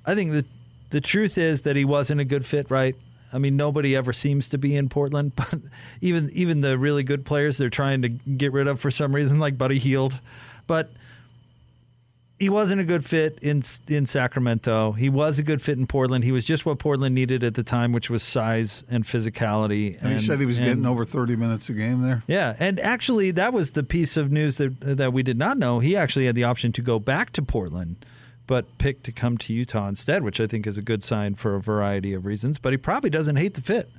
I 0.05 0.15
think 0.15 0.31
the 0.31 0.43
the 0.89 1.01
truth 1.01 1.37
is 1.37 1.61
that 1.61 1.75
he 1.75 1.85
wasn't 1.85 2.19
a 2.19 2.25
good 2.25 2.45
fit, 2.47 2.71
right? 2.71 2.95
I 3.33 3.37
mean, 3.37 3.55
nobody 3.57 3.95
ever 3.95 4.13
seems 4.13 4.49
to 4.49 4.57
be 4.57 4.75
in 4.75 4.89
Portland, 4.89 5.33
but 5.35 5.55
even 6.01 6.29
even 6.33 6.61
the 6.61 6.77
really 6.77 7.03
good 7.03 7.25
players 7.25 7.57
they're 7.57 7.69
trying 7.69 8.01
to 8.03 8.09
get 8.09 8.53
rid 8.53 8.67
of 8.67 8.79
for 8.79 8.91
some 8.91 9.13
reason, 9.15 9.39
like 9.39 9.57
Buddy 9.57 9.79
Hield, 9.79 10.19
but 10.67 10.91
he 12.39 12.49
wasn't 12.49 12.81
a 12.81 12.83
good 12.83 13.05
fit 13.05 13.37
in 13.43 13.61
in 13.87 14.07
Sacramento. 14.07 14.93
He 14.93 15.09
was 15.09 15.37
a 15.37 15.43
good 15.43 15.61
fit 15.61 15.77
in 15.77 15.85
Portland. 15.85 16.23
He 16.23 16.31
was 16.31 16.43
just 16.43 16.65
what 16.65 16.79
Portland 16.79 17.13
needed 17.13 17.43
at 17.43 17.53
the 17.53 17.61
time, 17.63 17.91
which 17.91 18.09
was 18.09 18.23
size 18.23 18.83
and 18.89 19.03
physicality. 19.03 20.01
And 20.01 20.13
he 20.13 20.17
said 20.17 20.39
he 20.39 20.47
was 20.47 20.57
and- 20.57 20.65
getting 20.65 20.85
over 20.87 21.05
30 21.05 21.35
minutes 21.35 21.69
a 21.69 21.73
game 21.73 22.01
there. 22.01 22.23
yeah, 22.27 22.55
and 22.59 22.79
actually, 22.79 23.29
that 23.31 23.53
was 23.53 23.73
the 23.73 23.83
piece 23.83 24.17
of 24.17 24.31
news 24.31 24.57
that 24.57 24.79
that 24.81 25.13
we 25.13 25.21
did 25.21 25.37
not 25.37 25.59
know. 25.59 25.77
He 25.79 25.95
actually 25.95 26.25
had 26.25 26.35
the 26.35 26.43
option 26.43 26.71
to 26.73 26.81
go 26.81 26.97
back 26.97 27.31
to 27.33 27.43
Portland, 27.43 28.03
but 28.51 28.77
picked 28.77 29.05
to 29.05 29.13
come 29.13 29.37
to 29.37 29.53
Utah 29.53 29.87
instead, 29.87 30.25
which 30.25 30.41
I 30.41 30.45
think 30.45 30.67
is 30.67 30.77
a 30.77 30.81
good 30.81 31.01
sign 31.03 31.35
for 31.35 31.55
a 31.55 31.61
variety 31.61 32.13
of 32.13 32.25
reasons. 32.25 32.57
But 32.57 32.73
he 32.73 32.77
probably 32.77 33.09
doesn't 33.09 33.37
hate 33.37 33.53
the 33.53 33.61
fit 33.61 33.89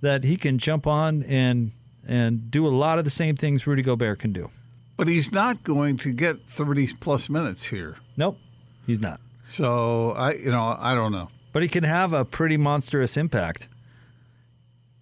that 0.00 0.22
he 0.22 0.36
can 0.36 0.58
jump 0.58 0.86
on 0.86 1.24
and 1.24 1.72
and 2.06 2.52
do 2.52 2.68
a 2.68 2.70
lot 2.70 3.00
of 3.00 3.04
the 3.04 3.10
same 3.10 3.34
things 3.34 3.66
Rudy 3.66 3.82
Gobert 3.82 4.20
can 4.20 4.32
do. 4.32 4.48
But 4.96 5.08
he's 5.08 5.32
not 5.32 5.64
going 5.64 5.96
to 5.96 6.12
get 6.12 6.48
30 6.48 6.86
plus 7.00 7.28
minutes 7.28 7.64
here. 7.64 7.96
Nope, 8.16 8.38
he's 8.86 9.00
not. 9.00 9.20
So 9.48 10.12
I, 10.12 10.34
you 10.34 10.52
know, 10.52 10.76
I 10.78 10.94
don't 10.94 11.10
know. 11.10 11.28
But 11.52 11.64
he 11.64 11.68
can 11.68 11.82
have 11.82 12.12
a 12.12 12.24
pretty 12.24 12.56
monstrous 12.56 13.16
impact. 13.16 13.66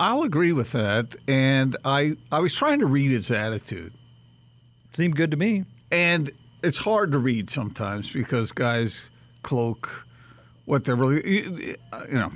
I'll 0.01 0.22
agree 0.22 0.53
with 0.53 0.72
that. 0.72 1.14
And 1.27 1.77
I, 1.85 2.16
I 2.33 2.38
was 2.38 2.55
trying 2.55 2.81
to 2.81 2.87
read 2.87 3.11
his 3.11 3.31
attitude. 3.31 3.92
Seemed 4.94 5.14
good 5.14 5.31
to 5.33 5.37
me. 5.37 5.66
And 5.90 6.33
it's 6.62 6.79
hard 6.79 7.12
to 7.12 7.18
read 7.18 7.51
sometimes 7.51 8.11
because 8.11 8.53
guys 8.53 9.11
cloak 9.42 10.07
what 10.64 10.85
they're 10.85 10.97
really, 10.97 11.77
you 12.11 12.18
know. 12.18 12.33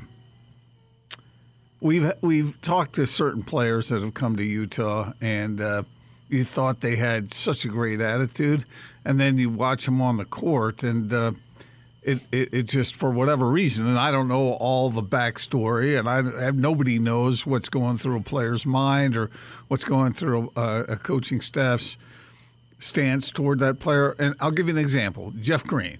We've 1.80 2.12
we've 2.20 2.60
talked 2.62 2.94
to 2.94 3.06
certain 3.06 3.42
players 3.42 3.88
that 3.88 4.02
have 4.02 4.14
come 4.14 4.36
to 4.36 4.44
Utah, 4.44 5.12
and 5.20 5.60
uh, 5.60 5.82
you 6.28 6.44
thought 6.44 6.80
they 6.80 6.96
had 6.96 7.34
such 7.34 7.64
a 7.64 7.68
great 7.68 8.00
attitude, 8.00 8.64
and 9.04 9.18
then 9.18 9.36
you 9.36 9.50
watch 9.50 9.84
them 9.84 10.00
on 10.00 10.16
the 10.16 10.24
court, 10.24 10.84
and 10.84 11.12
uh, 11.12 11.32
it, 12.02 12.20
it 12.30 12.54
it 12.54 12.62
just 12.64 12.94
for 12.94 13.10
whatever 13.10 13.50
reason, 13.50 13.86
and 13.86 13.98
I 13.98 14.12
don't 14.12 14.28
know 14.28 14.52
all 14.52 14.90
the 14.90 15.02
backstory, 15.02 15.98
and 15.98 16.08
I 16.08 16.44
have 16.44 16.56
nobody 16.56 17.00
knows 17.00 17.44
what's 17.44 17.68
going 17.68 17.98
through 17.98 18.18
a 18.18 18.22
player's 18.22 18.64
mind 18.64 19.16
or 19.16 19.30
what's 19.66 19.84
going 19.84 20.12
through 20.12 20.52
a, 20.54 20.84
a 20.88 20.96
coaching 20.96 21.40
staff's 21.40 21.96
stance 22.82 23.30
toward 23.30 23.60
that 23.60 23.78
player. 23.78 24.10
And 24.18 24.34
I'll 24.40 24.50
give 24.50 24.66
you 24.66 24.74
an 24.74 24.78
example: 24.78 25.32
Jeff 25.40 25.64
Green. 25.64 25.98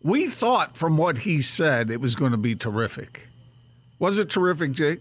We 0.00 0.28
thought 0.28 0.76
from 0.76 0.96
what 0.96 1.18
he 1.18 1.42
said 1.42 1.90
it 1.90 2.00
was 2.00 2.14
going 2.14 2.32
to 2.32 2.38
be 2.38 2.54
terrific. 2.54 3.28
Was 3.98 4.18
it 4.18 4.30
terrific, 4.30 4.72
Jake? 4.72 5.00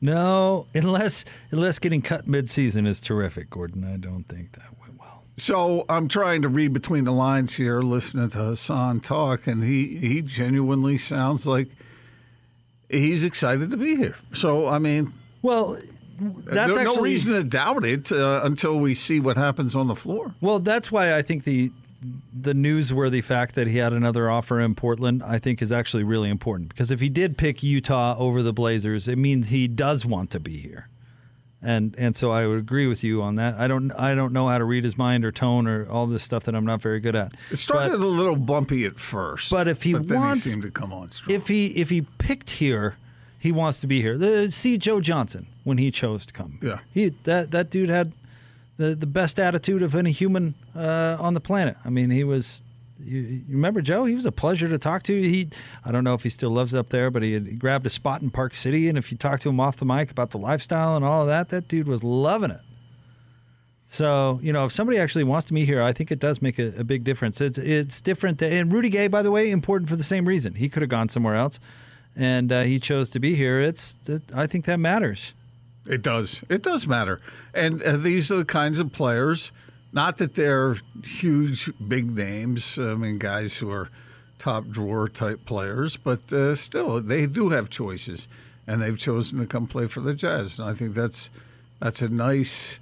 No, 0.00 0.66
unless 0.74 1.24
unless 1.50 1.78
getting 1.78 2.02
cut 2.02 2.26
mid-season 2.26 2.86
is 2.86 3.00
terrific, 3.00 3.50
Gordon. 3.50 3.84
I 3.84 3.96
don't 3.96 4.24
think 4.24 4.52
that 4.52 4.78
went 4.80 4.98
well. 4.98 5.22
So 5.36 5.84
I'm 5.88 6.08
trying 6.08 6.42
to 6.42 6.48
read 6.48 6.72
between 6.72 7.04
the 7.04 7.12
lines 7.12 7.54
here, 7.54 7.80
listening 7.80 8.30
to 8.30 8.38
Hassan 8.38 9.00
talk, 9.00 9.46
and 9.46 9.62
he 9.62 9.98
he 9.98 10.22
genuinely 10.22 10.98
sounds 10.98 11.46
like 11.46 11.68
he's 12.88 13.24
excited 13.24 13.70
to 13.70 13.76
be 13.76 13.96
here. 13.96 14.16
So 14.32 14.68
I 14.68 14.78
mean, 14.78 15.12
well, 15.42 15.78
that's 16.18 16.74
there's 16.74 16.76
no 16.76 16.90
actually- 16.92 17.10
reason 17.10 17.32
to 17.34 17.44
doubt 17.44 17.84
it 17.84 18.10
uh, 18.12 18.40
until 18.44 18.78
we 18.78 18.94
see 18.94 19.20
what 19.20 19.36
happens 19.36 19.74
on 19.74 19.86
the 19.88 19.96
floor. 19.96 20.34
Well, 20.40 20.58
that's 20.58 20.90
why 20.92 21.14
I 21.16 21.22
think 21.22 21.44
the 21.44 21.70
the 22.40 22.52
newsworthy 22.52 23.24
fact 23.24 23.54
that 23.54 23.66
he 23.66 23.78
had 23.78 23.92
another 23.92 24.30
offer 24.30 24.60
in 24.60 24.74
Portland, 24.74 25.22
I 25.24 25.38
think, 25.38 25.62
is 25.62 25.72
actually 25.72 26.04
really 26.04 26.28
important 26.28 26.68
because 26.68 26.90
if 26.90 27.00
he 27.00 27.08
did 27.08 27.36
pick 27.38 27.62
Utah 27.62 28.16
over 28.18 28.42
the 28.42 28.52
Blazers, 28.52 29.08
it 29.08 29.16
means 29.16 29.48
he 29.48 29.66
does 29.66 30.04
want 30.06 30.30
to 30.30 30.38
be 30.40 30.58
here, 30.58 30.88
and 31.62 31.94
and 31.98 32.14
so 32.14 32.30
I 32.30 32.46
would 32.46 32.58
agree 32.58 32.86
with 32.86 33.02
you 33.02 33.22
on 33.22 33.36
that. 33.36 33.54
I 33.54 33.66
don't 33.66 33.90
I 33.92 34.14
don't 34.14 34.32
know 34.32 34.46
how 34.46 34.58
to 34.58 34.64
read 34.64 34.84
his 34.84 34.96
mind 34.98 35.24
or 35.24 35.32
tone 35.32 35.66
or 35.66 35.88
all 35.88 36.06
this 36.06 36.22
stuff 36.22 36.44
that 36.44 36.54
I'm 36.54 36.66
not 36.66 36.80
very 36.82 37.00
good 37.00 37.16
at. 37.16 37.32
It 37.50 37.56
started 37.56 37.94
a 37.94 38.06
little 38.06 38.36
bumpy 38.36 38.84
at 38.84 39.00
first, 39.00 39.50
But 39.50 39.66
if 39.66 39.82
he 39.82 39.94
then 39.94 40.18
wants, 40.20 40.44
he 40.44 40.50
seemed 40.50 40.62
to 40.64 40.70
come 40.70 40.92
on 40.92 41.10
strong. 41.12 41.34
if 41.34 41.48
he 41.48 41.68
if 41.68 41.88
he 41.90 42.02
picked 42.18 42.50
here, 42.50 42.96
he 43.46 43.52
wants 43.52 43.78
to 43.80 43.86
be 43.86 44.02
here. 44.02 44.18
The, 44.18 44.50
see 44.50 44.76
Joe 44.76 45.00
Johnson 45.00 45.46
when 45.62 45.78
he 45.78 45.92
chose 45.92 46.26
to 46.26 46.32
come. 46.32 46.58
Yeah. 46.60 46.80
he 46.92 47.10
that 47.24 47.52
that 47.52 47.70
dude 47.70 47.88
had 47.88 48.12
the 48.76 48.94
the 48.94 49.06
best 49.06 49.38
attitude 49.38 49.82
of 49.82 49.94
any 49.94 50.10
human 50.10 50.54
uh, 50.74 51.16
on 51.20 51.34
the 51.34 51.40
planet. 51.40 51.76
I 51.84 51.90
mean, 51.90 52.10
he 52.10 52.24
was. 52.24 52.62
You, 52.98 53.20
you 53.20 53.44
remember 53.50 53.82
Joe? 53.82 54.06
He 54.06 54.14
was 54.14 54.24
a 54.24 54.32
pleasure 54.32 54.68
to 54.70 54.78
talk 54.78 55.02
to. 55.02 55.12
He, 55.12 55.50
I 55.84 55.92
don't 55.92 56.02
know 56.02 56.14
if 56.14 56.22
he 56.22 56.30
still 56.30 56.48
lives 56.48 56.72
up 56.72 56.88
there, 56.88 57.10
but 57.10 57.22
he, 57.22 57.34
had, 57.34 57.46
he 57.46 57.52
grabbed 57.52 57.84
a 57.84 57.90
spot 57.90 58.22
in 58.22 58.30
Park 58.30 58.54
City, 58.54 58.88
and 58.88 58.96
if 58.96 59.12
you 59.12 59.18
talk 59.18 59.40
to 59.40 59.50
him 59.50 59.60
off 59.60 59.76
the 59.76 59.84
mic 59.84 60.10
about 60.10 60.30
the 60.30 60.38
lifestyle 60.38 60.96
and 60.96 61.04
all 61.04 61.20
of 61.20 61.26
that, 61.26 61.50
that 61.50 61.68
dude 61.68 61.88
was 61.88 62.02
loving 62.02 62.50
it. 62.50 62.62
So 63.86 64.40
you 64.42 64.52
know, 64.52 64.64
if 64.64 64.72
somebody 64.72 64.98
actually 64.98 65.24
wants 65.24 65.46
to 65.48 65.54
meet 65.54 65.66
here, 65.66 65.82
I 65.82 65.92
think 65.92 66.10
it 66.10 66.18
does 66.18 66.40
make 66.40 66.58
a, 66.58 66.72
a 66.80 66.84
big 66.84 67.04
difference. 67.04 67.40
It's 67.40 67.58
it's 67.58 68.00
different. 68.00 68.42
And 68.42 68.72
Rudy 68.72 68.88
Gay, 68.88 69.08
by 69.08 69.22
the 69.22 69.30
way, 69.30 69.50
important 69.50 69.90
for 69.90 69.96
the 69.96 70.02
same 70.02 70.26
reason. 70.26 70.54
He 70.54 70.68
could 70.68 70.82
have 70.82 70.90
gone 70.90 71.10
somewhere 71.10 71.36
else, 71.36 71.60
and 72.16 72.50
uh, 72.50 72.62
he 72.62 72.80
chose 72.80 73.10
to 73.10 73.20
be 73.20 73.34
here. 73.34 73.60
It's 73.60 73.98
it, 74.08 74.22
I 74.34 74.46
think 74.46 74.64
that 74.64 74.80
matters. 74.80 75.34
It 75.86 76.02
does. 76.02 76.42
It 76.48 76.62
does 76.62 76.86
matter. 76.86 77.20
And 77.54 77.82
uh, 77.82 77.96
these 77.96 78.30
are 78.30 78.36
the 78.36 78.44
kinds 78.44 78.78
of 78.78 78.92
players, 78.92 79.52
not 79.92 80.18
that 80.18 80.34
they're 80.34 80.76
huge, 81.04 81.70
big 81.86 82.14
names. 82.14 82.78
I 82.78 82.94
mean, 82.94 83.18
guys 83.18 83.58
who 83.58 83.70
are 83.70 83.90
top 84.38 84.68
drawer 84.68 85.08
type 85.08 85.44
players, 85.44 85.96
but 85.96 86.32
uh, 86.32 86.54
still, 86.54 87.00
they 87.00 87.26
do 87.26 87.50
have 87.50 87.70
choices, 87.70 88.28
and 88.66 88.82
they've 88.82 88.98
chosen 88.98 89.38
to 89.38 89.46
come 89.46 89.66
play 89.66 89.86
for 89.86 90.00
the 90.00 90.14
Jazz. 90.14 90.58
And 90.58 90.68
I 90.68 90.74
think 90.74 90.94
that's 90.94 91.30
that's 91.80 92.02
a 92.02 92.08
nice 92.08 92.78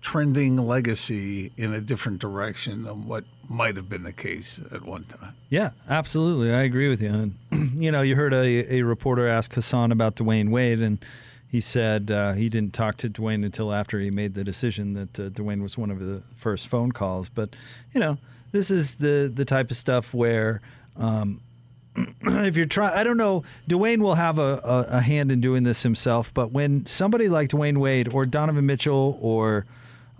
trending 0.00 0.56
legacy 0.56 1.52
in 1.56 1.74
a 1.74 1.80
different 1.80 2.20
direction 2.20 2.84
than 2.84 3.06
what 3.06 3.24
might 3.48 3.76
have 3.76 3.88
been 3.88 4.02
the 4.02 4.12
case 4.12 4.60
at 4.72 4.84
one 4.84 5.04
time. 5.04 5.34
Yeah, 5.48 5.70
absolutely. 5.88 6.52
I 6.52 6.62
agree 6.62 6.88
with 6.88 7.00
you. 7.00 7.10
And, 7.10 7.34
you 7.82 7.92
know, 7.92 8.02
you 8.02 8.16
heard 8.16 8.34
a, 8.34 8.74
a 8.74 8.82
reporter 8.82 9.28
ask 9.28 9.52
Hassan 9.54 9.92
about 9.92 10.16
Dwyane 10.16 10.50
Wade, 10.50 10.80
and 10.80 11.04
he 11.48 11.60
said 11.60 12.10
uh, 12.10 12.32
he 12.32 12.48
didn't 12.48 12.72
talk 12.72 12.96
to 12.98 13.10
Dwyane 13.10 13.44
until 13.44 13.72
after 13.72 14.00
he 14.00 14.10
made 14.10 14.34
the 14.34 14.44
decision 14.44 14.94
that 14.94 15.20
uh, 15.20 15.30
Dwyane 15.30 15.62
was 15.62 15.78
one 15.78 15.90
of 15.90 16.00
the 16.00 16.22
first 16.34 16.68
phone 16.68 16.92
calls. 16.92 17.28
But, 17.28 17.54
you 17.92 18.00
know, 18.00 18.18
this 18.52 18.70
is 18.70 18.96
the, 18.96 19.30
the 19.32 19.44
type 19.44 19.70
of 19.70 19.76
stuff 19.76 20.12
where. 20.14 20.60
Um, 20.96 21.40
if 22.22 22.56
you're 22.58 22.66
trying, 22.66 22.92
I 22.92 23.04
don't 23.04 23.16
know, 23.16 23.42
Dwyane 23.68 24.00
will 24.00 24.16
have 24.16 24.38
a, 24.38 24.60
a, 24.62 24.86
a 24.96 25.00
hand 25.00 25.32
in 25.32 25.40
doing 25.40 25.62
this 25.62 25.82
himself, 25.82 26.32
but 26.34 26.52
when 26.52 26.84
somebody 26.84 27.28
like 27.28 27.48
Dwyane 27.48 27.78
Wade 27.78 28.12
or 28.12 28.26
Donovan 28.26 28.66
Mitchell 28.66 29.18
or 29.22 29.64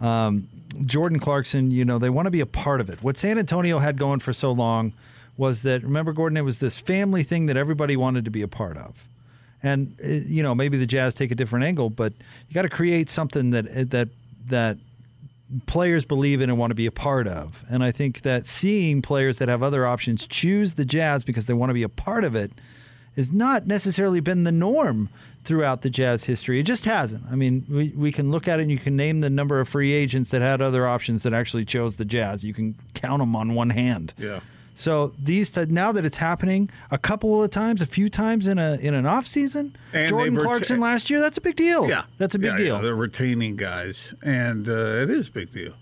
um, 0.00 0.48
Jordan 0.84 1.18
Clarkson, 1.18 1.70
you 1.70 1.84
know, 1.84 1.98
they 1.98 2.10
want 2.10 2.26
to 2.26 2.30
be 2.30 2.40
a 2.40 2.46
part 2.46 2.80
of 2.80 2.90
it. 2.90 3.02
What 3.02 3.16
San 3.16 3.38
Antonio 3.38 3.78
had 3.78 3.98
going 3.98 4.20
for 4.20 4.32
so 4.32 4.52
long 4.52 4.92
was 5.36 5.62
that, 5.62 5.82
remember, 5.82 6.12
Gordon, 6.12 6.36
it 6.36 6.42
was 6.42 6.58
this 6.58 6.78
family 6.78 7.22
thing 7.22 7.46
that 7.46 7.56
everybody 7.56 7.96
wanted 7.96 8.24
to 8.24 8.30
be 8.30 8.42
a 8.42 8.48
part 8.48 8.76
of. 8.76 9.08
And, 9.62 9.96
uh, 10.02 10.08
you 10.08 10.42
know, 10.42 10.54
maybe 10.54 10.76
the 10.76 10.86
Jazz 10.86 11.14
take 11.14 11.30
a 11.30 11.34
different 11.34 11.64
angle, 11.64 11.90
but 11.90 12.12
you 12.48 12.54
got 12.54 12.62
to 12.62 12.68
create 12.68 13.08
something 13.08 13.50
that, 13.50 13.90
that, 13.90 14.08
that 14.46 14.78
players 15.66 16.04
believe 16.04 16.40
in 16.40 16.50
and 16.50 16.58
want 16.58 16.70
to 16.70 16.74
be 16.74 16.86
a 16.86 16.92
part 16.92 17.26
of. 17.26 17.64
And 17.68 17.84
I 17.84 17.92
think 17.92 18.22
that 18.22 18.46
seeing 18.46 19.02
players 19.02 19.38
that 19.38 19.48
have 19.48 19.62
other 19.62 19.86
options 19.86 20.26
choose 20.26 20.74
the 20.74 20.84
Jazz 20.84 21.22
because 21.22 21.46
they 21.46 21.54
want 21.54 21.70
to 21.70 21.74
be 21.74 21.82
a 21.82 21.88
part 21.88 22.24
of 22.24 22.34
it 22.34 22.52
has 23.16 23.32
not 23.32 23.66
necessarily 23.66 24.20
been 24.20 24.44
the 24.44 24.52
norm 24.52 25.08
throughout 25.44 25.82
the 25.82 25.90
Jazz 25.90 26.24
history. 26.24 26.58
It 26.60 26.64
just 26.64 26.84
hasn't. 26.84 27.24
I 27.30 27.36
mean, 27.36 27.64
we, 27.68 27.88
we 27.96 28.12
can 28.12 28.30
look 28.30 28.48
at 28.48 28.58
it 28.58 28.62
and 28.62 28.70
you 28.70 28.78
can 28.78 28.96
name 28.96 29.20
the 29.20 29.30
number 29.30 29.60
of 29.60 29.68
free 29.68 29.92
agents 29.92 30.30
that 30.30 30.42
had 30.42 30.60
other 30.60 30.86
options 30.88 31.22
that 31.22 31.32
actually 31.32 31.64
chose 31.64 31.96
the 31.96 32.04
Jazz. 32.04 32.42
You 32.44 32.52
can 32.52 32.74
count 32.94 33.20
them 33.20 33.36
on 33.36 33.54
one 33.54 33.70
hand. 33.70 34.12
Yeah. 34.18 34.40
So 34.78 35.14
these 35.18 35.50
t- 35.50 35.64
now 35.66 35.92
that 35.92 36.04
it's 36.04 36.18
happening 36.18 36.68
a 36.90 36.98
couple 36.98 37.42
of 37.42 37.50
times, 37.50 37.80
a 37.80 37.86
few 37.86 38.10
times 38.10 38.46
in 38.46 38.58
a 38.58 38.74
in 38.82 38.92
an 38.92 39.06
off 39.06 39.26
season, 39.26 39.74
And 39.94 40.06
Jordan 40.08 40.36
Clarkson 40.36 40.80
last 40.80 41.08
year, 41.08 41.18
that's 41.18 41.38
a 41.38 41.40
big 41.40 41.56
deal. 41.56 41.88
Yeah, 41.88 42.02
that's 42.18 42.34
a 42.34 42.38
big 42.38 42.50
Yeah, 42.52 42.56
deal. 42.58 42.74
yeah, 42.76 42.82
they're 42.82 42.94
retaining 42.94 43.56
guys, 43.56 44.12
and 44.20 44.68
uh, 44.68 44.72
it 45.02 45.08
is 45.08 45.28
a 45.28 45.30
big 45.30 45.50
deal. 45.50 45.72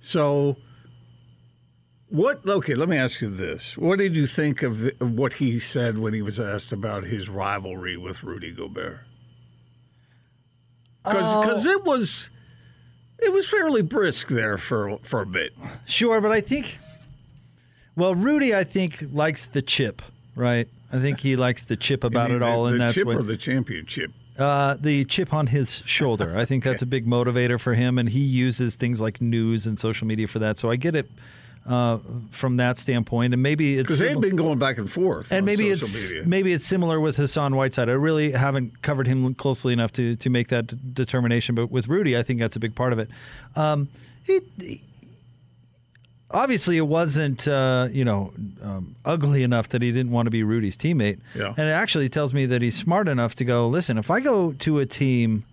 So, 0.00 0.56
what? 2.08 2.46
Okay, 2.46 2.74
let 2.74 2.88
me 2.88 2.96
ask 2.96 3.20
you 3.20 3.28
this: 3.30 3.76
What 3.76 3.98
did 3.98 4.14
you 4.16 4.26
think 4.26 4.62
of, 4.62 4.84
of 5.00 5.12
what 5.12 5.34
he 5.34 5.58
said 5.58 5.98
when 5.98 6.14
he 6.14 6.22
was 6.22 6.38
asked 6.38 6.72
about 6.72 7.04
his 7.04 7.28
rivalry 7.28 7.96
with 7.96 8.22
Rudy 8.22 8.52
Gobert? 8.52 9.00
Because 11.04 11.66
Oh. 11.66 11.70
it 11.70 11.84
was 11.84 12.30
it 13.18 13.32
was 13.32 13.46
fairly 13.46 13.82
brisk 13.82 14.28
there 14.28 14.58
for 14.58 14.98
for 15.02 15.22
a 15.22 15.26
bit. 15.26 15.52
Sure, 15.84 16.20
but 16.20 16.32
I 16.32 16.40
think, 16.40 16.78
well, 17.96 18.14
Rudy, 18.14 18.54
I 18.54 18.64
think 18.64 19.04
likes 19.12 19.46
the 19.46 19.62
chip, 19.62 20.02
right? 20.34 20.68
I 20.92 20.98
think 20.98 21.20
he 21.20 21.36
likes 21.36 21.64
the 21.64 21.76
chip 21.76 22.04
about 22.10 22.30
it 22.30 22.42
all, 22.42 22.64
the, 22.64 22.72
and 22.72 22.80
the 22.80 22.84
that's 22.84 22.94
chip 22.94 23.06
what 23.06 23.16
or 23.16 23.22
the 23.22 23.36
championship. 23.36 24.12
Uh, 24.38 24.76
the 24.78 25.04
chip 25.06 25.32
on 25.32 25.46
his 25.46 25.82
shoulder. 25.86 26.36
I 26.36 26.44
think 26.44 26.62
that's 26.62 26.82
a 26.82 26.86
big 26.86 27.06
motivator 27.06 27.58
for 27.58 27.72
him, 27.72 27.96
and 27.98 28.10
he 28.10 28.20
uses 28.20 28.76
things 28.76 29.00
like 29.00 29.20
news 29.22 29.64
and 29.64 29.78
social 29.78 30.06
media 30.06 30.28
for 30.28 30.38
that. 30.40 30.58
So 30.58 30.70
I 30.70 30.76
get 30.76 30.94
it 30.94 31.08
uh, 31.66 31.98
from 32.30 32.56
that 32.58 32.78
standpoint, 32.78 33.32
and 33.34 33.42
maybe 33.42 33.76
it's 33.78 33.86
Because 33.88 33.98
they've 33.98 34.20
been 34.20 34.36
going 34.36 34.58
back 34.58 34.78
and 34.78 34.90
forth, 34.90 35.30
and 35.32 35.40
on 35.40 35.44
maybe 35.44 35.64
social 35.70 35.78
it's 35.84 36.14
media. 36.14 36.28
maybe 36.28 36.52
it's 36.52 36.64
similar 36.66 37.00
with 37.00 37.16
Hassan 37.16 37.56
Whiteside. 37.56 37.88
I 37.88 37.92
really 37.94 38.30
haven't 38.32 38.82
covered 38.82 39.06
him 39.06 39.34
closely 39.34 39.72
enough 39.72 39.92
to 39.92 40.16
to 40.16 40.30
make 40.30 40.48
that 40.48 40.94
determination, 40.94 41.54
but 41.54 41.70
with 41.70 41.88
Rudy, 41.88 42.16
I 42.16 42.22
think 42.22 42.40
that's 42.40 42.56
a 42.56 42.60
big 42.60 42.74
part 42.74 42.92
of 42.92 42.98
it. 42.98 43.08
Um, 43.56 43.88
he, 44.24 44.40
he- 44.60 44.82
obviously 46.30 46.76
it 46.76 46.86
wasn't 46.86 47.46
uh, 47.48 47.88
you 47.90 48.04
know 48.04 48.32
um, 48.62 48.96
ugly 49.04 49.42
enough 49.42 49.68
that 49.70 49.82
he 49.82 49.92
didn't 49.92 50.12
want 50.12 50.26
to 50.26 50.30
be 50.30 50.42
Rudy's 50.42 50.76
teammate. 50.76 51.18
Yeah. 51.34 51.48
And 51.56 51.68
it 51.68 51.72
actually 51.72 52.08
tells 52.08 52.34
me 52.34 52.46
that 52.46 52.62
he's 52.62 52.76
smart 52.76 53.08
enough 53.08 53.34
to 53.36 53.44
go, 53.44 53.68
listen, 53.68 53.98
if 53.98 54.10
I 54.10 54.20
go 54.20 54.52
to 54.52 54.78
a 54.78 54.86
team 54.86 55.44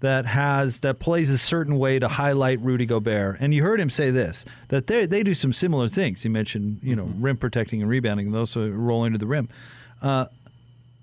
that 0.00 0.26
has 0.26 0.80
that 0.80 0.98
plays 1.00 1.30
a 1.30 1.38
certain 1.38 1.78
way 1.78 1.98
to 1.98 2.08
highlight 2.08 2.60
Rudy 2.60 2.86
Gobert, 2.86 3.38
and 3.40 3.52
you 3.52 3.62
heard 3.62 3.80
him 3.80 3.90
say 3.90 4.10
this 4.10 4.44
that 4.68 4.86
they 4.86 5.06
they 5.06 5.22
do 5.22 5.34
some 5.34 5.52
similar 5.52 5.88
things. 5.88 6.22
He 6.22 6.28
mentioned 6.28 6.80
you 6.82 6.94
know 6.94 7.10
rim 7.18 7.36
protecting 7.36 7.82
and 7.82 7.90
rebounding, 7.90 8.26
and 8.26 8.34
those 8.34 8.54
who 8.54 8.70
roll 8.70 9.04
into 9.04 9.18
the 9.18 9.26
rim. 9.26 9.48
Uh, 10.00 10.26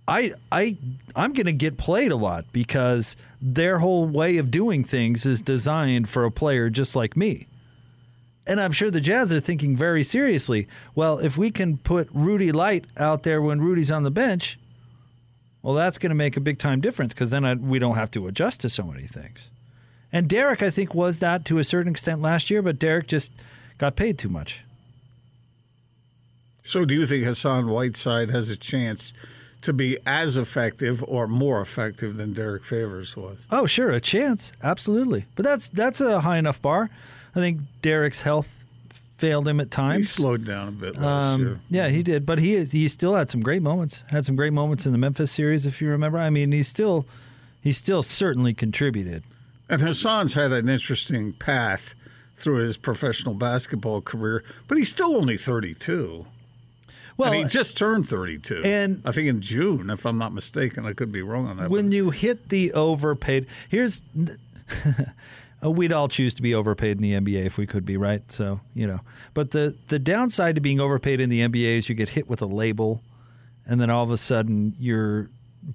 I 0.07 0.33
I 0.51 0.77
I'm 1.15 1.33
going 1.33 1.47
to 1.47 1.53
get 1.53 1.77
played 1.77 2.11
a 2.11 2.15
lot 2.15 2.45
because 2.51 3.17
their 3.41 3.79
whole 3.79 4.07
way 4.07 4.37
of 4.37 4.51
doing 4.51 4.83
things 4.83 5.25
is 5.25 5.41
designed 5.41 6.09
for 6.09 6.23
a 6.23 6.31
player 6.31 6.69
just 6.69 6.95
like 6.95 7.17
me. 7.17 7.47
And 8.47 8.61
I'm 8.61 8.71
sure 8.71 8.91
the 8.91 9.01
Jazz 9.01 9.33
are 9.33 9.39
thinking 9.39 9.75
very 9.75 10.03
seriously. 10.03 10.67
Well, 10.93 11.17
if 11.17 11.35
we 11.35 11.49
can 11.49 11.77
put 11.77 12.07
Rudy 12.13 12.51
Light 12.51 12.85
out 12.95 13.23
there 13.23 13.41
when 13.41 13.59
Rudy's 13.59 13.91
on 13.91 14.03
the 14.03 14.11
bench, 14.11 14.59
well, 15.65 15.73
that's 15.73 15.97
going 15.97 16.11
to 16.11 16.15
make 16.15 16.37
a 16.37 16.41
big 16.41 16.59
time 16.59 16.79
difference 16.79 17.11
because 17.15 17.31
then 17.31 17.43
I, 17.43 17.55
we 17.55 17.79
don't 17.79 17.95
have 17.95 18.11
to 18.11 18.27
adjust 18.27 18.61
to 18.61 18.69
so 18.69 18.83
many 18.83 19.07
things. 19.07 19.49
And 20.13 20.29
Derek, 20.29 20.61
I 20.61 20.69
think, 20.69 20.93
was 20.93 21.17
that 21.19 21.43
to 21.45 21.57
a 21.57 21.63
certain 21.63 21.91
extent 21.91 22.21
last 22.21 22.51
year, 22.51 22.61
but 22.61 22.77
Derek 22.77 23.07
just 23.07 23.31
got 23.79 23.95
paid 23.95 24.19
too 24.19 24.29
much. 24.29 24.61
So, 26.63 26.85
do 26.85 26.93
you 26.93 27.07
think 27.07 27.25
Hassan 27.25 27.67
Whiteside 27.67 28.29
has 28.29 28.47
a 28.51 28.55
chance 28.55 29.11
to 29.63 29.73
be 29.73 29.97
as 30.05 30.37
effective 30.37 31.03
or 31.07 31.27
more 31.27 31.61
effective 31.61 32.15
than 32.15 32.33
Derek 32.33 32.63
Favors 32.63 33.17
was? 33.17 33.39
Oh, 33.49 33.65
sure, 33.65 33.89
a 33.89 33.99
chance, 33.99 34.53
absolutely. 34.61 35.25
But 35.35 35.45
that's 35.45 35.69
that's 35.69 35.99
a 35.99 36.21
high 36.21 36.37
enough 36.37 36.61
bar. 36.61 36.91
I 37.35 37.39
think 37.39 37.61
Derek's 37.81 38.21
health 38.21 38.49
failed 39.17 39.47
him 39.47 39.59
at 39.59 39.67
He 39.67 39.69
times. 39.69 40.09
slowed 40.09 40.45
down 40.45 40.67
a 40.67 40.71
bit 40.71 40.95
last 40.95 41.05
Um, 41.05 41.41
year. 41.41 41.59
yeah, 41.69 41.87
he 41.89 42.03
did, 42.03 42.25
but 42.25 42.39
he 42.39 42.53
is, 42.53 42.71
he 42.73 42.87
still 42.87 43.15
had 43.15 43.29
some 43.29 43.41
great 43.41 43.61
moments. 43.61 44.03
Had 44.07 44.25
some 44.25 44.35
great 44.35 44.53
moments 44.53 44.85
in 44.85 44.91
the 44.91 44.97
Memphis 44.97 45.31
series, 45.31 45.65
if 45.65 45.81
you 45.81 45.89
remember. 45.89 46.17
I 46.17 46.29
mean, 46.29 46.51
he 46.51 46.63
still 46.63 47.05
he 47.61 47.71
still 47.71 48.03
certainly 48.03 48.53
contributed. 48.53 49.23
And 49.67 49.81
Hassan's 49.81 50.35
had 50.35 50.51
an 50.51 50.69
interesting 50.69 51.33
path 51.33 51.95
through 52.37 52.57
his 52.57 52.77
professional 52.77 53.33
basketball 53.33 54.01
career, 54.01 54.43
but 54.67 54.77
he's 54.77 54.89
still 54.89 55.15
only 55.15 55.37
32. 55.37 56.27
Well, 57.17 57.31
and 57.31 57.43
he 57.43 57.47
just 57.49 57.77
turned 57.77 58.07
32. 58.09 58.61
and- 58.65 59.01
I 59.05 59.11
think 59.13 59.27
in 59.29 59.41
June, 59.41 59.89
if 59.89 60.05
I'm 60.05 60.17
not 60.17 60.33
mistaken, 60.33 60.85
I 60.85 60.91
could 60.93 61.11
be 61.13 61.21
wrong 61.21 61.47
on 61.47 61.57
that. 61.57 61.69
When 61.71 61.91
you 61.93 62.09
hit 62.11 62.49
the 62.49 62.73
overpaid, 62.73 63.47
here's 63.69 64.03
uh, 65.65 65.69
we'd 65.69 65.93
all 65.93 66.07
choose 66.07 66.33
to 66.35 66.41
be 66.41 66.53
overpaid 66.53 66.97
in 66.97 67.03
the 67.03 67.13
NBA 67.13 67.45
if 67.45 67.57
we 67.57 67.65
could 67.65 67.85
be, 67.85 67.97
right? 67.97 68.29
So 68.31 68.59
you 68.73 68.87
know, 68.87 68.99
but 69.33 69.51
the 69.51 69.75
the 69.87 69.99
downside 69.99 70.55
to 70.55 70.61
being 70.61 70.79
overpaid 70.79 71.19
in 71.19 71.29
the 71.29 71.41
NBA 71.41 71.79
is 71.79 71.89
you 71.89 71.95
get 71.95 72.09
hit 72.09 72.29
with 72.29 72.41
a 72.41 72.45
label, 72.45 73.01
and 73.65 73.79
then 73.81 73.89
all 73.89 74.03
of 74.03 74.11
a 74.11 74.17
sudden 74.17 74.75
your 74.77 75.29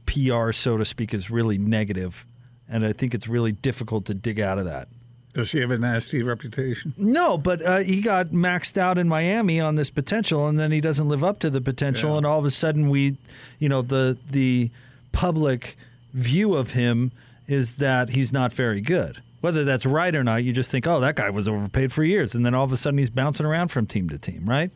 PR, 0.07 0.53
so 0.53 0.77
to 0.77 0.85
speak, 0.85 1.13
is 1.13 1.31
really 1.31 1.59
negative, 1.59 2.27
and 2.69 2.85
I 2.85 2.93
think 2.93 3.15
it's 3.15 3.29
really 3.29 3.53
difficult 3.53 4.05
to 4.07 4.15
dig 4.15 4.41
out 4.41 4.59
of 4.59 4.65
that. 4.67 4.89
Does 5.33 5.53
he 5.53 5.61
have 5.61 5.71
a 5.71 5.79
nasty 5.79 6.25
reputation? 6.25 6.93
No, 6.97 7.39
but 7.39 7.63
uh, 7.63 7.79
he 7.79 8.01
got 8.01 8.29
maxed 8.29 8.77
out 8.77 8.99
in 8.99 9.09
Miami 9.09 9.61
on 9.61 9.77
this 9.77 9.89
potential, 9.89 10.49
and 10.49 10.59
then 10.59 10.73
he 10.73 10.81
doesn't 10.81 11.09
live 11.09 11.23
up 11.23 11.39
to 11.41 11.51
the 11.51 11.61
potential, 11.61 12.17
and 12.17 12.27
all 12.27 12.39
of 12.39 12.45
a 12.45 12.51
sudden 12.51 12.91
we, 12.91 13.17
you 13.59 13.69
know, 13.69 13.81
the 13.83 14.19
the 14.31 14.71
public 15.13 15.77
view 16.13 16.55
of 16.55 16.73
him 16.73 17.13
is 17.47 17.75
that 17.75 18.11
he's 18.11 18.33
not 18.33 18.53
very 18.53 18.81
good. 18.81 19.23
Whether 19.41 19.65
that's 19.65 19.87
right 19.87 20.15
or 20.15 20.23
not, 20.23 20.45
you 20.45 20.53
just 20.53 20.71
think, 20.71 20.87
oh, 20.87 21.01
that 21.01 21.17
guy 21.17 21.31
was 21.31 21.49
overpaid 21.49 21.93
for 21.93 22.05
years, 22.05 22.35
and 22.35 22.45
then 22.45 22.55
all 22.55 22.65
of 22.65 22.73
a 22.73 22.77
sudden 22.77 22.99
he's 22.99 23.11
bouncing 23.11 23.47
around 23.47 23.69
from 23.69 23.87
team 23.87 24.09
to 24.11 24.19
team, 24.19 24.49
right? 24.49 24.71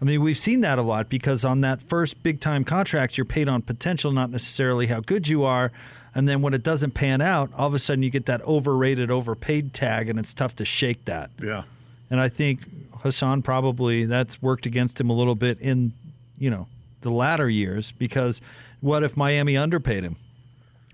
I 0.00 0.04
mean, 0.04 0.22
we've 0.22 0.38
seen 0.38 0.60
that 0.60 0.78
a 0.78 0.82
lot 0.82 1.08
because 1.08 1.44
on 1.44 1.62
that 1.62 1.82
first 1.82 2.22
big 2.22 2.40
time 2.40 2.64
contract, 2.64 3.16
you're 3.16 3.24
paid 3.24 3.48
on 3.48 3.62
potential, 3.62 4.12
not 4.12 4.30
necessarily 4.30 4.86
how 4.86 5.00
good 5.00 5.28
you 5.28 5.44
are. 5.44 5.72
And 6.14 6.28
then 6.28 6.42
when 6.42 6.54
it 6.54 6.62
doesn't 6.62 6.92
pan 6.92 7.20
out, 7.20 7.50
all 7.56 7.68
of 7.68 7.74
a 7.74 7.78
sudden 7.78 8.02
you 8.02 8.10
get 8.10 8.26
that 8.26 8.42
overrated, 8.42 9.10
overpaid 9.10 9.74
tag, 9.74 10.08
and 10.08 10.18
it's 10.18 10.34
tough 10.34 10.56
to 10.56 10.64
shake 10.64 11.04
that. 11.06 11.30
Yeah. 11.42 11.64
And 12.10 12.20
I 12.20 12.28
think 12.28 12.60
Hassan 13.00 13.42
probably 13.42 14.04
that's 14.04 14.40
worked 14.40 14.66
against 14.66 15.00
him 15.00 15.10
a 15.10 15.12
little 15.12 15.34
bit 15.34 15.60
in, 15.60 15.92
you 16.38 16.50
know, 16.50 16.68
the 17.02 17.10
latter 17.10 17.48
years 17.48 17.92
because 17.92 18.40
what 18.80 19.02
if 19.02 19.16
Miami 19.16 19.56
underpaid 19.56 20.04
him? 20.04 20.16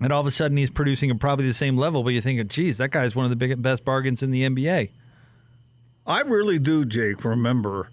And 0.03 0.11
all 0.11 0.19
of 0.19 0.27
a 0.27 0.31
sudden 0.31 0.57
he's 0.57 0.69
producing 0.69 1.09
at 1.09 1.19
probably 1.19 1.47
the 1.47 1.53
same 1.53 1.77
level, 1.77 2.03
but 2.03 2.09
you're 2.09 2.21
thinking, 2.21 2.47
geez, 2.47 2.77
that 2.77 2.89
guy's 2.89 3.15
one 3.15 3.25
of 3.25 3.29
the 3.29 3.35
big, 3.37 3.61
best 3.61 3.85
bargains 3.85 4.21
in 4.21 4.31
the 4.31 4.43
NBA. 4.43 4.89
I 6.05 6.21
really 6.21 6.59
do, 6.59 6.83
Jake, 6.83 7.23
remember 7.23 7.89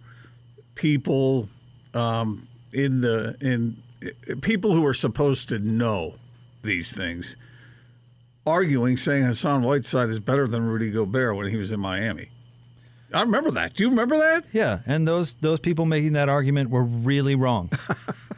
people 0.74 1.48
um, 1.94 2.48
in 2.72 3.00
the 3.02 3.36
in 3.40 3.82
people 4.40 4.72
who 4.72 4.84
are 4.86 4.94
supposed 4.94 5.48
to 5.50 5.58
know 5.58 6.16
these 6.62 6.92
things 6.92 7.36
arguing, 8.46 8.96
saying 8.96 9.22
Hassan 9.22 9.62
Whiteside 9.62 10.08
is 10.08 10.18
better 10.18 10.48
than 10.48 10.62
Rudy 10.64 10.90
Gobert 10.90 11.36
when 11.36 11.46
he 11.46 11.56
was 11.56 11.70
in 11.70 11.80
Miami. 11.80 12.30
I 13.12 13.22
remember 13.22 13.50
that. 13.52 13.74
Do 13.74 13.84
you 13.84 13.90
remember 13.90 14.18
that? 14.18 14.44
Yeah, 14.52 14.80
and 14.86 15.06
those 15.06 15.34
those 15.34 15.60
people 15.60 15.84
making 15.84 16.14
that 16.14 16.28
argument 16.28 16.70
were 16.70 16.84
really 16.84 17.34
wrong. 17.34 17.70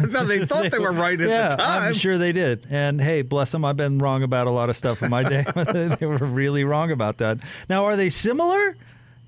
No, 0.00 0.24
they 0.24 0.44
thought 0.44 0.70
they 0.70 0.78
were 0.78 0.92
right 0.92 1.20
at 1.20 1.28
yeah, 1.28 1.50
the 1.50 1.56
time. 1.56 1.82
I'm 1.84 1.92
sure 1.92 2.18
they 2.18 2.32
did. 2.32 2.66
And 2.70 3.00
hey, 3.00 3.22
bless 3.22 3.52
them, 3.52 3.64
I've 3.64 3.76
been 3.76 3.98
wrong 3.98 4.22
about 4.22 4.46
a 4.46 4.50
lot 4.50 4.70
of 4.70 4.76
stuff 4.76 5.02
in 5.02 5.10
my 5.10 5.22
day. 5.22 5.44
but 5.54 5.72
they 5.72 5.88
they 5.88 6.06
were 6.06 6.18
really 6.18 6.64
wrong 6.64 6.90
about 6.90 7.18
that. 7.18 7.38
Now, 7.68 7.84
are 7.84 7.96
they 7.96 8.10
similar? 8.10 8.76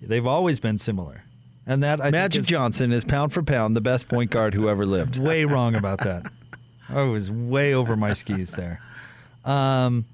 They've 0.01 0.27
always 0.27 0.61
been 0.61 0.79
similar. 0.79 1.25
And 1.67 1.83
that 1.83 2.01
I 2.01 2.11
Magic 2.11 2.45
Johnson 2.45 2.93
is 2.93 3.05
pound 3.05 3.33
for 3.33 3.43
pound 3.43 3.77
the 3.77 3.81
best 3.81 4.09
point 4.09 4.31
guard 4.31 4.55
who 4.55 4.69
ever 4.69 4.85
lived. 4.85 5.19
Way 5.19 5.45
wrong 5.45 5.77
about 5.77 6.01
that. 6.01 6.31
I 6.89 7.05
was 7.05 7.31
way 7.31 7.75
over 7.75 7.97
my 7.97 8.13
skis 8.13 8.51
there. 8.51 8.81
Um, 9.45 10.05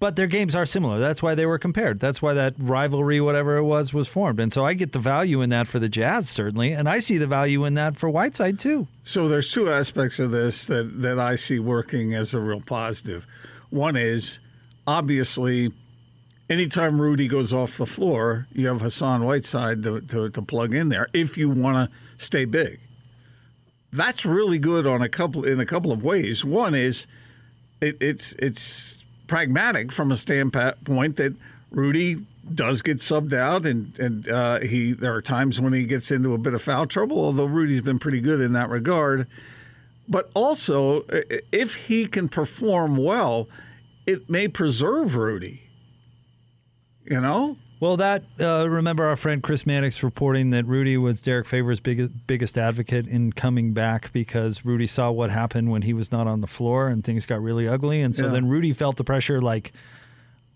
but 0.00 0.16
their 0.16 0.26
games 0.26 0.54
are 0.54 0.66
similar. 0.66 0.98
That's 0.98 1.22
why 1.22 1.34
they 1.34 1.46
were 1.46 1.58
compared. 1.58 2.00
That's 2.00 2.20
why 2.20 2.34
that 2.34 2.54
rivalry, 2.58 3.20
whatever 3.20 3.56
it 3.56 3.64
was, 3.64 3.92
was 3.92 4.08
formed. 4.08 4.40
And 4.40 4.52
so 4.52 4.64
I 4.64 4.74
get 4.74 4.92
the 4.92 4.98
value 4.98 5.40
in 5.40 5.50
that 5.50 5.66
for 5.66 5.78
the 5.78 5.88
Jazz, 5.88 6.28
certainly. 6.28 6.72
And 6.72 6.88
I 6.88 6.98
see 6.98 7.16
the 7.16 7.26
value 7.26 7.64
in 7.64 7.74
that 7.74 7.96
for 7.96 8.10
Whiteside, 8.10 8.58
too. 8.58 8.86
So 9.02 9.28
there's 9.28 9.50
two 9.50 9.70
aspects 9.70 10.18
of 10.18 10.30
this 10.30 10.66
that, 10.66 11.00
that 11.02 11.18
I 11.18 11.36
see 11.36 11.58
working 11.58 12.14
as 12.14 12.34
a 12.34 12.40
real 12.40 12.60
positive. 12.60 13.26
One 13.70 13.96
is 13.96 14.40
obviously 14.86 15.72
anytime 16.48 17.00
Rudy 17.00 17.28
goes 17.28 17.52
off 17.52 17.78
the 17.78 17.86
floor, 17.86 18.46
you 18.52 18.66
have 18.68 18.80
Hassan 18.80 19.24
Whiteside 19.24 19.82
to, 19.84 20.00
to, 20.00 20.28
to 20.30 20.42
plug 20.42 20.74
in 20.74 20.88
there 20.88 21.08
if 21.12 21.36
you 21.36 21.48
want 21.50 21.90
to 21.90 22.24
stay 22.24 22.44
big. 22.44 22.80
That's 23.92 24.26
really 24.26 24.58
good 24.58 24.86
on 24.86 25.02
a 25.02 25.08
couple 25.08 25.44
in 25.44 25.60
a 25.60 25.66
couple 25.66 25.92
of 25.92 26.02
ways. 26.02 26.44
One 26.44 26.74
is 26.74 27.06
it, 27.80 27.96
it's 28.00 28.34
it's 28.40 29.03
pragmatic 29.26 29.92
from 29.92 30.10
a 30.12 30.16
standpoint 30.16 31.16
that 31.16 31.34
Rudy 31.70 32.24
does 32.52 32.82
get 32.82 32.98
subbed 32.98 33.32
out, 33.32 33.66
and 33.66 33.98
and 33.98 34.28
uh, 34.28 34.60
he 34.60 34.92
there 34.92 35.14
are 35.14 35.22
times 35.22 35.60
when 35.60 35.72
he 35.72 35.84
gets 35.84 36.10
into 36.10 36.34
a 36.34 36.38
bit 36.38 36.54
of 36.54 36.62
foul 36.62 36.86
trouble. 36.86 37.18
Although 37.18 37.46
Rudy's 37.46 37.80
been 37.80 37.98
pretty 37.98 38.20
good 38.20 38.40
in 38.40 38.52
that 38.52 38.68
regard, 38.68 39.26
but 40.08 40.30
also 40.34 41.04
if 41.52 41.74
he 41.74 42.06
can 42.06 42.28
perform 42.28 42.96
well, 42.96 43.48
it 44.06 44.28
may 44.28 44.48
preserve 44.48 45.14
Rudy. 45.14 45.68
You 47.04 47.20
know. 47.20 47.56
Well, 47.84 47.98
that 47.98 48.24
uh, 48.40 48.66
remember 48.66 49.04
our 49.04 49.14
friend 49.14 49.42
Chris 49.42 49.66
Mannix 49.66 50.02
reporting 50.02 50.48
that 50.52 50.64
Rudy 50.64 50.96
was 50.96 51.20
Derek 51.20 51.46
Favors' 51.46 51.80
biggest 51.80 52.12
biggest 52.26 52.56
advocate 52.56 53.06
in 53.06 53.30
coming 53.34 53.74
back 53.74 54.10
because 54.10 54.64
Rudy 54.64 54.86
saw 54.86 55.10
what 55.10 55.28
happened 55.28 55.70
when 55.70 55.82
he 55.82 55.92
was 55.92 56.10
not 56.10 56.26
on 56.26 56.40
the 56.40 56.46
floor 56.46 56.88
and 56.88 57.04
things 57.04 57.26
got 57.26 57.42
really 57.42 57.68
ugly, 57.68 58.00
and 58.00 58.16
so 58.16 58.24
Yeah. 58.24 58.30
then 58.32 58.48
Rudy 58.48 58.72
felt 58.72 58.96
the 58.96 59.04
pressure 59.04 59.38
like. 59.42 59.74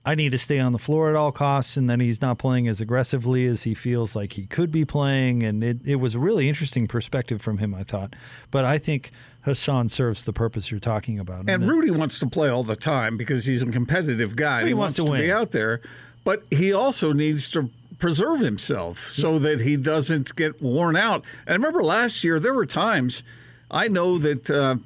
I 0.06 0.14
need 0.14 0.30
to 0.32 0.38
stay 0.38 0.58
on 0.58 0.72
the 0.72 0.78
floor 0.78 1.10
at 1.10 1.16
all 1.16 1.32
costs, 1.32 1.76
and 1.76 1.90
then 1.90 2.00
he's 2.00 2.22
not 2.22 2.38
playing 2.38 2.66
as 2.66 2.80
aggressively 2.80 3.44
as 3.44 3.64
he 3.64 3.74
feels 3.74 4.16
like 4.16 4.34
he 4.34 4.46
could 4.46 4.72
be 4.72 4.86
playing. 4.86 5.42
And 5.42 5.62
it, 5.62 5.86
it 5.86 5.96
was 5.96 6.14
a 6.14 6.18
really 6.18 6.48
interesting 6.48 6.86
perspective 6.88 7.42
from 7.42 7.58
him, 7.58 7.74
I 7.74 7.82
thought. 7.82 8.14
But 8.50 8.64
I 8.64 8.78
think 8.78 9.10
Hassan 9.42 9.90
serves 9.90 10.24
the 10.24 10.32
purpose 10.32 10.70
you're 10.70 10.80
talking 10.80 11.18
about. 11.18 11.40
And 11.50 11.62
that- 11.62 11.68
Rudy 11.68 11.90
wants 11.90 12.18
to 12.20 12.26
play 12.26 12.48
all 12.48 12.62
the 12.64 12.76
time 12.76 13.18
because 13.18 13.44
he's 13.44 13.60
a 13.60 13.66
competitive 13.66 14.34
guy. 14.34 14.60
and 14.60 14.68
He 14.68 14.72
wants 14.72 14.94
to 14.94 15.04
be 15.04 15.10
win. 15.10 15.30
out 15.30 15.50
there, 15.50 15.82
but 16.24 16.42
he 16.50 16.72
also 16.72 17.12
needs 17.12 17.48
to 17.50 17.70
preserve 17.98 18.40
himself 18.40 19.10
so 19.10 19.38
that 19.38 19.60
he 19.60 19.76
doesn't 19.76 20.36
get 20.36 20.62
worn 20.62 20.96
out. 20.96 21.24
And 21.46 21.50
I 21.50 21.52
remember 21.54 21.82
last 21.82 22.22
year 22.22 22.38
there 22.38 22.54
were 22.54 22.66
times 22.66 23.22
I 23.70 23.88
know 23.88 24.18
that 24.18 24.50
uh, 24.50 24.76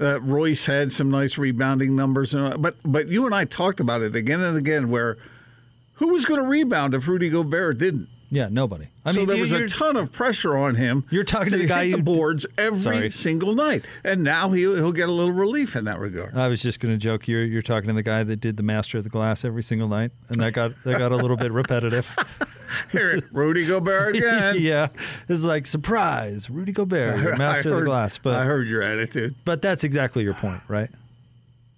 uh, 0.00 0.20
Royce 0.20 0.66
had 0.66 0.92
some 0.92 1.10
nice 1.10 1.38
rebounding 1.38 1.94
numbers, 1.94 2.34
and, 2.34 2.60
but 2.60 2.76
but 2.84 3.08
you 3.08 3.26
and 3.26 3.34
I 3.34 3.44
talked 3.44 3.80
about 3.80 4.02
it 4.02 4.16
again 4.16 4.40
and 4.40 4.56
again 4.56 4.90
where 4.90 5.18
who 5.94 6.08
was 6.08 6.24
going 6.24 6.40
to 6.40 6.46
rebound 6.46 6.94
if 6.94 7.06
Rudy 7.08 7.30
Gobert 7.30 7.78
didn't? 7.78 8.08
Yeah, 8.30 8.48
nobody. 8.50 8.88
I 9.06 9.12
so 9.12 9.18
mean, 9.20 9.26
there 9.26 9.36
you- 9.36 9.40
was 9.42 9.52
a 9.52 9.66
ton 9.66 9.96
of 9.96 10.12
pressure 10.12 10.54
on 10.56 10.74
him. 10.74 11.04
You're 11.10 11.24
talking 11.24 11.48
to 11.48 11.56
the 11.56 11.62
hit 11.62 11.68
guy 11.68 11.84
the 11.86 11.92
who- 11.92 12.02
boards 12.02 12.44
every 12.58 12.78
Sorry. 12.78 13.10
single 13.10 13.54
night, 13.54 13.84
and 14.04 14.22
now 14.22 14.50
he, 14.50 14.60
he'll 14.60 14.92
get 14.92 15.08
a 15.08 15.12
little 15.12 15.32
relief 15.32 15.74
in 15.74 15.84
that 15.86 15.98
regard. 15.98 16.36
I 16.36 16.48
was 16.48 16.60
just 16.60 16.78
going 16.78 16.92
to 16.92 16.98
joke. 16.98 17.26
You're 17.26 17.44
you're 17.44 17.62
talking 17.62 17.88
to 17.88 17.94
the 17.94 18.02
guy 18.02 18.24
that 18.24 18.36
did 18.40 18.58
the 18.58 18.62
Master 18.62 18.98
of 18.98 19.04
the 19.04 19.10
Glass 19.10 19.44
every 19.46 19.62
single 19.62 19.88
night, 19.88 20.10
and 20.28 20.40
that 20.42 20.52
got 20.52 20.72
that 20.84 20.98
got 20.98 21.10
a 21.12 21.16
little 21.16 21.38
bit 21.38 21.52
repetitive. 21.52 22.06
Here, 22.92 23.18
Rudy 23.32 23.66
Gobert 23.66 24.16
again. 24.16 24.56
yeah, 24.58 24.88
it's 25.26 25.42
like 25.42 25.66
surprise, 25.66 26.50
Rudy 26.50 26.72
Gobert, 26.72 27.20
you're 27.22 27.34
Master 27.38 27.70
of 27.72 27.78
the 27.80 27.84
Glass. 27.86 28.18
But 28.18 28.34
I 28.36 28.44
heard 28.44 28.68
your 28.68 28.82
attitude. 28.82 29.36
But 29.46 29.62
that's 29.62 29.84
exactly 29.84 30.22
your 30.22 30.34
point, 30.34 30.60
right? 30.68 30.90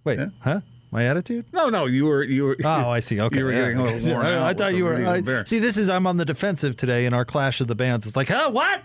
Wait, 0.03 0.19
huh? 0.41 0.61
My 0.91 1.05
attitude? 1.05 1.47
No, 1.53 1.69
no, 1.69 1.87
you 1.87 2.07
were 2.07 2.23
you 2.25 2.45
were. 2.45 2.57
Oh, 2.65 2.91
I 2.91 3.01
see. 3.01 3.21
Okay, 3.31 3.39
you 3.39 3.45
were 3.45 3.53
yeah. 3.53 3.61
getting 3.61 3.79
a 3.79 3.85
little 3.85 4.11
worn 4.15 4.27
I, 4.27 4.35
out 4.35 4.43
I 4.43 4.55
thought 4.55 4.75
you 4.75 4.85
were. 4.85 4.97
I, 5.07 5.45
see, 5.45 5.59
this 5.59 5.77
is 5.77 5.89
I'm 5.89 6.07
on 6.07 6.17
the 6.17 6.25
defensive 6.25 6.77
today 6.77 7.07
in 7.07 7.15
our 7.15 7.25
clash 7.25 7.61
of 7.61 7.69
the 7.69 7.75
bands. 7.75 8.07
It's 8.07 8.17
like, 8.17 8.29
huh? 8.29 8.51
What? 8.51 8.83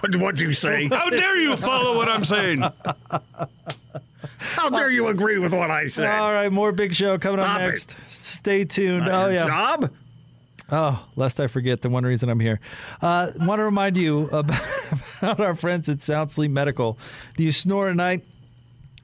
What 0.00 0.16
what'd 0.16 0.40
you 0.40 0.52
say? 0.52 0.88
How 0.92 1.10
dare 1.10 1.38
you 1.38 1.56
follow 1.56 1.96
what 1.96 2.08
I'm 2.08 2.24
saying? 2.24 2.64
How 4.38 4.70
dare 4.70 4.90
you 4.90 5.08
agree 5.08 5.38
with 5.38 5.52
what 5.52 5.70
I 5.70 5.86
say? 5.86 6.06
All 6.06 6.32
right, 6.32 6.50
more 6.50 6.72
big 6.72 6.94
show 6.94 7.18
coming 7.18 7.38
Stop 7.38 7.56
up 7.56 7.62
it. 7.62 7.66
next. 7.66 7.96
Stay 8.06 8.64
tuned. 8.64 9.06
Not 9.06 9.28
oh 9.28 9.30
yeah, 9.30 9.46
job. 9.46 9.92
Oh, 10.70 11.06
lest 11.16 11.40
I 11.40 11.46
forget 11.46 11.80
the 11.82 11.88
one 11.88 12.04
reason 12.04 12.28
I'm 12.28 12.40
here. 12.40 12.60
Uh, 13.00 13.30
want 13.40 13.58
to 13.58 13.64
remind 13.64 13.96
you 13.96 14.28
about, 14.30 14.60
about 15.22 15.40
our 15.40 15.54
friends 15.54 15.88
at 15.88 16.02
Sound 16.02 16.30
Sleep 16.30 16.50
Medical. 16.50 16.98
Do 17.36 17.44
you 17.44 17.52
snore 17.52 17.88
at 17.88 17.96
night? 17.96 18.24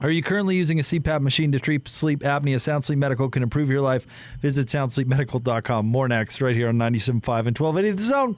Are 0.01 0.11
you 0.11 0.21
currently 0.21 0.55
using 0.55 0.79
a 0.79 0.83
CPAP 0.83 1.21
machine 1.21 1.51
to 1.53 1.59
treat 1.59 1.87
sleep 1.87 2.19
apnea? 2.19 2.59
Sound 2.59 2.83
Sleep 2.83 2.99
Medical 2.99 3.29
can 3.29 3.43
improve 3.43 3.69
your 3.69 3.81
life. 3.81 4.05
Visit 4.41 4.67
soundsleepmedical.com. 4.67 5.85
More 5.85 6.07
next, 6.07 6.41
right 6.41 6.55
here 6.55 6.67
on 6.67 6.75
97.5 6.75 7.47
and 7.47 7.57
1280 7.57 7.91
The 7.91 8.03
Zone. 8.03 8.37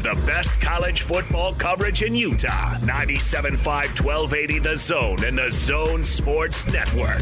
the 0.01 0.15
best 0.25 0.59
college 0.59 1.01
football 1.01 1.53
coverage 1.53 2.01
in 2.01 2.15
Utah. 2.15 2.75
97.5 2.79 4.03
1280 4.03 4.59
The 4.59 4.77
Zone 4.77 5.23
and 5.23 5.37
the 5.37 5.51
Zone 5.51 6.03
Sports 6.03 6.71
Network. 6.71 7.21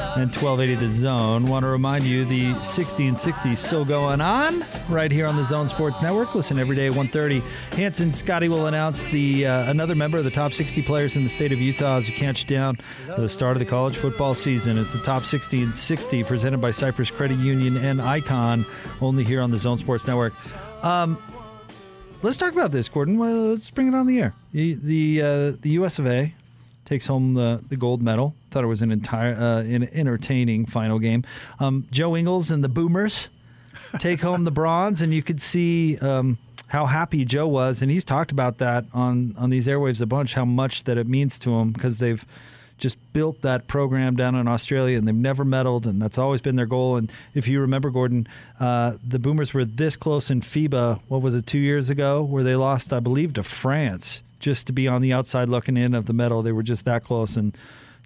and 0.00 0.34
1280 0.34 0.74
The 0.76 0.88
Zone. 0.88 1.46
Want 1.46 1.64
to 1.64 1.68
remind 1.68 2.04
you 2.04 2.24
the 2.24 2.60
60 2.60 3.08
and 3.08 3.18
60 3.18 3.50
is 3.50 3.58
still 3.58 3.84
going 3.84 4.20
on 4.20 4.64
right 4.88 5.10
here 5.10 5.26
on 5.26 5.36
the 5.36 5.44
Zone 5.44 5.68
Sports 5.68 6.00
Network. 6.00 6.34
Listen 6.34 6.58
every 6.58 6.76
day 6.76 6.86
at 6.86 6.92
1.30. 6.92 7.42
Hanson 7.74 8.12
Scotty 8.12 8.48
will 8.48 8.66
announce 8.66 9.06
the 9.08 9.46
uh, 9.46 9.70
another 9.70 9.94
member 9.94 10.18
of 10.18 10.24
the 10.24 10.30
top 10.30 10.52
60 10.52 10.82
players 10.82 11.16
in 11.16 11.24
the 11.24 11.30
state 11.30 11.52
of 11.52 11.60
Utah 11.60 11.98
as 11.98 12.06
we 12.06 12.14
catch 12.14 12.46
down 12.46 12.78
the 13.16 13.28
start 13.28 13.56
of 13.56 13.60
the 13.60 13.66
college 13.66 13.96
football 13.96 14.34
season. 14.34 14.78
It's 14.78 14.92
the 14.92 15.02
top 15.02 15.24
60 15.24 15.62
and 15.62 15.74
60 15.74 16.24
presented 16.24 16.58
by 16.58 16.70
Cypress 16.70 17.10
Credit 17.10 17.38
Union 17.38 17.76
and 17.76 18.00
Icon, 18.00 18.64
only 19.00 19.24
here 19.24 19.40
on 19.40 19.50
the 19.50 19.58
Zone 19.58 19.78
Sports 19.78 20.06
Network. 20.06 20.34
Um, 20.84 21.18
Let's 22.20 22.36
talk 22.36 22.52
about 22.52 22.72
this, 22.72 22.88
Gordon. 22.88 23.16
Well, 23.16 23.50
let's 23.50 23.70
bring 23.70 23.86
it 23.86 23.94
on 23.94 24.06
the 24.06 24.20
air. 24.20 24.34
The, 24.52 25.22
uh, 25.22 25.56
the 25.60 25.70
U.S. 25.70 26.00
of 26.00 26.08
A. 26.08 26.34
takes 26.88 27.06
home 27.06 27.34
the, 27.34 27.62
the 27.68 27.76
gold 27.76 28.02
medal. 28.02 28.34
Thought 28.50 28.64
it 28.64 28.68
was 28.68 28.80
an 28.80 28.90
entire 28.90 29.34
uh, 29.34 29.60
an 29.62 29.88
entertaining 29.92 30.64
final 30.64 30.98
game. 30.98 31.22
Um, 31.60 31.86
Joe 31.90 32.16
Ingles 32.16 32.50
and 32.50 32.64
the 32.64 32.68
Boomers 32.68 33.28
take 33.98 34.22
home 34.22 34.44
the 34.44 34.50
bronze, 34.50 35.02
and 35.02 35.12
you 35.12 35.22
could 35.22 35.40
see 35.40 35.98
um, 35.98 36.38
how 36.68 36.86
happy 36.86 37.24
Joe 37.26 37.46
was, 37.46 37.82
and 37.82 37.90
he's 37.90 38.04
talked 38.04 38.32
about 38.32 38.58
that 38.58 38.86
on 38.94 39.34
on 39.36 39.50
these 39.50 39.66
airwaves 39.66 40.00
a 40.00 40.06
bunch. 40.06 40.32
How 40.34 40.46
much 40.46 40.84
that 40.84 40.96
it 40.96 41.06
means 41.06 41.38
to 41.40 41.50
him 41.50 41.72
because 41.72 41.98
they've 41.98 42.24
just 42.78 42.96
built 43.12 43.42
that 43.42 43.66
program 43.66 44.14
down 44.14 44.36
in 44.36 44.46
Australia 44.46 44.96
and 44.96 45.06
they've 45.06 45.14
never 45.14 45.44
medaled, 45.44 45.84
and 45.84 46.00
that's 46.00 46.16
always 46.16 46.40
been 46.40 46.56
their 46.56 46.64
goal. 46.64 46.96
And 46.96 47.12
if 47.34 47.48
you 47.48 47.60
remember, 47.60 47.90
Gordon, 47.90 48.26
uh, 48.60 48.94
the 49.06 49.18
Boomers 49.18 49.52
were 49.52 49.64
this 49.64 49.96
close 49.96 50.30
in 50.30 50.40
FIBA, 50.40 51.00
what 51.08 51.20
was 51.20 51.34
it, 51.34 51.46
two 51.46 51.58
years 51.58 51.90
ago, 51.90 52.22
where 52.22 52.44
they 52.44 52.54
lost, 52.54 52.92
I 52.92 53.00
believe, 53.00 53.34
to 53.34 53.42
France 53.42 54.22
just 54.38 54.66
to 54.68 54.72
be 54.72 54.86
on 54.88 55.02
the 55.02 55.12
outside 55.12 55.48
looking 55.48 55.76
in 55.76 55.94
of 55.94 56.06
the 56.06 56.12
medal. 56.12 56.42
They 56.42 56.52
were 56.52 56.62
just 56.62 56.84
that 56.84 57.04
close. 57.04 57.36
And 57.36 57.56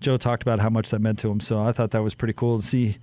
Joe 0.01 0.17
talked 0.17 0.43
about 0.43 0.61
how 0.61 0.71
much 0.71 0.91
that 0.91 1.01
meant 1.01 1.19
to 1.21 1.31
him. 1.31 1.41
So 1.41 1.63
I 1.63 1.73
thought 1.73 1.91
that 1.93 2.03
was 2.03 2.15
pretty 2.15 2.35
cool 2.35 2.61
to 2.61 2.67
see. 2.67 2.99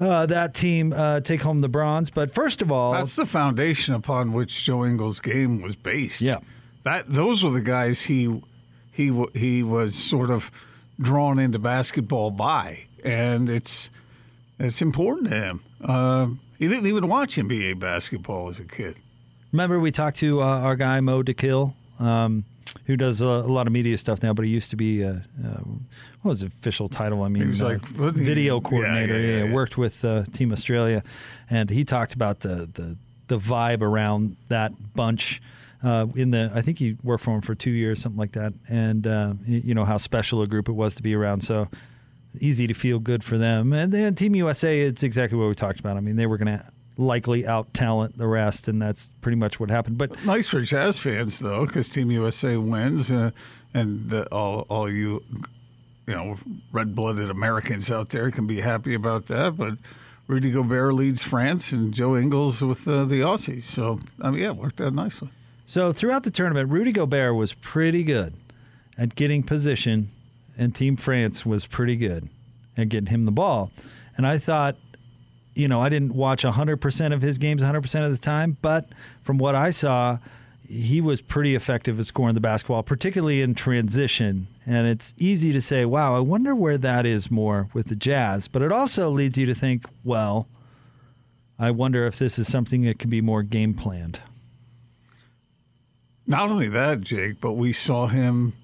Uh, 0.00 0.26
that 0.26 0.54
team 0.54 0.92
uh, 0.92 1.20
take 1.20 1.42
home 1.42 1.60
the 1.60 1.68
bronze, 1.68 2.10
but 2.10 2.34
first 2.34 2.60
of 2.62 2.72
all, 2.72 2.92
That's 2.94 3.14
the 3.14 3.26
foundation 3.26 3.94
upon 3.94 4.32
which 4.32 4.64
Joe 4.64 4.84
Ingles' 4.84 5.20
game 5.20 5.62
was 5.62 5.76
based. 5.76 6.20
Yeah. 6.20 6.38
that 6.82 7.08
those 7.08 7.44
were 7.44 7.52
the 7.52 7.60
guys 7.60 8.02
he 8.02 8.42
he 8.90 9.12
he 9.34 9.62
was 9.62 9.94
sort 9.94 10.30
of 10.30 10.50
drawn 11.00 11.38
into 11.38 11.60
basketball 11.60 12.32
by, 12.32 12.86
and 13.04 13.48
it's 13.48 13.88
it's 14.58 14.82
important 14.82 15.28
to 15.28 15.34
him. 15.36 15.60
Uh, 15.84 16.26
he 16.58 16.66
didn't 16.66 16.86
even 16.88 17.06
watch 17.06 17.36
NBA 17.36 17.78
basketball 17.78 18.48
as 18.48 18.58
a 18.58 18.64
kid. 18.64 18.96
Remember, 19.52 19.78
we 19.78 19.92
talked 19.92 20.16
to 20.18 20.40
uh, 20.42 20.44
our 20.44 20.74
guy 20.74 21.00
Mo 21.00 21.22
Dakhil, 21.22 21.74
um, 21.98 22.44
who 22.86 22.96
does 22.96 23.20
a, 23.20 23.26
a 23.26 23.50
lot 23.50 23.66
of 23.66 23.72
media 23.72 23.96
stuff 23.98 24.22
now, 24.22 24.32
but 24.32 24.44
he 24.44 24.50
used 24.50 24.70
to 24.70 24.76
be 24.76 25.04
uh, 25.04 25.14
uh, 25.44 25.60
what 26.22 26.30
was 26.30 26.40
the 26.40 26.46
official 26.48 26.88
title? 26.88 27.22
I 27.22 27.28
mean, 27.28 27.42
He 27.42 27.48
was 27.48 27.62
uh, 27.62 27.78
like, 27.80 27.80
video 28.14 28.60
coordinator. 28.60 29.18
yeah, 29.20 29.38
yeah, 29.38 29.44
yeah. 29.44 29.52
worked 29.52 29.76
with 29.78 30.04
uh, 30.04 30.24
Team 30.32 30.52
Australia, 30.52 31.02
and 31.50 31.70
he 31.70 31.84
talked 31.84 32.14
about 32.14 32.40
the 32.40 32.68
the 32.72 32.96
the 33.28 33.38
vibe 33.38 33.82
around 33.82 34.36
that 34.48 34.72
bunch. 34.94 35.40
Uh, 35.82 36.06
in 36.16 36.30
the, 36.30 36.50
I 36.54 36.62
think 36.62 36.78
he 36.78 36.96
worked 37.02 37.22
for 37.24 37.34
him 37.34 37.42
for 37.42 37.54
two 37.54 37.70
years, 37.70 38.00
something 38.00 38.18
like 38.18 38.32
that, 38.32 38.54
and 38.70 39.06
uh, 39.06 39.34
you 39.46 39.74
know 39.74 39.84
how 39.84 39.98
special 39.98 40.40
a 40.40 40.46
group 40.46 40.68
it 40.68 40.72
was 40.72 40.94
to 40.94 41.02
be 41.02 41.14
around. 41.14 41.42
So 41.42 41.68
easy 42.40 42.66
to 42.66 42.74
feel 42.74 42.98
good 42.98 43.22
for 43.22 43.38
them. 43.38 43.72
And 43.72 43.92
then 43.92 44.14
Team 44.14 44.34
USA, 44.34 44.80
it's 44.80 45.02
exactly 45.02 45.38
what 45.38 45.48
we 45.48 45.54
talked 45.54 45.80
about. 45.80 45.96
I 45.96 46.00
mean, 46.00 46.16
they 46.16 46.26
were 46.26 46.36
going 46.38 46.58
to 46.58 46.64
likely 46.96 47.46
out 47.46 47.72
talent 47.74 48.18
the 48.18 48.26
rest, 48.26 48.68
and 48.68 48.80
that's 48.80 49.10
pretty 49.20 49.36
much 49.36 49.58
what 49.58 49.70
happened. 49.70 49.98
But 49.98 50.24
Nice 50.24 50.48
for 50.48 50.60
Jazz 50.62 50.98
fans 50.98 51.38
though, 51.38 51.66
because 51.66 51.88
Team 51.88 52.10
USA 52.10 52.56
wins, 52.56 53.10
uh, 53.10 53.30
and 53.72 54.10
the, 54.10 54.26
all 54.26 54.60
all 54.68 54.90
you 54.90 55.22
you 56.06 56.14
know 56.14 56.36
red 56.72 56.94
blooded 56.94 57.30
Americans 57.30 57.90
out 57.90 58.10
there 58.10 58.30
can 58.30 58.46
be 58.46 58.60
happy 58.60 58.94
about 58.94 59.26
that. 59.26 59.56
But 59.56 59.78
Rudy 60.26 60.50
Gobert 60.50 60.94
leads 60.94 61.22
France, 61.22 61.72
and 61.72 61.92
Joe 61.92 62.16
Ingles 62.16 62.60
with 62.60 62.86
uh, 62.88 63.04
the 63.04 63.20
Aussies. 63.20 63.64
So 63.64 64.00
I 64.20 64.30
mean, 64.30 64.40
yeah, 64.40 64.48
it 64.48 64.56
worked 64.56 64.80
out 64.80 64.94
nicely. 64.94 65.30
So 65.66 65.92
throughout 65.92 66.24
the 66.24 66.30
tournament, 66.30 66.70
Rudy 66.70 66.92
Gobert 66.92 67.34
was 67.34 67.54
pretty 67.54 68.04
good 68.04 68.34
at 68.98 69.14
getting 69.14 69.42
position, 69.42 70.10
and 70.56 70.74
Team 70.74 70.96
France 70.96 71.44
was 71.44 71.66
pretty 71.66 71.96
good 71.96 72.28
at 72.76 72.88
getting 72.88 73.06
him 73.06 73.24
the 73.24 73.32
ball. 73.32 73.70
And 74.16 74.26
I 74.26 74.38
thought, 74.38 74.76
you 75.54 75.68
know, 75.68 75.80
I 75.80 75.88
didn't 75.88 76.14
watch 76.14 76.44
100% 76.44 77.12
of 77.12 77.22
his 77.22 77.38
games 77.38 77.62
100% 77.62 78.04
of 78.04 78.10
the 78.10 78.18
time, 78.18 78.56
but 78.60 78.88
from 79.22 79.38
what 79.38 79.54
I 79.54 79.70
saw, 79.70 80.18
he 80.68 81.00
was 81.00 81.20
pretty 81.20 81.54
effective 81.54 82.00
at 82.00 82.06
scoring 82.06 82.34
the 82.34 82.40
basketball, 82.40 82.82
particularly 82.82 83.42
in 83.42 83.54
transition. 83.54 84.48
And 84.66 84.86
it's 84.86 85.14
easy 85.18 85.52
to 85.52 85.60
say, 85.60 85.84
wow, 85.84 86.16
I 86.16 86.20
wonder 86.20 86.54
where 86.54 86.78
that 86.78 87.04
is 87.06 87.30
more 87.30 87.68
with 87.74 87.88
the 87.88 87.96
Jazz. 87.96 88.48
But 88.48 88.62
it 88.62 88.72
also 88.72 89.10
leads 89.10 89.36
you 89.36 89.46
to 89.46 89.54
think, 89.54 89.86
well, 90.04 90.48
I 91.58 91.70
wonder 91.70 92.06
if 92.06 92.18
this 92.18 92.38
is 92.38 92.50
something 92.50 92.82
that 92.82 92.98
can 92.98 93.10
be 93.10 93.20
more 93.20 93.42
game 93.42 93.74
planned. 93.74 94.20
Not 96.26 96.50
only 96.50 96.68
that, 96.68 97.02
Jake, 97.02 97.40
but 97.40 97.52
we 97.52 97.72
saw 97.72 98.06
him. 98.06 98.54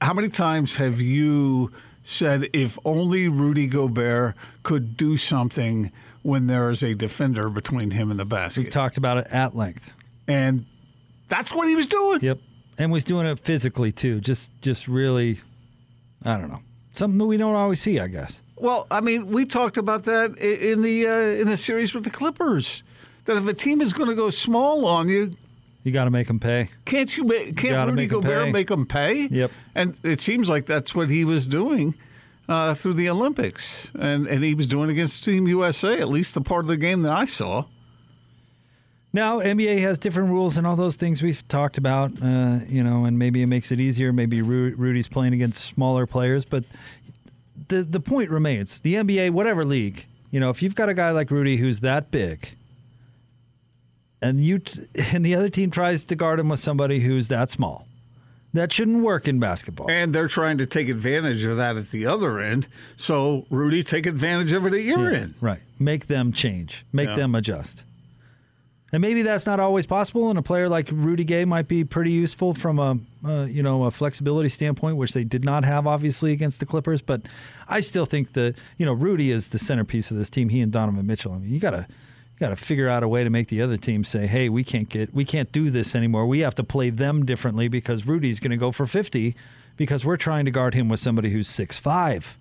How 0.00 0.12
many 0.12 0.28
times 0.28 0.76
have 0.76 1.00
you 1.00 1.70
said 2.06 2.48
if 2.52 2.78
only 2.84 3.28
Rudy 3.28 3.66
Gobert 3.66 4.34
could 4.62 4.96
do 4.96 5.16
something 5.16 5.90
when 6.22 6.46
there 6.46 6.70
is 6.70 6.82
a 6.82 6.94
defender 6.94 7.50
between 7.50 7.90
him 7.90 8.10
and 8.10 8.18
the 8.18 8.24
basket? 8.24 8.64
We 8.64 8.70
talked 8.70 8.96
about 8.96 9.18
it 9.18 9.26
at 9.30 9.56
length. 9.56 9.90
And 10.28 10.66
that's 11.28 11.52
what 11.52 11.68
he 11.68 11.74
was 11.74 11.86
doing. 11.86 12.20
Yep. 12.20 12.38
And 12.78 12.92
was 12.92 13.04
doing 13.04 13.26
it 13.26 13.38
physically 13.40 13.90
too. 13.90 14.20
Just 14.20 14.50
just 14.62 14.86
really 14.86 15.40
I 16.24 16.36
don't 16.36 16.50
know. 16.50 16.60
Something 16.92 17.18
that 17.18 17.26
we 17.26 17.36
don't 17.36 17.54
always 17.54 17.80
see, 17.80 18.00
I 18.00 18.06
guess. 18.06 18.40
Well, 18.56 18.86
I 18.90 19.00
mean, 19.00 19.28
we 19.28 19.44
talked 19.44 19.76
about 19.76 20.04
that 20.04 20.38
in 20.38 20.82
the 20.82 21.06
uh, 21.06 21.12
in 21.12 21.48
the 21.48 21.56
series 21.56 21.92
with 21.92 22.04
the 22.04 22.10
Clippers. 22.10 22.82
That 23.24 23.36
if 23.36 23.46
a 23.46 23.54
team 23.54 23.80
is 23.80 23.92
going 23.92 24.08
to 24.08 24.14
go 24.14 24.30
small 24.30 24.86
on 24.86 25.08
you, 25.08 25.36
You 25.86 25.92
got 25.92 26.04
to 26.06 26.10
make 26.10 26.26
them 26.26 26.40
pay. 26.40 26.68
can't 26.84 27.16
you? 27.16 27.22
ma- 27.22 27.34
Can't 27.34 27.60
gotta 27.60 27.92
Rudy 27.92 28.02
make 28.02 28.10
Gobert 28.10 28.46
pay. 28.46 28.52
make 28.52 28.66
them 28.66 28.86
pay? 28.86 29.28
Yep. 29.30 29.52
And 29.74 29.96
it 30.02 30.20
seems 30.20 30.48
like 30.48 30.66
that's 30.66 30.96
what 30.96 31.10
he 31.10 31.24
was 31.24 31.46
doing 31.46 31.94
uh, 32.48 32.74
through 32.74 32.94
the 32.94 33.08
Olympics, 33.08 33.92
and 33.96 34.26
and 34.26 34.42
he 34.42 34.52
was 34.52 34.66
doing 34.66 34.90
against 34.90 35.22
Team 35.22 35.46
USA. 35.46 36.00
At 36.00 36.08
least 36.08 36.34
the 36.34 36.40
part 36.40 36.64
of 36.64 36.68
the 36.68 36.76
game 36.76 37.02
that 37.02 37.12
I 37.12 37.24
saw. 37.24 37.66
Now, 39.12 39.38
NBA 39.40 39.80
has 39.80 39.98
different 39.98 40.28
rules 40.30 40.56
and 40.56 40.66
all 40.66 40.76
those 40.76 40.96
things 40.96 41.22
we've 41.22 41.46
talked 41.48 41.78
about, 41.78 42.10
uh, 42.20 42.58
you 42.68 42.84
know, 42.84 43.04
and 43.06 43.18
maybe 43.18 43.40
it 43.40 43.46
makes 43.46 43.72
it 43.72 43.80
easier. 43.80 44.12
Maybe 44.12 44.42
Ru- 44.42 44.74
Rudy's 44.76 45.08
playing 45.08 45.32
against 45.32 45.64
smaller 45.64 46.06
players, 46.06 46.44
but 46.44 46.64
the 47.68 47.82
the 47.84 48.00
point 48.00 48.30
remains: 48.30 48.80
the 48.80 48.94
NBA, 48.94 49.30
whatever 49.30 49.64
league, 49.64 50.06
you 50.32 50.40
know, 50.40 50.50
if 50.50 50.62
you've 50.62 50.74
got 50.74 50.88
a 50.88 50.94
guy 50.94 51.12
like 51.12 51.30
Rudy 51.30 51.56
who's 51.56 51.80
that 51.80 52.10
big, 52.10 52.56
and 54.22 54.40
you 54.40 54.58
t- 54.60 54.86
and 55.12 55.24
the 55.24 55.34
other 55.34 55.48
team 55.50 55.70
tries 55.70 56.04
to 56.06 56.16
guard 56.16 56.40
him 56.40 56.48
with 56.48 56.60
somebody 56.60 57.00
who's 57.00 57.28
that 57.28 57.50
small, 57.50 57.86
that 58.54 58.72
shouldn't 58.72 59.02
work 59.02 59.28
in 59.28 59.38
basketball. 59.38 59.90
And 59.90 60.14
they're 60.14 60.28
trying 60.28 60.58
to 60.58 60.66
take 60.66 60.88
advantage 60.88 61.44
of 61.44 61.56
that 61.58 61.76
at 61.76 61.90
the 61.90 62.06
other 62.06 62.38
end. 62.40 62.66
So 62.96 63.46
Rudy, 63.50 63.82
take 63.84 64.06
advantage 64.06 64.52
of 64.52 64.64
it 64.66 64.72
at 64.74 64.82
your 64.82 65.12
Yeah, 65.12 65.18
end. 65.18 65.34
Right. 65.40 65.60
Make 65.78 66.06
them 66.06 66.32
change. 66.32 66.84
Make 66.92 67.08
Yeah. 67.08 67.16
them 67.16 67.34
adjust. 67.34 67.84
And 68.92 69.02
maybe 69.02 69.22
that's 69.22 69.46
not 69.46 69.58
always 69.60 69.84
possible. 69.84 70.30
And 70.30 70.38
a 70.38 70.42
player 70.42 70.68
like 70.68 70.88
Rudy 70.92 71.24
Gay 71.24 71.44
might 71.44 71.66
be 71.68 71.82
pretty 71.84 72.12
useful 72.12 72.54
from 72.54 72.78
a 72.78 72.98
uh, 73.26 73.44
you 73.44 73.60
know 73.62 73.84
a 73.84 73.90
flexibility 73.90 74.48
standpoint, 74.48 74.96
which 74.96 75.12
they 75.12 75.24
did 75.24 75.44
not 75.44 75.64
have 75.64 75.86
obviously 75.88 76.30
against 76.32 76.60
the 76.60 76.66
Clippers. 76.66 77.02
But 77.02 77.22
I 77.68 77.80
still 77.80 78.06
think 78.06 78.34
that 78.34 78.54
you 78.78 78.86
know 78.86 78.92
Rudy 78.92 79.32
is 79.32 79.48
the 79.48 79.58
centerpiece 79.58 80.12
of 80.12 80.16
this 80.16 80.30
team. 80.30 80.48
He 80.50 80.60
and 80.60 80.70
Donovan 80.70 81.04
Mitchell. 81.06 81.32
I 81.32 81.38
mean, 81.38 81.50
you 81.52 81.58
gotta 81.58 81.88
you 82.36 82.40
gotta 82.40 82.56
figure 82.56 82.88
out 82.88 83.02
a 83.02 83.08
way 83.08 83.24
to 83.24 83.30
make 83.30 83.48
the 83.48 83.62
other 83.62 83.78
team 83.78 84.04
say, 84.04 84.26
"Hey, 84.26 84.48
we 84.50 84.62
can't 84.62 84.88
get 84.90 85.14
we 85.14 85.24
can't 85.24 85.50
do 85.52 85.70
this 85.70 85.94
anymore. 85.94 86.26
We 86.26 86.40
have 86.40 86.54
to 86.56 86.64
play 86.64 86.90
them 86.90 87.24
differently 87.24 87.68
because 87.68 88.06
Rudy's 88.06 88.40
going 88.40 88.50
to 88.50 88.58
go 88.58 88.72
for 88.72 88.86
fifty 88.86 89.34
because 89.78 90.04
we're 90.04 90.18
trying 90.18 90.44
to 90.44 90.50
guard 90.50 90.74
him 90.74 90.88
with 90.90 91.00
somebody 91.00 91.30
who's 91.30 91.48
six 91.48 91.78
five. 91.78 92.36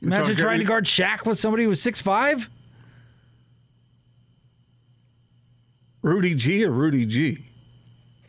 Imagine 0.00 0.36
trying 0.36 0.60
to 0.60 0.64
guard 0.64 0.84
Shaq 0.84 1.26
with 1.26 1.38
somebody 1.38 1.64
who's 1.64 1.80
six 1.82 2.00
five. 2.00 2.48
Rudy 6.02 6.34
G 6.34 6.64
or 6.64 6.70
Rudy 6.70 7.06
G? 7.06 7.44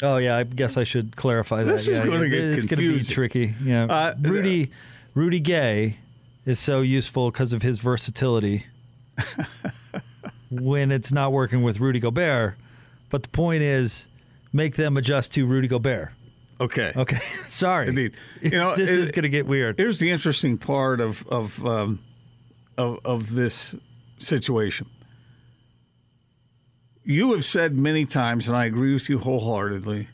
Oh 0.01 0.18
yeah, 0.18 0.38
I 0.38 0.43
guess 0.43 0.78
I 0.78 0.84
should 0.84 1.16
clarify 1.16 1.63
that. 1.63 1.72
This 1.72 1.88
is 1.88 1.99
Yeah, 1.99 2.05
gonna 2.05 2.30
get 2.30 2.39
it's 2.39 2.66
gonna 2.66 2.82
be 2.82 3.03
tricky. 3.03 3.53
Yeah, 3.63 3.86
Uh, 3.86 4.16
Rudy, 4.20 4.72
Rudy 5.13 5.39
Gay 5.39 5.97
is 6.45 6.57
so 6.59 6.82
useful 6.82 7.32
because 7.32 7.53
of 7.53 7.61
his 7.61 7.80
versatility. 7.80 8.66
when 10.62 10.91
it's 10.91 11.12
not 11.12 11.32
working 11.32 11.62
with 11.64 11.80
Rudy 11.80 11.99
Gobert, 11.99 12.56
but 13.10 13.24
the 13.24 13.30
point 13.30 13.62
is, 13.64 14.08
make 14.53 14.76
them 14.76 14.97
adjust 14.97 15.34
to 15.34 15.45
Rudy 15.45 15.68
Gobert. 15.68 16.12
Okay. 16.60 16.93
Okay. 16.95 17.20
Sorry. 17.47 17.88
Indeed. 17.89 18.14
You 18.41 18.51
know, 18.51 18.76
this 18.78 18.89
it- 18.89 18.99
is 18.99 19.12
going 19.12 19.24
to 19.24 19.30
get 19.30 19.45
weird. 19.47 19.78
Here's 19.78 19.99
the 19.99 20.12
interesting 20.12 20.58
part 20.58 21.01
of 21.01 21.26
of 21.28 21.66
um, 21.66 21.99
of, 22.78 22.99
of 23.06 23.34
this 23.36 23.76
situation. 24.20 24.88
You 27.03 27.34
have 27.34 27.45
said 27.45 27.76
many 27.80 28.06
times, 28.06 28.47
and 28.47 28.58
I 28.58 28.66
agree 28.66 28.93
with 28.93 29.10
you 29.10 29.20
wholeheartedly, 29.20 30.08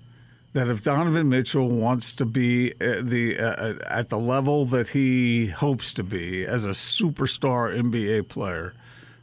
that 0.54 0.68
if 0.68 0.84
Donovan 0.84 1.30
Mitchell 1.30 1.70
wants 1.70 2.12
to 2.14 2.26
be 2.26 2.74
at 2.82 3.10
the 3.10 3.40
uh, 3.40 3.76
at 3.88 4.10
the 4.10 4.20
level 4.20 4.66
that 4.66 4.90
he 4.90 5.48
hopes 5.48 5.94
to 5.94 6.04
be 6.04 6.44
as 6.46 6.66
a 6.66 6.72
superstar 6.72 7.74
NBA 7.74 8.28
player, 8.28 8.74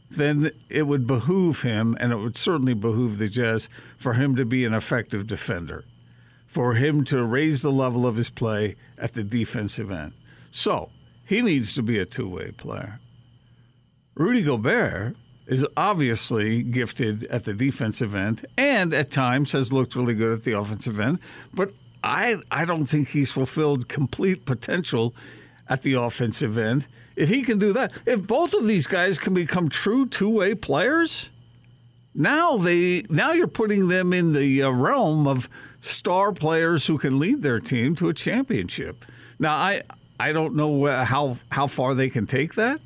then 0.09 0.51
it 0.69 0.87
would 0.87 1.05
behoove 1.05 1.61
him, 1.61 1.95
and 1.99 2.11
it 2.11 2.17
would 2.17 2.37
certainly 2.37 2.73
behoove 2.73 3.17
the 3.17 3.29
Jazz 3.29 3.69
for 3.97 4.13
him 4.13 4.35
to 4.35 4.45
be 4.45 4.65
an 4.65 4.73
effective 4.73 5.27
defender 5.27 5.85
for 6.49 6.73
him 6.73 7.03
to 7.03 7.23
raise 7.23 7.61
the 7.61 7.71
level 7.71 8.07
of 8.07 8.15
his 8.15 8.29
play 8.29 8.75
at 8.97 9.13
the 9.13 9.23
defensive 9.23 9.91
end. 9.91 10.11
So 10.51 10.89
he 11.23 11.41
needs 11.41 11.75
to 11.75 11.83
be 11.83 11.99
a 11.99 12.05
two 12.05 12.27
way 12.27 12.51
player. 12.51 12.99
Rudy 14.15 14.41
Gobert 14.41 15.15
is 15.45 15.65
obviously 15.77 16.63
gifted 16.63 17.23
at 17.25 17.43
the 17.43 17.53
defensive 17.53 18.15
end 18.15 18.45
and 18.57 18.93
at 18.93 19.11
times 19.11 19.51
has 19.51 19.71
looked 19.71 19.95
really 19.95 20.15
good 20.15 20.39
at 20.39 20.43
the 20.43 20.57
offensive 20.57 20.99
end, 20.99 21.19
but 21.53 21.73
I, 22.03 22.41
I 22.49 22.65
don't 22.65 22.85
think 22.85 23.09
he's 23.09 23.31
fulfilled 23.31 23.87
complete 23.87 24.45
potential 24.45 25.13
at 25.67 25.83
the 25.83 25.93
offensive 25.93 26.57
end. 26.57 26.87
If 27.19 27.27
he 27.27 27.43
can 27.43 27.59
do 27.59 27.73
that, 27.73 27.91
if 28.05 28.25
both 28.25 28.53
of 28.53 28.65
these 28.65 28.87
guys 28.87 29.17
can 29.17 29.33
become 29.33 29.67
true 29.67 30.07
two 30.07 30.29
way 30.29 30.55
players, 30.55 31.29
now 32.15 32.57
they 32.57 33.03
now 33.09 33.33
you're 33.33 33.47
putting 33.47 33.89
them 33.89 34.13
in 34.13 34.31
the 34.31 34.63
uh, 34.63 34.69
realm 34.69 35.27
of 35.27 35.49
star 35.81 36.31
players 36.31 36.87
who 36.87 36.97
can 36.97 37.19
lead 37.19 37.41
their 37.41 37.59
team 37.59 37.93
to 37.95 38.07
a 38.07 38.13
championship. 38.13 39.03
Now 39.37 39.55
I 39.55 39.81
I 40.17 40.31
don't 40.31 40.55
know 40.55 40.85
how 41.03 41.37
how 41.51 41.67
far 41.67 41.93
they 41.93 42.09
can 42.09 42.25
take 42.25 42.55
that, 42.55 42.79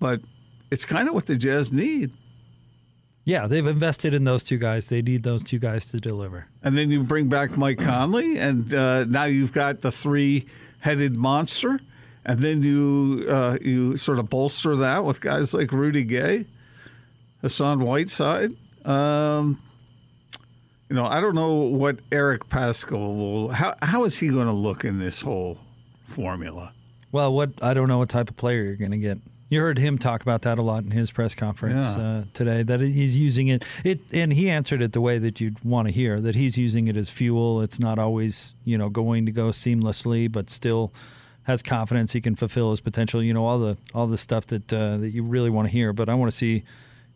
but 0.00 0.22
it's 0.70 0.86
kind 0.86 1.06
of 1.06 1.14
what 1.14 1.26
the 1.26 1.36
Jazz 1.36 1.70
need. 1.70 2.10
Yeah, 3.24 3.46
they've 3.46 3.66
invested 3.66 4.14
in 4.14 4.24
those 4.24 4.42
two 4.42 4.56
guys. 4.56 4.88
They 4.88 5.02
need 5.02 5.24
those 5.24 5.44
two 5.44 5.58
guys 5.58 5.86
to 5.88 5.98
deliver. 5.98 6.48
And 6.62 6.76
then 6.76 6.90
you 6.90 7.04
bring 7.04 7.28
back 7.28 7.56
Mike 7.56 7.78
Conley, 7.78 8.38
and 8.38 8.72
uh, 8.74 9.04
now 9.04 9.24
you've 9.24 9.52
got 9.52 9.82
the 9.82 9.92
three-headed 9.92 11.14
monster. 11.14 11.80
And 12.24 12.38
then 12.40 12.62
you 12.62 13.26
uh, 13.28 13.58
you 13.60 13.96
sort 13.96 14.18
of 14.18 14.30
bolster 14.30 14.76
that 14.76 15.04
with 15.04 15.20
guys 15.20 15.52
like 15.52 15.72
Rudy 15.72 16.04
Gay, 16.04 16.46
Hassan 17.40 17.80
Whiteside. 17.80 18.52
Um, 18.86 19.60
you 20.88 20.96
know, 20.96 21.06
I 21.06 21.20
don't 21.20 21.34
know 21.34 21.52
what 21.54 21.98
Eric 22.12 22.48
Paschall 22.48 23.16
will. 23.16 23.48
How 23.50 23.74
how 23.82 24.04
is 24.04 24.18
he 24.20 24.28
going 24.28 24.46
to 24.46 24.52
look 24.52 24.84
in 24.84 24.98
this 24.98 25.22
whole 25.22 25.58
formula? 26.08 26.72
Well, 27.10 27.32
what 27.32 27.50
I 27.60 27.74
don't 27.74 27.88
know 27.88 27.98
what 27.98 28.08
type 28.08 28.30
of 28.30 28.36
player 28.36 28.62
you're 28.62 28.76
going 28.76 28.90
to 28.92 28.98
get. 28.98 29.18
You 29.48 29.60
heard 29.60 29.76
him 29.78 29.98
talk 29.98 30.22
about 30.22 30.42
that 30.42 30.58
a 30.58 30.62
lot 30.62 30.82
in 30.84 30.92
his 30.92 31.10
press 31.10 31.34
conference 31.34 31.82
Yeah. 31.96 32.02
uh, 32.02 32.24
today. 32.32 32.62
That 32.62 32.80
he's 32.80 33.14
using 33.16 33.48
it, 33.48 33.64
it, 33.84 34.00
and 34.14 34.32
he 34.32 34.48
answered 34.48 34.80
it 34.80 34.92
the 34.92 35.00
way 35.02 35.18
that 35.18 35.40
you'd 35.42 35.62
want 35.62 35.88
to 35.88 35.92
hear. 35.92 36.20
That 36.20 36.34
he's 36.36 36.56
using 36.56 36.88
it 36.88 36.96
as 36.96 37.10
fuel. 37.10 37.60
It's 37.60 37.78
not 37.78 37.98
always, 37.98 38.54
you 38.64 38.78
know, 38.78 38.88
going 38.88 39.26
to 39.26 39.32
go 39.32 39.48
seamlessly, 39.48 40.30
but 40.32 40.48
still 40.48 40.90
has 41.44 41.62
confidence 41.62 42.12
he 42.12 42.20
can 42.20 42.34
fulfill 42.34 42.70
his 42.70 42.80
potential. 42.80 43.22
You 43.22 43.34
know, 43.34 43.44
all 43.44 43.58
the 43.58 43.76
all 43.94 44.06
the 44.06 44.18
stuff 44.18 44.46
that 44.48 44.72
uh, 44.72 44.98
that 44.98 45.10
you 45.10 45.22
really 45.22 45.50
want 45.50 45.68
to 45.68 45.72
hear. 45.72 45.92
But 45.92 46.08
I 46.08 46.14
want 46.14 46.30
to 46.30 46.36
see, 46.36 46.54
you 46.54 46.62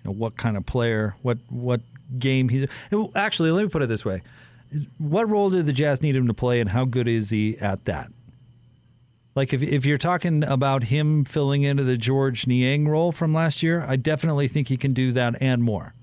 know, 0.04 0.12
what 0.12 0.36
kind 0.36 0.56
of 0.56 0.66
player, 0.66 1.16
what 1.22 1.38
what 1.48 1.80
game 2.18 2.48
he's. 2.48 2.68
Actually, 3.14 3.50
let 3.50 3.62
me 3.62 3.68
put 3.68 3.82
it 3.82 3.88
this 3.88 4.04
way: 4.04 4.22
What 4.98 5.28
role 5.28 5.50
do 5.50 5.62
the 5.62 5.72
Jazz 5.72 6.02
need 6.02 6.16
him 6.16 6.26
to 6.26 6.34
play, 6.34 6.60
and 6.60 6.70
how 6.70 6.84
good 6.84 7.08
is 7.08 7.30
he 7.30 7.56
at 7.58 7.84
that? 7.84 8.10
Like 9.34 9.52
if 9.52 9.62
if 9.62 9.84
you're 9.84 9.98
talking 9.98 10.42
about 10.44 10.84
him 10.84 11.24
filling 11.24 11.62
into 11.62 11.84
the 11.84 11.98
Georges 11.98 12.46
Niang 12.46 12.88
role 12.88 13.12
from 13.12 13.34
last 13.34 13.62
year, 13.62 13.84
I 13.86 13.96
definitely 13.96 14.48
think 14.48 14.68
he 14.68 14.78
can 14.78 14.94
do 14.94 15.12
that 15.12 15.36
and 15.40 15.62
more. 15.62 15.94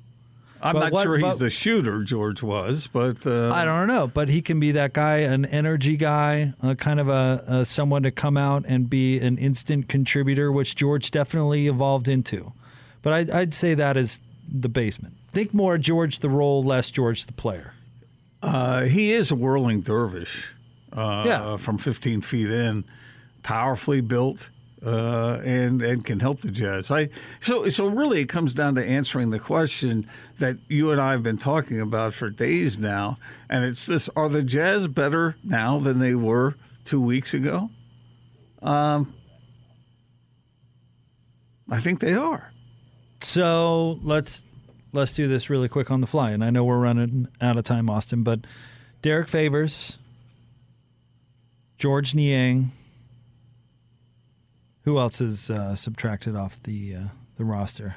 I'm 0.65 0.73
But 0.75 0.79
not 0.79 0.91
what- 0.93 1.03
sure 1.03 1.17
he's 1.17 1.23
but- 1.23 1.39
the 1.39 1.49
shooter 1.49 2.03
Georges 2.03 2.41
was, 2.41 2.87
but 2.87 3.27
uh, 3.27 3.51
I 3.53 3.65
don't 3.65 3.87
know, 3.87 4.07
but 4.07 4.29
he 4.29 4.41
can 4.41 4.59
be 4.61 4.71
that 4.71 4.93
guy, 4.93 5.17
an 5.17 5.43
energy 5.45 5.97
guy, 5.97 6.53
uh, 6.63 6.73
kind 6.75 7.01
of 7.01 7.09
a, 7.09 7.43
a 7.47 7.65
someone 7.65 8.03
to 8.03 8.11
come 8.11 8.37
out 8.37 8.63
and 8.65 8.89
be 8.89 9.19
an 9.19 9.37
instant 9.37 9.89
contributor, 9.89 10.51
which 10.53 10.75
Georges 10.75 11.09
definitely 11.09 11.67
evolved 11.67 12.07
into. 12.07 12.53
But 13.01 13.11
I'd, 13.13 13.29
I'd 13.29 13.53
say 13.53 13.73
that 13.73 13.97
is 13.97 14.21
the 14.49 14.69
basement. 14.69 15.15
Think 15.27 15.53
more 15.53 15.77
Georges 15.77 16.19
the 16.19 16.29
role, 16.29 16.63
less 16.63 16.89
Georges 16.91 17.25
the 17.25 17.33
player. 17.33 17.73
Uh, 18.41 18.83
he 18.83 19.11
is 19.11 19.31
a 19.31 19.35
whirling 19.35 19.81
dervish. 19.81 20.53
Uh, 20.93 21.23
Yeah. 21.27 21.57
from 21.57 21.77
15 21.77 22.21
feet 22.21 22.49
in, 22.51 22.85
powerfully 23.41 23.99
built, 23.99 24.47
uh, 24.85 25.39
and 25.43 25.81
and 25.81 26.03
can 26.03 26.19
help 26.19 26.41
the 26.41 26.51
Jazz. 26.51 26.91
I 26.91 27.09
so 27.41 27.69
so 27.69 27.87
really 27.87 28.21
it 28.21 28.29
comes 28.29 28.53
down 28.53 28.75
to 28.75 28.85
answering 28.85 29.29
the 29.29 29.39
question 29.39 30.07
that 30.39 30.57
you 30.67 30.91
and 30.91 30.99
I 30.99 31.11
have 31.11 31.23
been 31.23 31.37
talking 31.37 31.79
about 31.79 32.13
for 32.13 32.29
days 32.29 32.77
now, 32.77 33.17
and 33.49 33.63
it's 33.63 33.85
this: 33.85 34.09
Are 34.15 34.29
the 34.29 34.43
Jazz 34.43 34.87
better 34.87 35.37
now 35.43 35.79
than 35.79 35.99
they 35.99 36.15
were 36.15 36.55
two 36.83 37.01
weeks 37.01 37.33
ago? 37.33 37.69
Um, 38.61 39.13
I 41.69 41.79
think 41.79 41.99
they 41.99 42.13
are. 42.13 42.51
So 43.21 43.99
let's 44.03 44.43
let's 44.91 45.13
do 45.13 45.27
this 45.27 45.49
really 45.49 45.69
quick 45.69 45.91
on 45.91 46.01
the 46.01 46.07
fly. 46.07 46.31
And 46.31 46.43
I 46.43 46.49
know 46.49 46.63
we're 46.63 46.79
running 46.79 47.27
out 47.41 47.57
of 47.57 47.63
time, 47.63 47.89
Austin, 47.89 48.23
but 48.23 48.41
Derek 49.01 49.27
Favors, 49.27 49.97
Georges 51.77 52.13
Niang. 52.13 52.71
Who 54.83 54.97
else 54.99 55.21
is 55.21 55.49
uh, 55.49 55.75
subtracted 55.75 56.35
off 56.35 56.61
the 56.63 56.95
uh, 56.95 56.99
the 57.37 57.45
roster? 57.45 57.95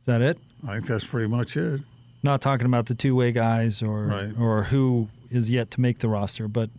Is 0.00 0.06
that 0.06 0.20
it? 0.20 0.38
I 0.66 0.74
think 0.74 0.86
that's 0.86 1.04
pretty 1.04 1.28
much 1.28 1.56
it. 1.56 1.80
Not 2.22 2.40
talking 2.40 2.66
about 2.66 2.86
the 2.86 2.94
two 2.94 3.14
way 3.14 3.32
guys 3.32 3.82
or 3.82 4.06
Right. 4.06 4.32
or 4.38 4.64
who 4.64 5.08
is 5.30 5.50
yet 5.50 5.70
to 5.72 5.80
make 5.80 5.98
the 5.98 6.08
roster, 6.08 6.48
but 6.48 6.70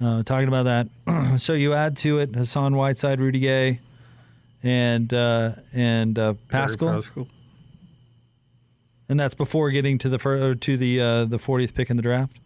uh, 0.00 0.22
talking 0.22 0.48
about 0.48 0.64
that. 0.64 0.88
so 1.38 1.52
you 1.52 1.72
add 1.74 1.96
to 1.98 2.18
it 2.18 2.34
Hassan 2.34 2.74
Whiteside, 2.76 3.20
Rudy 3.20 3.40
Gay, 3.40 3.80
and 4.62 5.12
uh, 5.14 5.52
and 5.72 6.18
uh, 6.18 6.34
Paschall. 6.48 7.02
Paschall. 7.02 7.28
And 9.08 9.18
that's 9.18 9.34
before 9.34 9.70
getting 9.70 9.96
to 9.98 10.08
the 10.08 10.18
fir- 10.18 10.54
to 10.54 10.76
the 10.76 11.00
uh, 11.00 11.24
the 11.24 11.38
40th 11.38 11.74
pick 11.74 11.88
in 11.90 11.96
the 11.96 12.02
draft. 12.02 12.36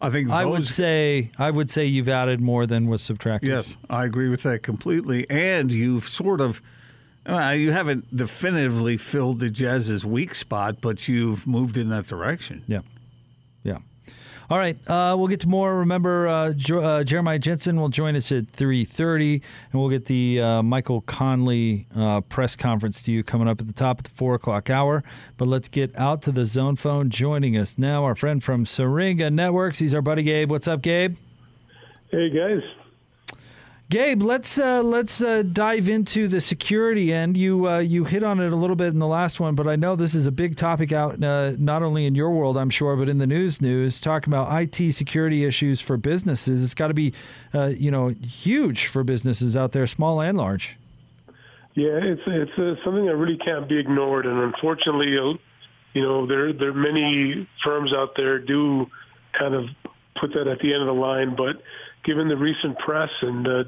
I 0.00 0.10
think 0.10 0.30
I 0.30 0.44
would 0.44 0.66
say 0.66 1.30
I 1.38 1.50
would 1.50 1.70
say 1.70 1.86
you've 1.86 2.08
added 2.08 2.40
more 2.40 2.66
than 2.66 2.86
was 2.86 3.02
subtracted. 3.02 3.48
Yes, 3.48 3.76
I 3.88 4.04
agree 4.04 4.28
with 4.28 4.42
that 4.42 4.62
completely. 4.62 5.28
And 5.30 5.72
you've 5.72 6.06
sort 6.08 6.40
of, 6.40 6.60
uh, 7.26 7.50
you 7.56 7.72
haven't 7.72 8.14
definitively 8.14 8.96
filled 8.98 9.40
the 9.40 9.48
Jazz's 9.50 10.04
weak 10.04 10.34
spot, 10.34 10.80
but 10.80 11.08
you've 11.08 11.46
moved 11.46 11.78
in 11.78 11.88
that 11.88 12.06
direction. 12.06 12.62
Yeah. 12.66 12.76
Yeah. 12.76 12.82
All 14.48 14.58
right, 14.58 14.76
uh, 14.86 15.16
we'll 15.18 15.26
get 15.26 15.40
to 15.40 15.48
more. 15.48 15.78
Remember, 15.80 16.28
uh, 16.28 16.52
uh, 16.70 17.02
Jeremiah 17.02 17.38
Jensen 17.40 17.80
will 17.80 17.88
join 17.88 18.14
us 18.14 18.30
at 18.30 18.48
three 18.48 18.84
thirty, 18.84 19.42
and 19.72 19.80
we'll 19.80 19.90
get 19.90 20.04
the 20.04 20.40
uh, 20.40 20.62
Michael 20.62 21.00
Conley 21.00 21.88
uh, 21.96 22.20
press 22.20 22.54
conference 22.54 23.02
to 23.02 23.10
you 23.10 23.24
coming 23.24 23.48
up 23.48 23.60
at 23.60 23.66
the 23.66 23.72
top 23.72 23.98
of 23.98 24.04
the 24.04 24.10
four 24.10 24.36
o'clock 24.36 24.70
hour. 24.70 25.02
But 25.36 25.48
let's 25.48 25.68
get 25.68 25.98
out 25.98 26.22
to 26.22 26.30
the 26.30 26.44
zone 26.44 26.76
phone. 26.76 27.10
Joining 27.10 27.56
us 27.56 27.76
now, 27.76 28.04
our 28.04 28.14
friend 28.14 28.42
from 28.42 28.66
Syringa 28.66 29.30
Networks. 29.30 29.80
He's 29.80 29.94
our 29.94 30.02
buddy 30.02 30.22
Gabe. 30.22 30.48
What's 30.48 30.68
up, 30.68 30.80
Gabe? 30.80 31.16
Hey 32.12 32.30
guys. 32.30 32.62
Gabe, 33.88 34.20
let's 34.20 34.58
uh, 34.58 34.82
let's 34.82 35.20
uh, 35.20 35.44
dive 35.44 35.88
into 35.88 36.26
the 36.26 36.40
security 36.40 37.12
end. 37.12 37.36
You 37.36 37.68
uh, 37.68 37.78
you 37.78 38.04
hit 38.04 38.24
on 38.24 38.40
it 38.40 38.52
a 38.52 38.56
little 38.56 38.74
bit 38.74 38.88
in 38.88 38.98
the 38.98 39.06
last 39.06 39.38
one, 39.38 39.54
but 39.54 39.68
I 39.68 39.76
know 39.76 39.94
this 39.94 40.12
is 40.12 40.26
a 40.26 40.32
big 40.32 40.56
topic 40.56 40.90
out 40.90 41.22
uh, 41.22 41.52
not 41.56 41.84
only 41.84 42.04
in 42.04 42.16
your 42.16 42.30
world, 42.30 42.58
I'm 42.58 42.70
sure, 42.70 42.96
but 42.96 43.08
in 43.08 43.18
the 43.18 43.28
news 43.28 43.62
news 43.62 44.00
talking 44.00 44.32
about 44.32 44.48
IT 44.60 44.92
security 44.92 45.44
issues 45.44 45.80
for 45.80 45.96
businesses. 45.96 46.64
It's 46.64 46.74
got 46.74 46.88
to 46.88 46.94
be 46.94 47.14
uh, 47.54 47.74
you 47.76 47.92
know 47.92 48.08
huge 48.08 48.88
for 48.88 49.04
businesses 49.04 49.56
out 49.56 49.70
there, 49.70 49.86
small 49.86 50.20
and 50.20 50.36
large. 50.36 50.76
Yeah, 51.74 51.98
it's 52.02 52.22
it's 52.26 52.58
uh, 52.58 52.74
something 52.84 53.06
that 53.06 53.16
really 53.16 53.36
can't 53.36 53.68
be 53.68 53.78
ignored, 53.78 54.26
and 54.26 54.40
unfortunately, 54.40 55.10
you 55.10 56.02
know, 56.02 56.26
there 56.26 56.52
there 56.52 56.70
are 56.70 56.74
many 56.74 57.48
firms 57.62 57.92
out 57.92 58.16
there 58.16 58.40
do 58.40 58.90
kind 59.32 59.54
of 59.54 59.66
put 60.16 60.32
that 60.34 60.48
at 60.48 60.58
the 60.58 60.72
end 60.72 60.82
of 60.82 60.88
the 60.88 61.00
line, 61.00 61.36
but 61.36 61.62
given 62.06 62.28
the 62.28 62.36
recent 62.36 62.78
press 62.78 63.10
and 63.20 63.46
uh, 63.46 63.64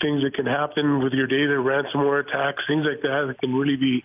things 0.00 0.22
that 0.22 0.34
can 0.34 0.46
happen 0.46 1.02
with 1.02 1.12
your 1.12 1.26
data, 1.26 1.54
ransomware 1.54 2.20
attacks, 2.20 2.62
things 2.68 2.86
like 2.86 3.02
that, 3.02 3.24
that 3.26 3.40
can 3.40 3.54
really 3.54 3.76
be 3.76 4.04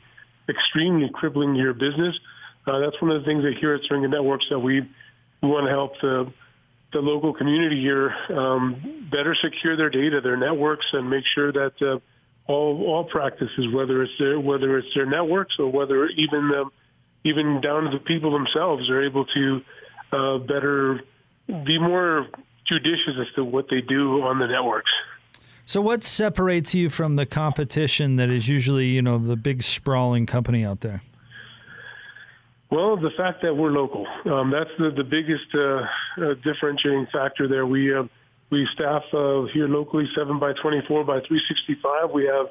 extremely 0.50 1.10
crippling 1.14 1.54
to 1.54 1.60
your 1.60 1.74
business. 1.74 2.18
Uh, 2.66 2.80
that's 2.80 3.00
one 3.02 3.12
of 3.12 3.22
the 3.22 3.26
things 3.26 3.44
that 3.44 3.56
here 3.60 3.76
at 3.76 3.82
Syringa 3.84 4.08
Networks 4.08 4.46
that 4.50 4.60
we, 4.60 4.82
we 5.42 5.50
want 5.50 5.66
to 5.68 5.72
help 5.72 5.94
the 6.02 6.34
the 6.94 7.00
local 7.00 7.34
community 7.34 7.82
here 7.82 8.14
um, 8.30 9.10
better 9.12 9.36
secure 9.42 9.76
their 9.76 9.90
data, 9.90 10.22
their 10.22 10.38
networks, 10.38 10.86
and 10.94 11.10
make 11.10 11.26
sure 11.34 11.52
that 11.52 11.74
uh, 11.82 11.98
all 12.46 12.86
all 12.86 13.04
practices, 13.04 13.66
whether 13.74 14.04
it's 14.04 14.14
their 14.20 14.40
whether 14.40 14.78
it's 14.78 14.94
their 14.94 15.08
networks 15.08 15.56
or 15.58 15.72
whether 15.72 16.06
even 16.06 16.52
um, 16.56 16.72
even 17.24 17.62
down 17.62 17.86
to 17.86 17.90
the 17.90 17.98
people 17.98 18.32
themselves, 18.32 18.90
are 18.92 19.02
able 19.02 19.26
to 19.26 19.62
uh, 20.12 20.38
better 20.38 21.02
be 21.66 21.80
more 21.80 22.28
judicious 22.66 23.16
as 23.20 23.28
to 23.36 23.44
what 23.44 23.70
they 23.70 23.82
do 23.82 24.22
on 24.22 24.40
the 24.40 24.48
networks. 24.48 24.92
So, 25.66 25.82
what 25.82 26.04
separates 26.04 26.76
you 26.76 26.90
from 26.90 27.16
the 27.16 27.26
competition 27.26 28.18
that 28.18 28.30
is 28.30 28.48
usually 28.48 28.88
you 28.88 29.02
know 29.02 29.18
the 29.18 29.38
big 29.38 29.64
sprawling 29.64 30.26
company 30.26 30.66
out 30.66 30.82
there? 30.82 31.02
Well, 32.74 32.98
the 32.98 33.12
fact 33.12 33.44
that 33.44 33.56
we're 33.56 33.70
local, 33.70 34.08
um, 34.26 34.50
that's 34.50 34.72
the, 34.80 34.90
the 34.90 35.04
biggest 35.04 35.46
uh, 35.54 35.86
uh, 36.18 36.34
differentiating 36.44 37.06
factor 37.14 37.48
there. 37.48 37.68
We, 37.68 37.94
uh, 37.94 38.06
we 38.50 38.68
staff 38.74 39.04
uh, 39.14 39.44
here 39.54 39.68
locally 39.68 40.10
7 40.16 40.40
by 40.40 40.54
24 40.54 41.04
by 41.04 41.20
365. 41.20 42.10
We 42.10 42.26
have, 42.26 42.48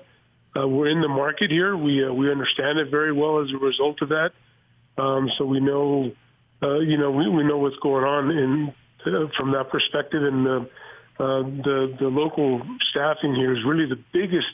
uh, 0.57 0.69
we're 0.69 0.87
in 0.87 1.01
the 1.01 1.09
market 1.09 1.51
here. 1.51 1.77
We, 1.77 2.05
uh, 2.05 2.13
we 2.13 2.31
understand 2.31 2.79
it 2.79 2.89
very 2.89 3.13
well 3.13 3.41
as 3.41 3.51
a 3.51 3.57
result 3.57 4.01
of 4.01 4.11
that. 4.11 4.31
Um, 4.97 5.29
so 5.37 5.45
we 5.45 5.59
know, 5.59 6.13
uh, 6.63 6.79
you 6.79 6.99
know, 6.99 7.11
we, 7.11 7.29
we 7.29 7.43
know 7.43 7.59
what's 7.59 7.79
going 7.79 8.05
on 8.05 8.31
in, 8.31 8.75
uh, 9.07 9.29
from 9.37 9.53
that 9.53 9.71
perspective. 9.71 10.23
And 10.23 10.47
uh, 10.47 10.61
uh, 11.19 11.43
the, 11.43 11.97
the 12.01 12.09
local 12.09 12.63
staffing 12.91 13.35
here 13.35 13.53
is 13.53 13.65
really 13.65 13.87
the 13.87 13.99
biggest 14.13 14.53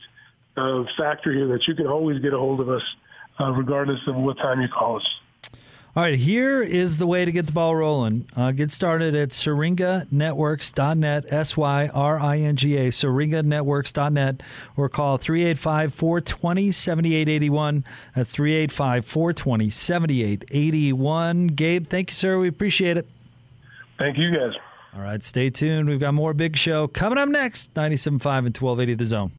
uh, 0.56 0.84
factor 0.96 1.32
here 1.32 1.48
that 1.48 1.66
you 1.66 1.74
can 1.74 1.86
always 1.86 2.20
get 2.20 2.32
a 2.32 2.38
hold 2.38 2.60
of 2.60 2.68
us 2.68 2.82
uh, 3.40 3.50
regardless 3.52 4.00
of 4.06 4.16
what 4.16 4.36
time 4.38 4.60
you 4.60 4.68
call 4.68 4.96
us. 4.96 5.06
All 5.96 6.04
right, 6.04 6.14
here 6.14 6.62
is 6.62 6.98
the 6.98 7.08
way 7.08 7.24
to 7.24 7.32
get 7.32 7.46
the 7.46 7.52
ball 7.52 7.74
rolling. 7.74 8.28
Uh, 8.36 8.52
get 8.52 8.70
started 8.70 9.16
at 9.16 9.30
syringanetworks.net, 9.30 11.32
S 11.32 11.56
Y 11.56 11.90
R 11.92 12.20
I 12.20 12.38
N 12.38 12.56
G 12.56 12.76
A, 12.76 12.88
syringanetworks.net, 12.88 14.42
or 14.76 14.88
call 14.88 15.16
385 15.16 15.94
420 15.94 16.70
7881. 16.70 17.84
That's 18.14 18.30
385 18.30 19.06
420 19.06 19.70
7881. 19.70 21.46
Gabe, 21.48 21.86
thank 21.88 22.10
you, 22.10 22.14
sir. 22.14 22.38
We 22.38 22.46
appreciate 22.46 22.96
it. 22.96 23.08
Thank 23.98 24.16
you, 24.18 24.30
guys. 24.36 24.54
All 24.94 25.02
right, 25.02 25.22
stay 25.22 25.50
tuned. 25.50 25.88
We've 25.88 26.00
got 26.00 26.14
more 26.14 26.32
big 26.32 26.56
show 26.56 26.88
coming 26.88 27.18
up 27.18 27.28
next 27.28 27.74
97.5 27.74 28.06
and 28.46 28.56
1280 28.56 28.94
The 28.94 29.04
Zone. 29.04 29.32